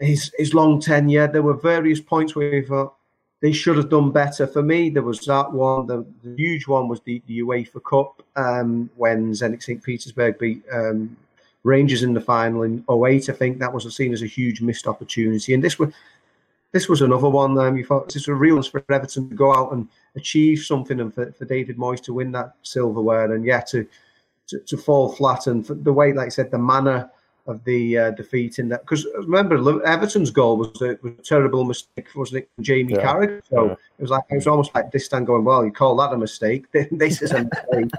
his, 0.00 0.32
his 0.38 0.54
long 0.54 0.80
tenure, 0.80 1.28
there 1.28 1.42
were 1.42 1.54
various 1.54 2.00
points 2.00 2.34
where 2.34 2.50
we 2.50 2.62
thought 2.62 2.94
they 3.40 3.52
should 3.52 3.76
have 3.76 3.90
done 3.90 4.10
better. 4.10 4.46
For 4.46 4.62
me, 4.62 4.90
there 4.90 5.02
was 5.02 5.20
that 5.20 5.52
one. 5.52 5.86
The, 5.86 6.06
the 6.22 6.34
huge 6.36 6.66
one 6.66 6.88
was 6.88 7.00
the, 7.02 7.22
the 7.26 7.40
UEFA 7.40 7.82
Cup 7.84 8.22
um, 8.36 8.90
when 8.96 9.32
Zenit 9.32 9.62
St. 9.62 9.82
Petersburg 9.82 10.38
beat 10.38 10.62
um, 10.72 11.16
Rangers 11.64 12.02
in 12.02 12.14
the 12.14 12.20
final 12.20 12.62
in 12.62 12.84
08. 12.90 13.28
I 13.28 13.32
think 13.32 13.58
that 13.58 13.72
was 13.72 13.94
seen 13.94 14.12
as 14.12 14.22
a 14.22 14.26
huge 14.26 14.62
missed 14.62 14.86
opportunity. 14.86 15.54
And 15.54 15.62
this 15.62 15.78
was 15.78 15.92
this 16.72 16.88
was 16.88 17.02
another 17.02 17.28
one. 17.28 17.58
Um, 17.58 17.76
you 17.76 17.84
thought 17.84 18.06
this 18.06 18.26
was 18.26 18.28
a 18.28 18.34
real 18.34 18.62
for 18.62 18.82
Everton 18.88 19.28
to 19.28 19.34
go 19.34 19.54
out 19.54 19.72
and 19.72 19.88
achieve 20.16 20.60
something, 20.60 21.00
and 21.00 21.14
for, 21.14 21.32
for 21.32 21.44
David 21.44 21.76
Moyes 21.76 22.02
to 22.02 22.14
win 22.14 22.32
that 22.32 22.54
silverware, 22.62 23.34
and 23.34 23.44
yeah, 23.44 23.60
to 23.60 23.86
to, 24.48 24.58
to 24.60 24.76
fall 24.76 25.12
flat, 25.12 25.46
and 25.46 25.64
the 25.64 25.92
way, 25.92 26.12
like 26.12 26.26
I 26.26 26.30
said, 26.30 26.50
the 26.50 26.58
manner 26.58 27.10
of 27.46 27.62
the 27.64 27.98
uh, 27.98 28.10
defeat 28.12 28.58
in 28.58 28.68
that 28.68 28.82
because 28.82 29.06
remember 29.14 29.56
Everton's 29.84 30.30
goal 30.30 30.56
was 30.56 30.80
a, 30.82 30.98
was 31.02 31.12
a 31.18 31.22
terrible 31.22 31.64
mistake, 31.64 32.06
wasn't 32.14 32.44
it? 32.44 32.50
Jamie 32.60 32.94
yeah. 32.94 33.04
Carragher. 33.04 33.42
So 33.48 33.66
yeah. 33.66 33.72
it 33.72 34.02
was 34.02 34.10
like 34.10 34.24
it 34.30 34.36
was 34.36 34.46
almost 34.46 34.74
like 34.74 34.90
this 34.90 35.06
stand 35.06 35.26
going, 35.26 35.44
well, 35.44 35.64
you 35.64 35.72
call 35.72 35.96
that 35.96 36.12
a 36.12 36.18
mistake? 36.18 36.66
this 36.72 37.22
is 37.22 37.32
a 37.32 37.44
mistake. 37.44 37.90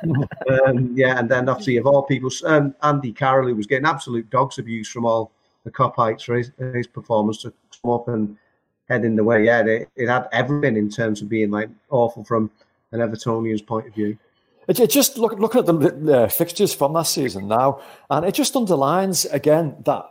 um, 0.66 0.94
yeah, 0.96 1.20
and 1.20 1.30
then 1.30 1.50
obviously 1.50 1.78
of 1.78 1.88
all 1.88 2.04
people, 2.04 2.30
um, 2.46 2.74
Andy 2.84 3.12
Carroll 3.12 3.48
who 3.48 3.56
was 3.56 3.68
getting 3.68 3.88
absolute 3.88 4.30
dogs 4.30 4.58
abuse 4.58 4.88
from 4.88 5.06
all 5.06 5.32
the 5.64 5.72
Kopites 5.72 6.24
for 6.24 6.36
his, 6.36 6.52
his 6.74 6.88
performance 6.88 7.42
to 7.42 7.54
come 7.82 7.92
up 7.92 8.08
and 8.08 8.38
head 8.90 9.06
in 9.06 9.16
the 9.16 9.24
way. 9.24 9.46
Yeah, 9.46 9.62
it, 9.66 9.90
it 9.96 10.08
had 10.08 10.28
everything 10.32 10.78
in 10.78 10.90
terms 10.90 11.22
of 11.22 11.30
being 11.30 11.52
like 11.52 11.70
awful 11.90 12.24
from 12.24 12.52
an 12.92 13.00
Evertonian's 13.00 13.62
point 13.62 13.88
of 13.88 13.94
view. 13.94 14.18
It, 14.68 14.80
it 14.80 14.90
just 14.90 15.18
look 15.18 15.34
looking 15.40 15.60
at 15.60 15.66
the 15.66 16.24
uh, 16.24 16.28
fixtures 16.28 16.74
from 16.74 16.94
that 16.94 17.04
season 17.04 17.48
now, 17.48 17.82
and 18.10 18.26
it 18.26 18.34
just 18.34 18.56
underlines 18.56 19.26
again 19.26 19.76
that 19.86 20.06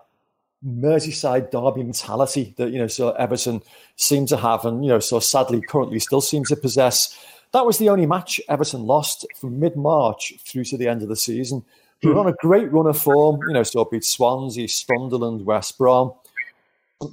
Merseyside 0.64 1.50
derby 1.50 1.82
mentality 1.82 2.54
that 2.58 2.70
you 2.70 2.78
know 2.78 2.86
so 2.86 3.12
Everton 3.12 3.62
seem 3.96 4.26
to 4.26 4.36
have, 4.36 4.64
and 4.64 4.84
you 4.84 4.90
know 4.90 5.00
so 5.00 5.20
sadly 5.20 5.60
currently 5.60 5.98
still 5.98 6.20
seem 6.20 6.44
to 6.44 6.56
possess. 6.56 7.16
That 7.52 7.66
was 7.66 7.78
the 7.78 7.88
only 7.88 8.06
match 8.06 8.40
Everton 8.48 8.86
lost 8.86 9.26
from 9.36 9.58
mid 9.58 9.76
March 9.76 10.34
through 10.44 10.64
to 10.64 10.76
the 10.76 10.88
end 10.88 11.02
of 11.02 11.08
the 11.08 11.16
season. 11.16 11.64
We 12.02 12.10
were 12.10 12.20
on 12.20 12.28
a 12.28 12.32
great 12.32 12.72
run 12.72 12.86
of 12.86 12.96
form, 12.96 13.40
you 13.46 13.52
know, 13.52 13.62
so 13.62 13.84
beat 13.84 14.04
Swansea, 14.04 14.66
Sunderland, 14.68 15.44
West 15.44 15.76
Brom, 15.76 16.14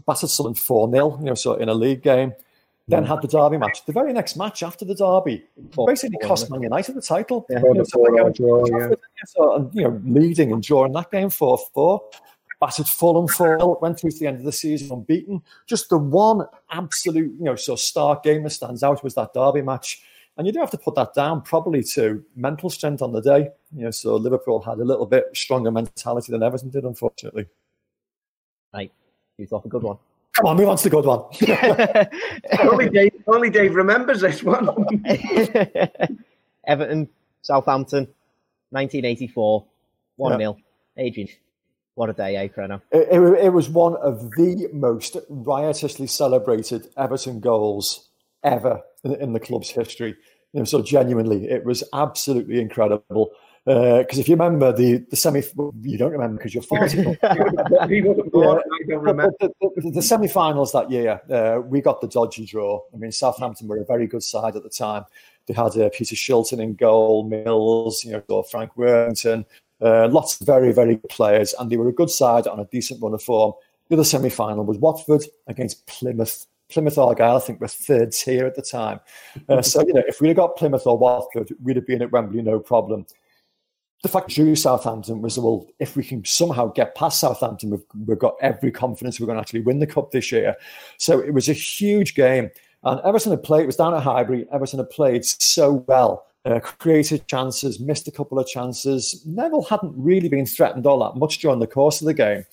battered 0.05 0.29
Sunderland 0.29 0.59
4 0.59 0.91
0, 0.91 1.17
you 1.19 1.25
know, 1.25 1.33
so 1.33 1.53
in 1.55 1.69
a 1.69 1.73
league 1.73 2.03
game. 2.03 2.33
Then 2.89 3.03
had 3.03 3.21
the 3.21 3.27
derby 3.27 3.57
match. 3.57 3.85
The 3.85 3.91
very 3.91 4.13
next 4.13 4.37
match 4.37 4.63
after 4.63 4.85
the 4.85 4.95
derby 4.95 5.43
basically 5.85 6.19
cost 6.19 6.49
Man 6.49 6.61
United 6.61 6.95
the 6.95 7.01
title. 7.01 7.45
Yeah, 7.49 7.59
you, 7.61 7.73
know, 7.73 7.83
so 7.83 8.29
draw, 8.29 8.63
um, 8.63 8.69
yeah. 8.71 8.95
so, 9.25 9.55
and, 9.55 9.75
you 9.75 9.83
know, 9.83 10.01
leading 10.05 10.53
and 10.53 10.63
drawing 10.63 10.93
that 10.93 11.11
game 11.11 11.29
4 11.29 11.57
4. 11.73 12.01
Battered 12.61 12.87
Fulham 12.87 13.27
4 13.27 13.79
went 13.81 13.99
through 13.99 14.11
to 14.11 14.19
the 14.19 14.27
end 14.27 14.37
of 14.37 14.45
the 14.45 14.53
season 14.53 14.89
unbeaten. 14.91 15.43
Just 15.67 15.89
the 15.89 15.97
one 15.97 16.45
absolute, 16.71 17.35
you 17.37 17.43
know, 17.43 17.55
so 17.55 17.75
stark 17.75 18.23
game 18.23 18.43
that 18.43 18.51
stands 18.51 18.83
out 18.83 19.03
was 19.03 19.15
that 19.15 19.33
derby 19.33 19.61
match. 19.61 20.01
And 20.37 20.47
you 20.47 20.53
do 20.53 20.59
have 20.59 20.71
to 20.71 20.77
put 20.77 20.95
that 20.95 21.13
down 21.13 21.41
probably 21.41 21.83
to 21.83 22.23
mental 22.35 22.69
strength 22.69 23.01
on 23.01 23.11
the 23.11 23.21
day. 23.21 23.49
You 23.75 23.85
know, 23.85 23.91
so 23.91 24.15
Liverpool 24.15 24.61
had 24.61 24.77
a 24.77 24.85
little 24.85 25.05
bit 25.05 25.25
stronger 25.35 25.71
mentality 25.71 26.31
than 26.31 26.41
Everton 26.41 26.69
did, 26.69 26.83
unfortunately. 26.83 27.47
Right, 28.73 28.91
you 29.37 29.45
thought 29.45 29.65
a 29.65 29.69
good 29.69 29.83
one. 29.83 29.97
Come 30.33 30.45
on, 30.45 30.57
move 30.57 30.69
on 30.69 30.77
to 30.77 30.83
the 30.83 30.89
good 30.89 31.05
one. 31.05 31.23
only, 32.69 32.89
Dave, 32.89 33.11
only 33.27 33.49
Dave 33.49 33.75
remembers 33.75 34.21
this 34.21 34.43
one. 34.43 34.69
Everton, 36.67 37.09
Southampton, 37.41 38.03
1984, 38.69 39.65
1 40.17 40.37
0. 40.37 40.57
Yeah. 40.57 41.03
Adrian, 41.03 41.29
what 41.95 42.09
a 42.09 42.13
day, 42.13 42.35
eh, 42.35 42.47
Preno? 42.47 42.81
It, 42.91 43.07
it, 43.11 43.45
it, 43.45 43.49
was 43.53 43.69
one 43.69 43.95
of 43.97 44.31
the 44.31 44.69
most 44.73 45.17
riotously 45.29 46.07
celebrated 46.07 46.87
Everton 46.97 47.39
goals 47.39 48.09
ever 48.43 48.81
in, 49.03 49.15
in 49.15 49.33
the 49.33 49.39
club's 49.39 49.71
history. 49.71 50.15
You 50.53 50.59
know, 50.59 50.65
so 50.65 50.81
genuinely, 50.81 51.49
it 51.49 51.65
was 51.65 51.83
absolutely 51.93 52.59
incredible. 52.59 53.31
Because 53.67 54.17
uh, 54.17 54.21
if 54.21 54.29
you 54.29 54.35
remember 54.35 54.71
the, 54.71 55.05
the 55.09 55.17
semi, 55.17 55.43
you 55.81 55.97
don't 55.97 56.13
remember 56.13 56.37
because 56.37 56.53
you're 56.53 56.63
far 56.63 56.87
too 56.87 57.17
The, 59.41 59.51
the, 59.59 59.91
the 59.91 60.01
semi-finals 60.01 60.71
that 60.71 60.89
year, 60.89 61.19
uh, 61.29 61.59
we 61.59 61.81
got 61.81 61.99
the 61.99 62.07
dodgy 62.07 62.45
draw. 62.45 62.81
I 62.93 62.97
mean, 62.97 63.11
Southampton 63.11 63.67
were 63.67 63.81
a 63.81 63.83
very 63.83 64.07
good 64.07 64.23
side 64.23 64.55
at 64.55 64.63
the 64.63 64.69
time. 64.69 65.03
They 65.47 65.53
had 65.53 65.77
uh, 65.77 65.89
Peter 65.93 66.15
Shilton 66.15 66.61
in 66.61 66.75
goal, 66.75 67.25
Mills, 67.25 68.05
you 68.05 68.23
know, 68.29 68.43
Frank 68.43 68.77
Worthington, 68.77 69.45
uh, 69.81 70.07
lots 70.07 70.39
of 70.39 70.47
very, 70.47 70.71
very 70.71 70.95
good 70.95 71.09
players, 71.09 71.53
and 71.59 71.69
they 71.69 71.75
were 71.75 71.89
a 71.89 71.93
good 71.93 72.09
side 72.09 72.47
on 72.47 72.61
a 72.61 72.65
decent 72.67 73.01
run 73.01 73.13
of 73.13 73.21
form. 73.21 73.51
The 73.89 73.95
other 73.95 74.05
semi-final 74.05 74.63
was 74.63 74.77
Watford 74.77 75.25
against 75.47 75.85
Plymouth. 75.87 76.47
Plymouth 76.69 76.97
Argyle, 76.97 77.35
I 77.35 77.39
think, 77.41 77.59
were 77.59 77.67
third 77.67 78.13
tier 78.13 78.45
at 78.45 78.55
the 78.55 78.61
time. 78.61 79.01
Uh, 79.49 79.61
so, 79.61 79.85
you 79.85 79.91
know, 79.93 80.03
if 80.07 80.21
we'd 80.21 80.29
have 80.29 80.37
got 80.37 80.55
Plymouth 80.55 80.87
or 80.87 80.97
Watford, 80.97 81.49
we'd 81.61 81.75
have 81.75 81.85
been 81.85 82.01
at 82.01 82.13
Wembley, 82.13 82.41
no 82.41 82.59
problem 82.59 83.05
the 84.03 84.09
fact 84.09 84.29
drew 84.29 84.55
Southampton 84.55 85.21
was 85.21 85.39
well, 85.39 85.65
if 85.79 85.95
we 85.95 86.03
can 86.03 86.23
somehow 86.23 86.67
get 86.67 86.95
past 86.95 87.19
Southampton, 87.19 87.71
we've, 87.71 87.83
we've 88.05 88.19
got 88.19 88.35
every 88.41 88.71
confidence 88.71 89.19
we're 89.19 89.25
going 89.25 89.37
to 89.37 89.41
actually 89.41 89.61
win 89.61 89.79
the 89.79 89.87
cup 89.87 90.11
this 90.11 90.31
year. 90.31 90.55
So 90.97 91.19
it 91.19 91.33
was 91.33 91.49
a 91.49 91.53
huge 91.53 92.13
game, 92.13 92.51
and 92.83 93.01
Everton 93.01 93.31
had 93.31 93.43
played. 93.43 93.63
It 93.63 93.67
was 93.67 93.75
down 93.75 93.95
at 93.95 94.03
Highbury. 94.03 94.47
Everton 94.51 94.79
had 94.79 94.89
played 94.89 95.25
so 95.25 95.83
well. 95.87 96.25
Uh, 96.45 96.59
created 96.59 97.27
chances, 97.27 97.79
missed 97.79 98.07
a 98.07 98.11
couple 98.11 98.39
of 98.39 98.47
chances. 98.47 99.21
Neville 99.25 99.63
hadn't 99.63 99.93
really 99.97 100.29
been 100.29 100.45
threatened 100.45 100.85
all 100.85 100.99
that 100.99 101.19
much 101.19 101.39
during 101.39 101.59
the 101.59 101.67
course 101.67 101.99
of 101.99 102.05
the 102.05 102.13
game, 102.13 102.45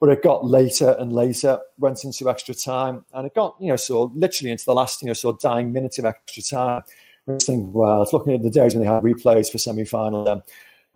but 0.00 0.08
it 0.08 0.22
got 0.22 0.46
later 0.46 0.96
and 0.98 1.12
later, 1.12 1.58
went 1.78 2.02
into 2.04 2.30
extra 2.30 2.54
time, 2.54 3.04
and 3.12 3.26
it 3.26 3.34
got, 3.34 3.56
you 3.60 3.68
know, 3.68 3.76
so 3.76 4.10
literally 4.14 4.52
into 4.52 4.64
the 4.64 4.74
last, 4.74 5.02
you 5.02 5.08
know, 5.08 5.12
so 5.12 5.32
dying 5.32 5.70
minutes 5.70 5.98
of 5.98 6.06
extra 6.06 6.42
time. 6.42 6.82
I 7.28 7.32
was 7.32 7.44
thinking, 7.44 7.72
well, 7.72 7.90
I 7.90 7.98
was 7.98 8.12
looking 8.12 8.32
at 8.32 8.42
the 8.42 8.50
days 8.50 8.74
when 8.74 8.84
they 8.84 8.90
had 8.90 9.02
replays 9.02 9.50
for 9.50 9.58
semi 9.58 9.84
final. 9.84 10.42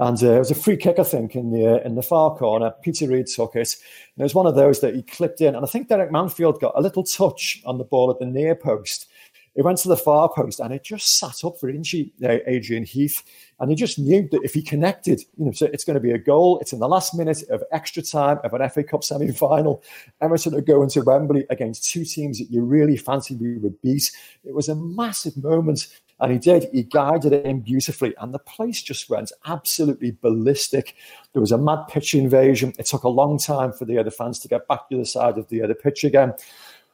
And 0.00 0.20
uh, 0.22 0.32
it 0.32 0.38
was 0.38 0.50
a 0.50 0.54
free 0.54 0.78
kick, 0.78 0.98
I 0.98 1.04
think, 1.04 1.36
in 1.36 1.50
the 1.50 1.74
uh, 1.74 1.84
in 1.84 1.94
the 1.94 2.02
far 2.02 2.34
corner. 2.34 2.72
Peter 2.82 3.06
Reid 3.06 3.26
took 3.26 3.54
it. 3.54 3.76
And 4.16 4.20
it 4.20 4.22
was 4.22 4.34
one 4.34 4.46
of 4.46 4.54
those 4.54 4.80
that 4.80 4.94
he 4.94 5.02
clipped 5.02 5.42
in. 5.42 5.54
And 5.54 5.62
I 5.62 5.68
think 5.68 5.88
Derek 5.88 6.10
Mountfield 6.10 6.58
got 6.58 6.72
a 6.74 6.80
little 6.80 7.04
touch 7.04 7.60
on 7.66 7.76
the 7.76 7.84
ball 7.84 8.10
at 8.10 8.18
the 8.18 8.24
near 8.24 8.54
post. 8.54 9.08
It 9.56 9.62
went 9.62 9.76
to 9.78 9.88
the 9.88 9.96
far 9.96 10.32
post 10.32 10.60
and 10.60 10.72
it 10.72 10.84
just 10.84 11.18
sat 11.18 11.44
up 11.44 11.58
for 11.58 11.68
Inchy, 11.68 12.12
uh, 12.24 12.38
Adrian 12.46 12.84
Heath. 12.84 13.22
And 13.58 13.68
he 13.68 13.76
just 13.76 13.98
knew 13.98 14.26
that 14.30 14.42
if 14.42 14.54
he 14.54 14.62
connected, 14.62 15.20
you 15.36 15.44
know, 15.44 15.52
so 15.52 15.66
it's 15.66 15.84
going 15.84 15.94
to 15.94 16.00
be 16.00 16.12
a 16.12 16.18
goal. 16.18 16.58
It's 16.60 16.72
in 16.72 16.78
the 16.78 16.88
last 16.88 17.14
minute 17.14 17.42
of 17.50 17.62
extra 17.70 18.02
time 18.02 18.38
of 18.42 18.54
an 18.54 18.66
FA 18.70 18.82
Cup 18.82 19.04
semi 19.04 19.30
final. 19.32 19.82
Everton 20.22 20.54
are 20.54 20.62
going 20.62 20.88
to 20.90 21.02
Wembley 21.02 21.44
against 21.50 21.90
two 21.90 22.06
teams 22.06 22.38
that 22.38 22.50
you 22.50 22.62
really 22.62 22.96
fancied 22.96 23.40
we 23.40 23.58
would 23.58 23.82
beat. 23.82 24.10
It 24.44 24.54
was 24.54 24.70
a 24.70 24.74
massive 24.74 25.36
moment. 25.36 25.88
And 26.20 26.32
he 26.32 26.38
did. 26.38 26.68
He 26.72 26.82
guided 26.82 27.32
it 27.32 27.46
in 27.46 27.60
beautifully. 27.60 28.14
And 28.18 28.34
the 28.34 28.38
place 28.38 28.82
just 28.82 29.08
went 29.08 29.32
absolutely 29.46 30.16
ballistic. 30.20 30.94
There 31.32 31.40
was 31.40 31.52
a 31.52 31.58
mad 31.58 31.86
pitch 31.88 32.14
invasion. 32.14 32.72
It 32.78 32.86
took 32.86 33.04
a 33.04 33.08
long 33.08 33.38
time 33.38 33.72
for 33.72 33.84
the 33.86 33.98
other 33.98 34.10
fans 34.10 34.38
to 34.40 34.48
get 34.48 34.68
back 34.68 34.88
to 34.90 34.96
the 34.96 35.06
side 35.06 35.38
of 35.38 35.48
the 35.48 35.62
other 35.62 35.74
pitch 35.74 36.04
again. 36.04 36.34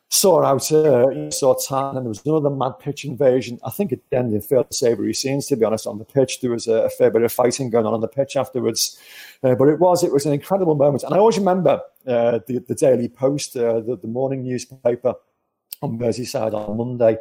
Saw 0.09 0.45
out, 0.45 0.71
uh, 0.71 1.31
saw 1.33 1.55
Tan, 1.55 1.97
and 1.97 2.07
there 2.07 2.09
was 2.09 2.25
another 2.25 2.49
mad 2.49 2.79
pitch 2.79 3.05
invasion. 3.05 3.59
I 3.65 3.71
think 3.71 3.91
it 3.91 4.05
ended 4.13 4.35
in 4.35 4.41
fairly 4.41 4.67
savoury 4.71 5.13
scenes, 5.13 5.49
to 5.49 5.57
be 5.57 5.65
honest, 5.65 5.85
on 5.85 5.99
the 5.99 6.05
pitch. 6.05 6.41
There 6.41 6.53
was 6.53 6.69
a, 6.69 6.85
a, 6.85 6.91
fair 6.91 7.11
bit 7.11 7.23
of 7.23 7.33
fighting 7.33 7.71
going 7.71 7.87
on 7.87 7.95
on 7.95 8.01
the 8.01 8.07
pitch 8.07 8.37
afterwards. 8.37 8.97
Uh, 9.43 9.57
but 9.57 9.67
it 9.67 9.81
was 9.81 10.05
it 10.05 10.13
was 10.13 10.25
an 10.25 10.33
incredible 10.33 10.77
moment. 10.77 11.03
And 11.03 11.13
I 11.13 11.19
always 11.19 11.39
remember 11.39 11.83
uh, 12.07 12.39
the, 12.47 12.65
the 12.69 12.77
Daily 12.77 13.09
Post, 13.09 13.57
uh, 13.57 13.81
the, 13.81 13.99
the 14.01 14.07
morning 14.07 14.45
newspaper 14.45 15.15
on 15.83 15.99
Merseyside 15.99 16.55
on 16.55 16.77
Monday. 16.77 17.19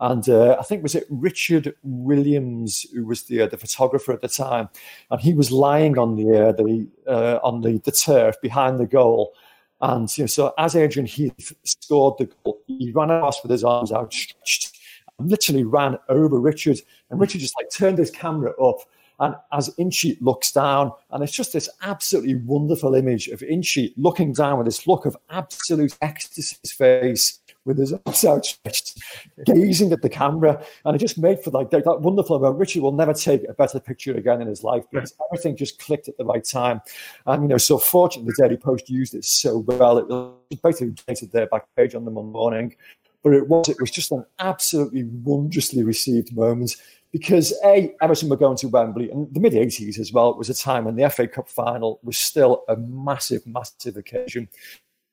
And 0.00 0.28
uh, 0.28 0.56
I 0.58 0.62
think 0.62 0.82
was 0.82 0.94
it 0.94 1.06
Richard 1.10 1.74
Williams 1.82 2.86
who 2.94 3.04
was 3.04 3.24
the 3.24 3.42
uh, 3.42 3.46
the 3.48 3.56
photographer 3.56 4.12
at 4.12 4.20
the 4.20 4.28
time, 4.28 4.68
and 5.10 5.20
he 5.20 5.34
was 5.34 5.50
lying 5.50 5.98
on 5.98 6.14
the 6.14 6.48
uh, 6.48 6.52
the 6.52 6.88
uh, 7.06 7.38
on 7.42 7.62
the, 7.62 7.78
the 7.78 7.90
turf 7.90 8.36
behind 8.40 8.78
the 8.78 8.86
goal. 8.86 9.34
And 9.80 10.08
you 10.16 10.24
know, 10.24 10.28
so 10.28 10.54
as 10.58 10.76
Adrian 10.76 11.06
Heath 11.06 11.52
scored 11.64 12.18
the 12.18 12.26
goal, 12.26 12.60
he 12.66 12.92
ran 12.92 13.10
across 13.10 13.42
with 13.42 13.50
his 13.50 13.64
arms 13.64 13.90
outstretched, 13.90 14.78
and 15.18 15.30
literally 15.30 15.64
ran 15.64 15.98
over 16.08 16.38
Richard. 16.38 16.80
And 17.10 17.20
Richard 17.20 17.40
just 17.40 17.56
like 17.56 17.70
turned 17.70 17.98
his 17.98 18.10
camera 18.10 18.52
up. 18.62 18.78
And 19.20 19.34
as 19.52 19.74
Inchy 19.78 20.16
looks 20.20 20.52
down, 20.52 20.92
and 21.10 21.24
it's 21.24 21.32
just 21.32 21.52
this 21.52 21.68
absolutely 21.82 22.36
wonderful 22.36 22.94
image 22.94 23.26
of 23.26 23.42
Inchy 23.42 23.92
looking 23.96 24.32
down 24.32 24.58
with 24.58 24.66
this 24.66 24.86
look 24.86 25.06
of 25.06 25.16
absolute 25.28 25.98
ecstasy 26.00 26.56
his 26.62 26.70
face 26.70 27.40
with 27.68 27.78
his 27.78 27.92
arms 27.92 28.24
outstretched, 28.24 28.98
gazing 29.46 29.92
at 29.92 30.02
the 30.02 30.08
camera. 30.08 30.60
And 30.84 30.96
it 30.96 30.98
just 30.98 31.18
made 31.18 31.40
for 31.44 31.50
like 31.50 31.70
that, 31.70 31.84
that 31.84 32.00
wonderful 32.00 32.38
moment. 32.40 32.58
Richie 32.58 32.80
will 32.80 32.92
never 32.92 33.14
take 33.14 33.44
a 33.48 33.52
better 33.52 33.78
picture 33.78 34.16
again 34.16 34.40
in 34.42 34.48
his 34.48 34.64
life 34.64 34.84
because 34.90 35.14
everything 35.30 35.56
just 35.56 35.78
clicked 35.78 36.08
at 36.08 36.16
the 36.16 36.24
right 36.24 36.44
time. 36.44 36.80
And, 37.26 37.42
you 37.42 37.48
know, 37.48 37.58
so 37.58 37.78
fortunately, 37.78 38.32
the 38.36 38.42
Daily 38.42 38.56
Post 38.56 38.90
used 38.90 39.14
it 39.14 39.24
so 39.24 39.58
well. 39.58 39.98
It 39.98 40.08
was 40.08 40.34
basically 40.64 40.94
dated 41.06 41.30
their 41.30 41.46
back 41.46 41.66
page 41.76 41.94
on 41.94 42.04
the 42.04 42.10
morning. 42.10 42.74
But 43.22 43.34
it 43.34 43.48
was, 43.48 43.68
it 43.68 43.80
was 43.80 43.90
just 43.90 44.10
an 44.12 44.24
absolutely 44.38 45.04
wondrously 45.04 45.82
received 45.82 46.34
moment 46.34 46.76
because 47.12 47.54
A, 47.64 47.94
Everton 48.00 48.28
were 48.28 48.36
going 48.36 48.56
to 48.58 48.68
Wembley, 48.68 49.10
and 49.10 49.32
the 49.32 49.40
mid 49.40 49.54
80s 49.54 49.98
as 49.98 50.12
well, 50.12 50.30
it 50.30 50.36
was 50.36 50.50
a 50.50 50.54
time 50.54 50.84
when 50.84 50.96
the 50.96 51.08
FA 51.10 51.26
Cup 51.26 51.48
final 51.48 52.00
was 52.02 52.18
still 52.18 52.64
a 52.68 52.76
massive, 52.76 53.46
massive 53.46 53.96
occasion. 53.96 54.48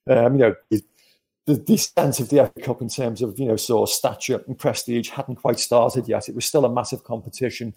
Um, 0.08 0.34
you 0.34 0.39
know, 0.39 0.56
the 1.46 1.58
descent 1.58 2.20
of 2.20 2.30
the 2.30 2.38
FA 2.38 2.62
Cup 2.62 2.82
in 2.82 2.89
terms 2.89 3.22
of 3.22 3.38
you 3.39 3.46
know 3.46 3.56
sort 3.56 3.88
of 3.88 3.93
stature 3.93 4.43
and 4.48 4.58
prestige 4.58 5.10
hadn't 5.10 5.36
quite 5.36 5.60
started 5.60 6.08
yet. 6.08 6.28
It 6.28 6.36
was 6.36 6.46
still 6.46 6.66
a 6.66 6.70
massive 6.72 7.04
competition. 7.04 7.74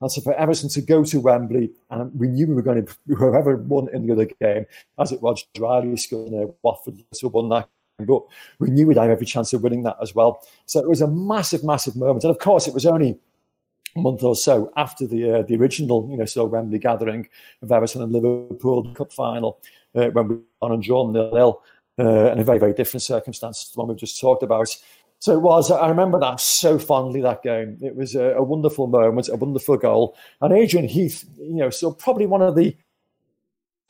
And 0.00 0.10
so 0.10 0.20
for 0.20 0.34
Everton 0.34 0.68
to 0.70 0.82
go 0.82 1.04
to 1.04 1.20
Wembley, 1.20 1.70
and 1.90 2.12
we 2.18 2.26
knew 2.26 2.48
we 2.48 2.54
were 2.54 2.62
going 2.62 2.84
to 2.84 2.92
whoever 3.14 3.56
won 3.56 3.88
in 3.94 4.04
the 4.04 4.12
other 4.12 4.24
game, 4.24 4.66
as 4.98 5.12
it 5.12 5.22
was 5.22 5.46
Reilly 5.56 5.96
scored 5.96 6.32
there, 6.32 6.48
Watford 6.62 7.04
so 7.12 7.28
won 7.28 7.48
that. 7.50 7.68
But 7.98 8.22
we 8.58 8.70
knew 8.70 8.88
we'd 8.88 8.96
have 8.96 9.10
every 9.10 9.26
chance 9.26 9.52
of 9.52 9.62
winning 9.62 9.84
that 9.84 9.96
as 10.02 10.12
well. 10.12 10.44
So 10.66 10.80
it 10.80 10.88
was 10.88 11.02
a 11.02 11.06
massive, 11.06 11.62
massive 11.62 11.94
moment. 11.94 12.24
And 12.24 12.32
of 12.32 12.40
course, 12.40 12.66
it 12.66 12.74
was 12.74 12.84
only 12.84 13.16
a 13.94 14.00
month 14.00 14.24
or 14.24 14.34
so 14.34 14.72
after 14.76 15.06
the 15.06 15.38
uh, 15.38 15.42
the 15.42 15.54
original, 15.54 16.08
you 16.10 16.16
know, 16.16 16.24
so 16.24 16.46
Wembley 16.46 16.80
gathering 16.80 17.28
of 17.62 17.70
Everton 17.70 18.02
and 18.02 18.10
Liverpool 18.10 18.92
Cup 18.94 19.12
final 19.12 19.60
uh, 19.94 20.06
when 20.06 20.26
we 20.26 20.36
on 20.60 20.72
and 20.72 20.82
drawn 20.82 21.12
nil 21.12 21.30
nil 21.32 21.62
uh, 21.98 22.32
in 22.32 22.38
a 22.38 22.44
very 22.44 22.58
very 22.58 22.72
different 22.72 23.02
circumstance 23.02 23.64
to 23.64 23.74
the 23.74 23.80
one 23.80 23.88
we've 23.88 23.96
just 23.96 24.20
talked 24.20 24.42
about. 24.42 24.68
So 25.18 25.32
it 25.32 25.40
was. 25.40 25.70
I 25.70 25.88
remember 25.88 26.18
that 26.18 26.40
so 26.40 26.78
fondly. 26.78 27.20
That 27.20 27.42
game. 27.42 27.78
It 27.80 27.94
was 27.94 28.16
a, 28.16 28.34
a 28.34 28.42
wonderful 28.42 28.88
moment, 28.88 29.28
a 29.28 29.36
wonderful 29.36 29.76
goal, 29.76 30.16
and 30.40 30.52
Adrian 30.52 30.88
Heath. 30.88 31.24
You 31.38 31.56
know, 31.56 31.70
so 31.70 31.92
probably 31.92 32.26
one 32.26 32.42
of 32.42 32.56
the 32.56 32.76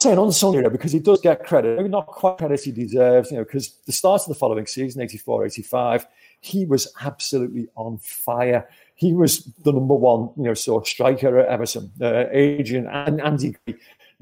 saying 0.03 0.19
unsung 0.19 0.53
hero 0.53 0.69
because 0.69 0.93
he 0.93 0.99
does 0.99 1.21
get 1.21 1.45
credit, 1.45 1.77
maybe 1.77 1.89
not 1.89 2.07
quite 2.07 2.37
credit 2.37 2.61
he 2.61 2.73
deserves, 2.73 3.31
you 3.31 3.37
know, 3.37 3.45
because 3.45 3.75
the 3.87 3.93
start 3.93 4.21
of 4.23 4.29
the 4.29 4.35
following 4.35 4.67
season, 4.67 5.01
84 5.01 5.47
85, 5.47 6.07
he 6.41 6.67
was 6.67 6.93
absolutely 7.01 7.69
on 7.77 7.99
fire. 7.99 8.69
He 8.95 9.15
was 9.15 9.45
the 9.63 9.73
number 9.73 9.95
one, 9.95 10.31
you 10.37 10.45
know, 10.45 10.55
sort 10.55 10.83
of 10.83 10.89
striker 10.89 11.39
at 11.39 11.49
Everton. 11.49 11.93
Uh, 12.01 12.25
Adrian 12.33 12.87
and 12.89 13.21
Andy 13.21 13.57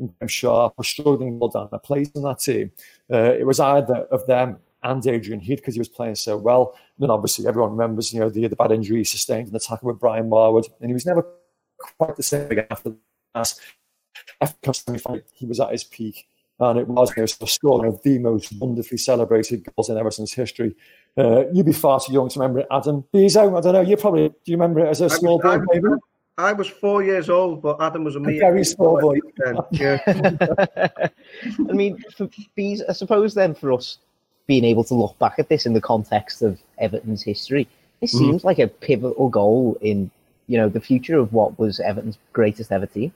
and 0.01 0.19
Graeme 0.19 0.29
Sharp 0.29 0.75
were 0.77 0.85
struggling 0.85 1.39
well 1.39 1.51
down 1.51 1.69
a 1.73 1.79
place 1.79 2.11
in 2.15 2.23
that 2.23 2.41
team. 2.41 2.73
Uh, 3.13 3.35
it 3.39 3.47
was 3.47 3.61
either 3.61 4.07
of 4.11 4.27
them 4.27 4.59
and 4.83 5.07
Adrian 5.07 5.41
Heath 5.41 5.59
because 5.59 5.75
he 5.75 5.81
was 5.81 5.89
playing 5.89 6.15
so 6.15 6.37
well. 6.37 6.75
And 6.97 7.05
then 7.05 7.11
obviously 7.11 7.47
everyone 7.47 7.73
remembers, 7.73 8.13
you 8.13 8.21
know, 8.21 8.31
the, 8.31 8.47
the 8.49 8.57
bad 8.57 8.73
injury 8.73 8.99
he 8.99 9.05
sustained 9.05 9.49
in 9.49 9.53
the 9.53 9.61
tackle 9.61 9.89
with 9.89 10.01
Brian 10.01 10.29
Marwood, 10.29 10.69
and 10.81 10.91
he 10.91 10.95
was 10.95 11.07
never 11.07 11.27
quite 11.99 12.17
the 12.17 12.23
same 12.23 12.51
again 12.51 12.67
after 12.71 12.93
that. 13.35 13.55
After 14.41 14.73
he 15.35 15.47
was 15.47 15.61
at 15.61 15.73
his 15.73 15.85
peak. 15.85 16.27
And 16.59 16.79
it 16.79 16.87
was 16.87 17.11
you 17.17 17.23
know, 17.23 17.27
scoring 17.27 17.91
of 17.91 18.03
the 18.03 18.19
most 18.19 18.53
wonderfully 18.59 18.99
celebrated 18.99 19.67
goals 19.75 19.89
in 19.89 19.97
Everton's 19.97 20.35
history. 20.35 20.77
Uh, 21.17 21.45
you'd 21.53 21.65
be 21.65 21.73
far 21.73 22.01
too 22.01 22.13
young 22.13 22.29
to 22.29 22.39
remember 22.39 22.61
it, 22.61 22.67
Adam. 22.71 23.03
Bezo, 23.15 23.57
I 23.57 23.61
don't 23.63 23.73
know. 23.73 23.81
You 23.81 23.97
probably 23.97 24.29
do 24.29 24.35
you 24.45 24.57
remember 24.57 24.81
it 24.81 24.89
as 24.89 25.01
a 25.01 25.09
small 25.09 25.39
boy, 25.39 25.59
maybe? 25.73 25.89
I 26.41 26.53
was 26.53 26.69
four 26.69 27.03
years 27.03 27.31
old, 27.31 27.63
but 27.63 27.81
Adam 27.81 28.05
was 28.05 28.17
a, 28.17 28.21
a 28.21 28.39
very 28.39 28.65
small 28.65 29.01
boy. 29.01 29.19
Then. 29.37 29.57
Yeah. 29.71 29.99
I 30.07 31.73
mean, 31.73 32.03
for 32.17 32.29
Bees, 32.55 32.83
I 32.89 32.93
suppose 32.93 33.35
then 33.35 33.55
for 33.55 33.73
us 33.73 33.99
being 34.47 34.65
able 34.65 34.85
to 34.85 34.95
look 34.95 35.19
back 35.19 35.39
at 35.39 35.49
this 35.49 35.67
in 35.67 35.75
the 35.75 35.81
context 35.81 36.43
of 36.43 36.61
Everton's 36.79 37.23
history, 37.23 37.69
it 38.01 38.07
mm-hmm. 38.07 38.19
seems 38.19 38.43
mm. 38.43 38.45
like 38.45 38.59
a 38.59 38.69
pivotal 38.69 39.29
goal 39.29 39.79
in 39.81 40.11
you 40.47 40.59
know 40.59 40.69
the 40.69 40.81
future 40.81 41.19
of 41.19 41.33
what 41.33 41.59
was 41.59 41.79
Everton's 41.81 42.19
greatest 42.33 42.73
ever 42.73 42.87
team. 42.87 43.13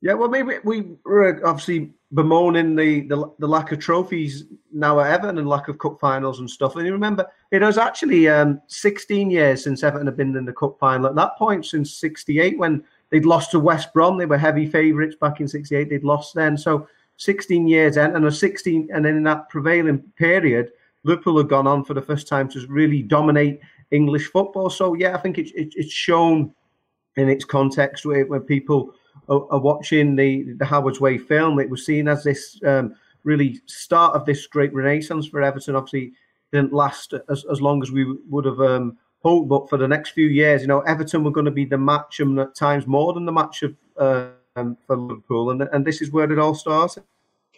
Yeah, 0.00 0.14
well, 0.14 0.28
maybe 0.28 0.54
we 0.64 0.96
were 1.04 1.40
obviously 1.44 1.90
bemoaning 2.12 2.74
the, 2.74 3.02
the, 3.02 3.30
the 3.38 3.46
lack 3.46 3.70
of 3.70 3.78
trophies 3.78 4.44
now 4.72 4.98
at 5.00 5.10
Everton 5.10 5.38
and 5.38 5.48
lack 5.48 5.68
of 5.68 5.78
cup 5.78 6.00
finals 6.00 6.40
and 6.40 6.48
stuff. 6.48 6.76
And 6.76 6.86
you 6.86 6.92
remember, 6.92 7.26
it 7.50 7.60
was 7.60 7.76
actually 7.76 8.28
um, 8.28 8.60
16 8.66 9.30
years 9.30 9.62
since 9.62 9.82
Everton 9.82 10.06
had 10.06 10.16
been 10.16 10.34
in 10.36 10.46
the 10.46 10.52
cup 10.52 10.78
final. 10.78 11.06
At 11.06 11.16
that 11.16 11.36
point, 11.36 11.66
since 11.66 11.94
'68, 11.94 12.58
when 12.58 12.82
they'd 13.10 13.26
lost 13.26 13.50
to 13.50 13.60
West 13.60 13.92
Brom, 13.92 14.16
they 14.16 14.26
were 14.26 14.38
heavy 14.38 14.66
favourites 14.66 15.16
back 15.20 15.40
in 15.40 15.48
'68. 15.48 15.90
They'd 15.90 16.04
lost 16.04 16.34
then, 16.34 16.56
so 16.56 16.88
16 17.18 17.66
years 17.66 17.96
and 17.96 18.24
a 18.24 18.30
16, 18.30 18.88
and 18.92 19.04
then 19.04 19.16
in 19.16 19.24
that 19.24 19.48
prevailing 19.48 19.98
period, 20.16 20.70
Liverpool 21.04 21.38
had 21.38 21.48
gone 21.48 21.66
on 21.66 21.84
for 21.84 21.94
the 21.94 22.02
first 22.02 22.28
time 22.28 22.48
to 22.50 22.64
really 22.68 23.02
dominate 23.02 23.60
English 23.90 24.30
football. 24.30 24.70
So 24.70 24.94
yeah, 24.94 25.14
I 25.16 25.20
think 25.20 25.38
it's 25.38 25.50
it, 25.52 25.74
it's 25.76 25.92
shown 25.92 26.54
in 27.16 27.28
its 27.28 27.44
context 27.44 28.06
where, 28.06 28.24
where 28.26 28.40
people 28.40 28.94
are, 29.28 29.46
are, 29.50 29.60
watching 29.60 30.16
the 30.16 30.52
the 30.54 30.64
Howard's 30.64 31.00
Way 31.00 31.18
film. 31.18 31.58
It 31.58 31.70
was 31.70 31.84
seen 31.84 32.08
as 32.08 32.24
this 32.24 32.60
um, 32.66 32.94
really 33.24 33.60
start 33.66 34.14
of 34.14 34.24
this 34.24 34.46
great 34.46 34.72
renaissance 34.72 35.26
for 35.26 35.42
Everton. 35.42 35.76
Obviously, 35.76 36.12
didn't 36.52 36.72
last 36.72 37.14
as, 37.28 37.44
as 37.50 37.60
long 37.60 37.82
as 37.82 37.90
we 37.90 38.04
would 38.28 38.44
have 38.44 38.60
um, 38.60 38.96
hoped, 39.22 39.48
but 39.48 39.68
for 39.68 39.76
the 39.76 39.88
next 39.88 40.10
few 40.10 40.26
years, 40.26 40.62
you 40.62 40.68
know, 40.68 40.80
Everton 40.80 41.24
were 41.24 41.30
going 41.30 41.46
to 41.46 41.50
be 41.50 41.64
the 41.64 41.78
match, 41.78 42.20
and 42.20 42.38
at 42.38 42.54
times 42.54 42.86
more 42.86 43.12
than 43.12 43.26
the 43.26 43.32
match 43.32 43.62
of 43.62 43.76
um, 43.96 44.76
for 44.86 44.96
Liverpool, 44.96 45.50
and 45.50 45.62
and 45.72 45.84
this 45.84 46.00
is 46.02 46.10
where 46.10 46.30
it 46.30 46.38
all 46.38 46.54
started. 46.54 47.04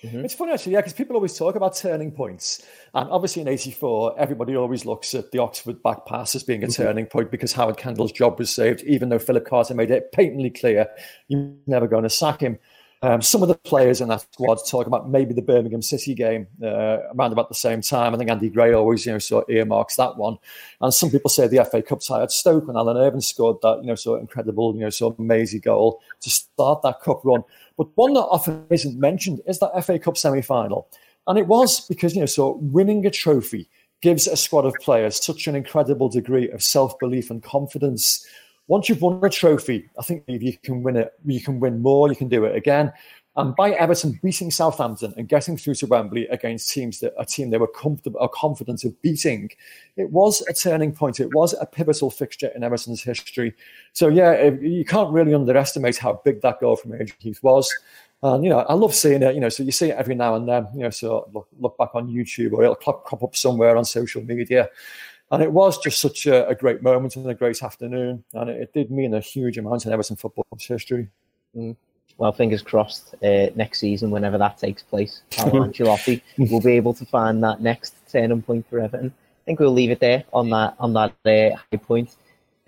Mm-hmm. 0.03 0.25
It's 0.25 0.35
funny 0.35 0.53
actually, 0.53 0.73
yeah, 0.73 0.81
because 0.81 0.95
people 0.95 1.17
always 1.17 1.37
talk 1.37 1.57
about 1.57 1.77
turning 1.77 2.11
points, 2.11 2.65
and 2.95 3.11
obviously 3.11 3.43
in 3.43 3.49
'84, 3.49 4.19
everybody 4.19 4.57
always 4.57 4.87
looks 4.87 5.15
at 5.15 5.31
the 5.31 5.39
Oxford 5.39 5.83
back 5.83 6.07
pass 6.07 6.35
as 6.35 6.43
being 6.43 6.63
a 6.63 6.67
mm-hmm. 6.67 6.83
turning 6.83 7.07
point 7.07 7.31
because 7.31 7.53
Howard 7.53 7.77
Kendall's 7.77 8.13
job 8.13 8.39
was 8.39 8.51
saved, 8.51 8.83
even 8.85 9.11
though 9.11 9.19
Philip 9.19 9.45
Carter 9.45 9.75
made 9.75 9.91
it 9.91 10.13
patently 10.13 10.51
clear 10.51 10.89
you're 11.29 11.53
never 11.67 11.87
going 11.87 12.05
to 12.05 12.11
sack 12.11 12.41
him. 12.41 12.59
Um, 13.03 13.23
some 13.23 13.43
of 13.43 13.49
the 13.49 13.55
players 13.55 14.03
in 14.03 14.09
that 14.09 14.21
squad 14.21 14.59
talk 14.69 14.87
about 14.87 15.09
maybe 15.09 15.33
the 15.33 15.41
Birmingham 15.41 15.81
City 15.81 16.15
game 16.15 16.47
uh, 16.63 16.99
around 17.15 17.33
about 17.33 17.49
the 17.49 17.55
same 17.55 17.81
time. 17.81 18.15
I 18.15 18.19
think 18.19 18.31
Andy 18.31 18.51
Gray 18.51 18.75
always, 18.75 19.07
you 19.07 19.13
know, 19.13 19.19
sort 19.19 19.49
of 19.49 19.55
earmarks 19.55 19.97
that 19.97 20.19
one. 20.19 20.37
And 20.83 20.93
some 20.93 21.11
people 21.11 21.31
say 21.31 21.49
the 21.49 21.65
FA 21.65 21.81
Cup 21.81 22.01
tie 22.01 22.23
at 22.23 22.31
Stoke 22.31 22.67
when 22.67 22.77
Alan 22.77 22.99
Irvine 22.99 23.23
scored 23.23 23.57
that, 23.63 23.79
you 23.81 23.87
know, 23.87 23.95
sort 23.95 24.19
of 24.19 24.23
incredible, 24.23 24.75
you 24.75 24.83
know, 24.83 24.91
sort 24.91 25.15
of 25.15 25.19
amazing 25.21 25.61
goal 25.61 26.03
to 26.21 26.29
start 26.29 26.83
that 26.83 27.01
cup 27.01 27.23
run. 27.25 27.43
But 27.81 27.89
one 27.95 28.13
that 28.13 28.21
often 28.21 28.67
isn't 28.69 29.01
mentioned 29.01 29.41
is 29.47 29.59
that 29.61 29.73
FA 29.83 29.99
Cup 29.99 30.19
semi-final. 30.19 30.87
And 31.27 31.39
it 31.39 31.47
was 31.47 31.81
because, 31.89 32.15
you 32.15 32.21
know, 32.21 32.27
so 32.27 32.59
winning 32.61 33.07
a 33.07 33.11
trophy 33.11 33.71
gives 34.03 34.27
a 34.27 34.37
squad 34.37 34.67
of 34.67 34.75
players 34.83 35.25
such 35.25 35.47
an 35.47 35.57
incredible 35.57 36.11
degree 36.11 36.51
of 36.51 36.63
self-belief 36.63 37.31
and 37.31 37.43
confidence 37.43 38.27
once 38.71 38.89
you've 38.89 39.03
won 39.03 39.19
a 39.25 39.29
trophy, 39.29 39.91
I 39.99 40.03
think 40.03 40.23
you 40.29 40.57
can 40.63 40.85
win 40.85 40.95
it. 40.95 41.13
You 41.25 41.41
can 41.41 41.59
win 41.59 41.83
more. 41.83 42.09
You 42.09 42.15
can 42.15 42.29
do 42.29 42.45
it 42.45 42.55
again. 42.55 42.93
And 43.41 43.57
by 43.57 43.71
Everton 43.71 44.21
beating 44.23 44.51
Southampton 44.51 45.15
and 45.17 45.29
getting 45.29 45.57
through 45.57 45.77
to 45.77 45.87
Wembley 45.87 46.27
against 46.29 46.71
teams 46.71 47.01
that 47.01 47.15
a 47.19 47.25
team 47.25 47.51
they 47.51 47.57
were 47.57 47.67
comfortable 47.67 48.21
or 48.21 48.29
confident 48.29 48.85
of 48.85 49.01
beating, 49.01 49.51
it 49.97 50.11
was 50.11 50.43
a 50.43 50.53
turning 50.53 50.93
point. 50.93 51.21
It 51.21 51.35
was 51.35 51.55
a 51.59 51.65
pivotal 51.65 52.11
fixture 52.11 52.49
in 52.55 52.63
Everton's 52.63 53.03
history. 53.03 53.55
So 53.95 54.09
yeah, 54.09 54.51
you 54.61 54.85
can't 54.85 55.11
really 55.11 55.33
underestimate 55.33 55.97
how 55.97 56.21
big 56.25 56.43
that 56.43 56.61
goal 56.61 56.77
from 56.77 56.93
Adrian 56.93 57.15
Heath 57.19 57.43
was. 57.43 57.75
And 58.23 58.45
you 58.45 58.51
know, 58.51 58.59
I 58.59 58.75
love 58.75 58.95
seeing 58.95 59.23
it. 59.23 59.35
You 59.35 59.41
know, 59.41 59.49
so 59.49 59.63
you 59.63 59.73
see 59.73 59.89
it 59.89 59.97
every 59.97 60.15
now 60.15 60.35
and 60.35 60.47
then. 60.47 60.69
You 60.75 60.81
know, 60.81 60.91
so 60.91 61.31
look, 61.33 61.49
look 61.59 61.79
back 61.79 61.95
on 61.95 62.09
YouTube 62.09 62.53
or 62.53 62.63
it'll 62.63 62.75
crop 62.75 63.23
up 63.23 63.35
somewhere 63.35 63.77
on 63.77 63.87
social 63.87 64.23
media. 64.23 64.69
And 65.31 65.43
it 65.43 65.51
was 65.51 65.79
just 65.79 66.01
such 66.01 66.27
a, 66.27 66.47
a 66.49 66.55
great 66.55 66.83
moment 66.83 67.17
and 67.17 67.29
a 67.31 67.35
great 67.35 67.63
afternoon. 67.63 68.25
And 68.35 68.51
it, 68.51 68.63
it, 68.63 68.73
did 68.75 68.91
mean 68.91 69.15
a 69.15 69.21
huge 69.21 69.57
amount 69.59 69.87
in 69.87 69.93
Everton 69.93 70.17
football's 70.17 70.67
history. 70.67 71.09
Mm. 71.57 71.77
Well, 72.21 72.33
fingers 72.33 72.61
crossed 72.61 73.15
uh, 73.25 73.47
next 73.57 73.81
season, 73.81 74.11
whenever 74.11 74.37
that 74.37 74.59
takes 74.59 74.83
place, 74.83 75.23
Ancelotti 75.31 76.21
will 76.51 76.61
be 76.61 76.73
able 76.73 76.93
to 76.93 77.07
find 77.07 77.43
that 77.43 77.63
next 77.63 77.95
turning 78.13 78.43
point 78.43 78.69
for 78.69 78.79
Everton. 78.79 79.07
I 79.07 79.43
think 79.47 79.59
we'll 79.59 79.73
leave 79.73 79.91
it 79.91 80.01
there 80.01 80.25
on 80.35 80.51
that 80.51 80.75
on 80.79 80.93
that 80.93 81.15
uh, 81.25 81.57
high 81.57 81.79
point. 81.79 82.17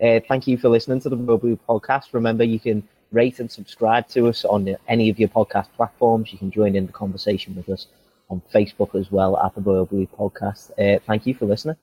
Uh, 0.01 0.19
thank 0.27 0.47
you 0.47 0.57
for 0.57 0.69
listening 0.69 1.01
to 1.01 1.09
the 1.09 1.15
Royal 1.15 1.37
Blue 1.37 1.59
podcast. 1.69 2.13
Remember, 2.13 2.43
you 2.43 2.59
can 2.59 2.81
rate 3.11 3.39
and 3.39 3.51
subscribe 3.51 4.07
to 4.07 4.27
us 4.27 4.43
on 4.43 4.75
any 4.87 5.11
of 5.11 5.19
your 5.19 5.29
podcast 5.29 5.67
platforms. 5.77 6.33
You 6.33 6.39
can 6.39 6.49
join 6.49 6.75
in 6.75 6.87
the 6.87 6.91
conversation 6.91 7.55
with 7.55 7.69
us 7.69 7.85
on 8.31 8.41
Facebook 8.51 8.99
as 8.99 9.11
well 9.11 9.37
at 9.37 9.53
the 9.53 9.61
Royal 9.61 9.85
Blue 9.85 10.07
podcast. 10.07 10.71
Uh, 10.79 10.99
thank 11.05 11.27
you 11.27 11.35
for 11.35 11.45
listening. 11.45 11.75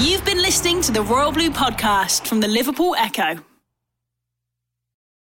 You've 0.00 0.24
been 0.24 0.40
listening 0.40 0.80
to 0.80 0.92
the 0.92 1.02
Royal 1.02 1.30
Blue 1.30 1.50
podcast 1.50 2.26
from 2.26 2.40
the 2.40 2.48
Liverpool 2.48 2.94
Echo. 2.96 3.44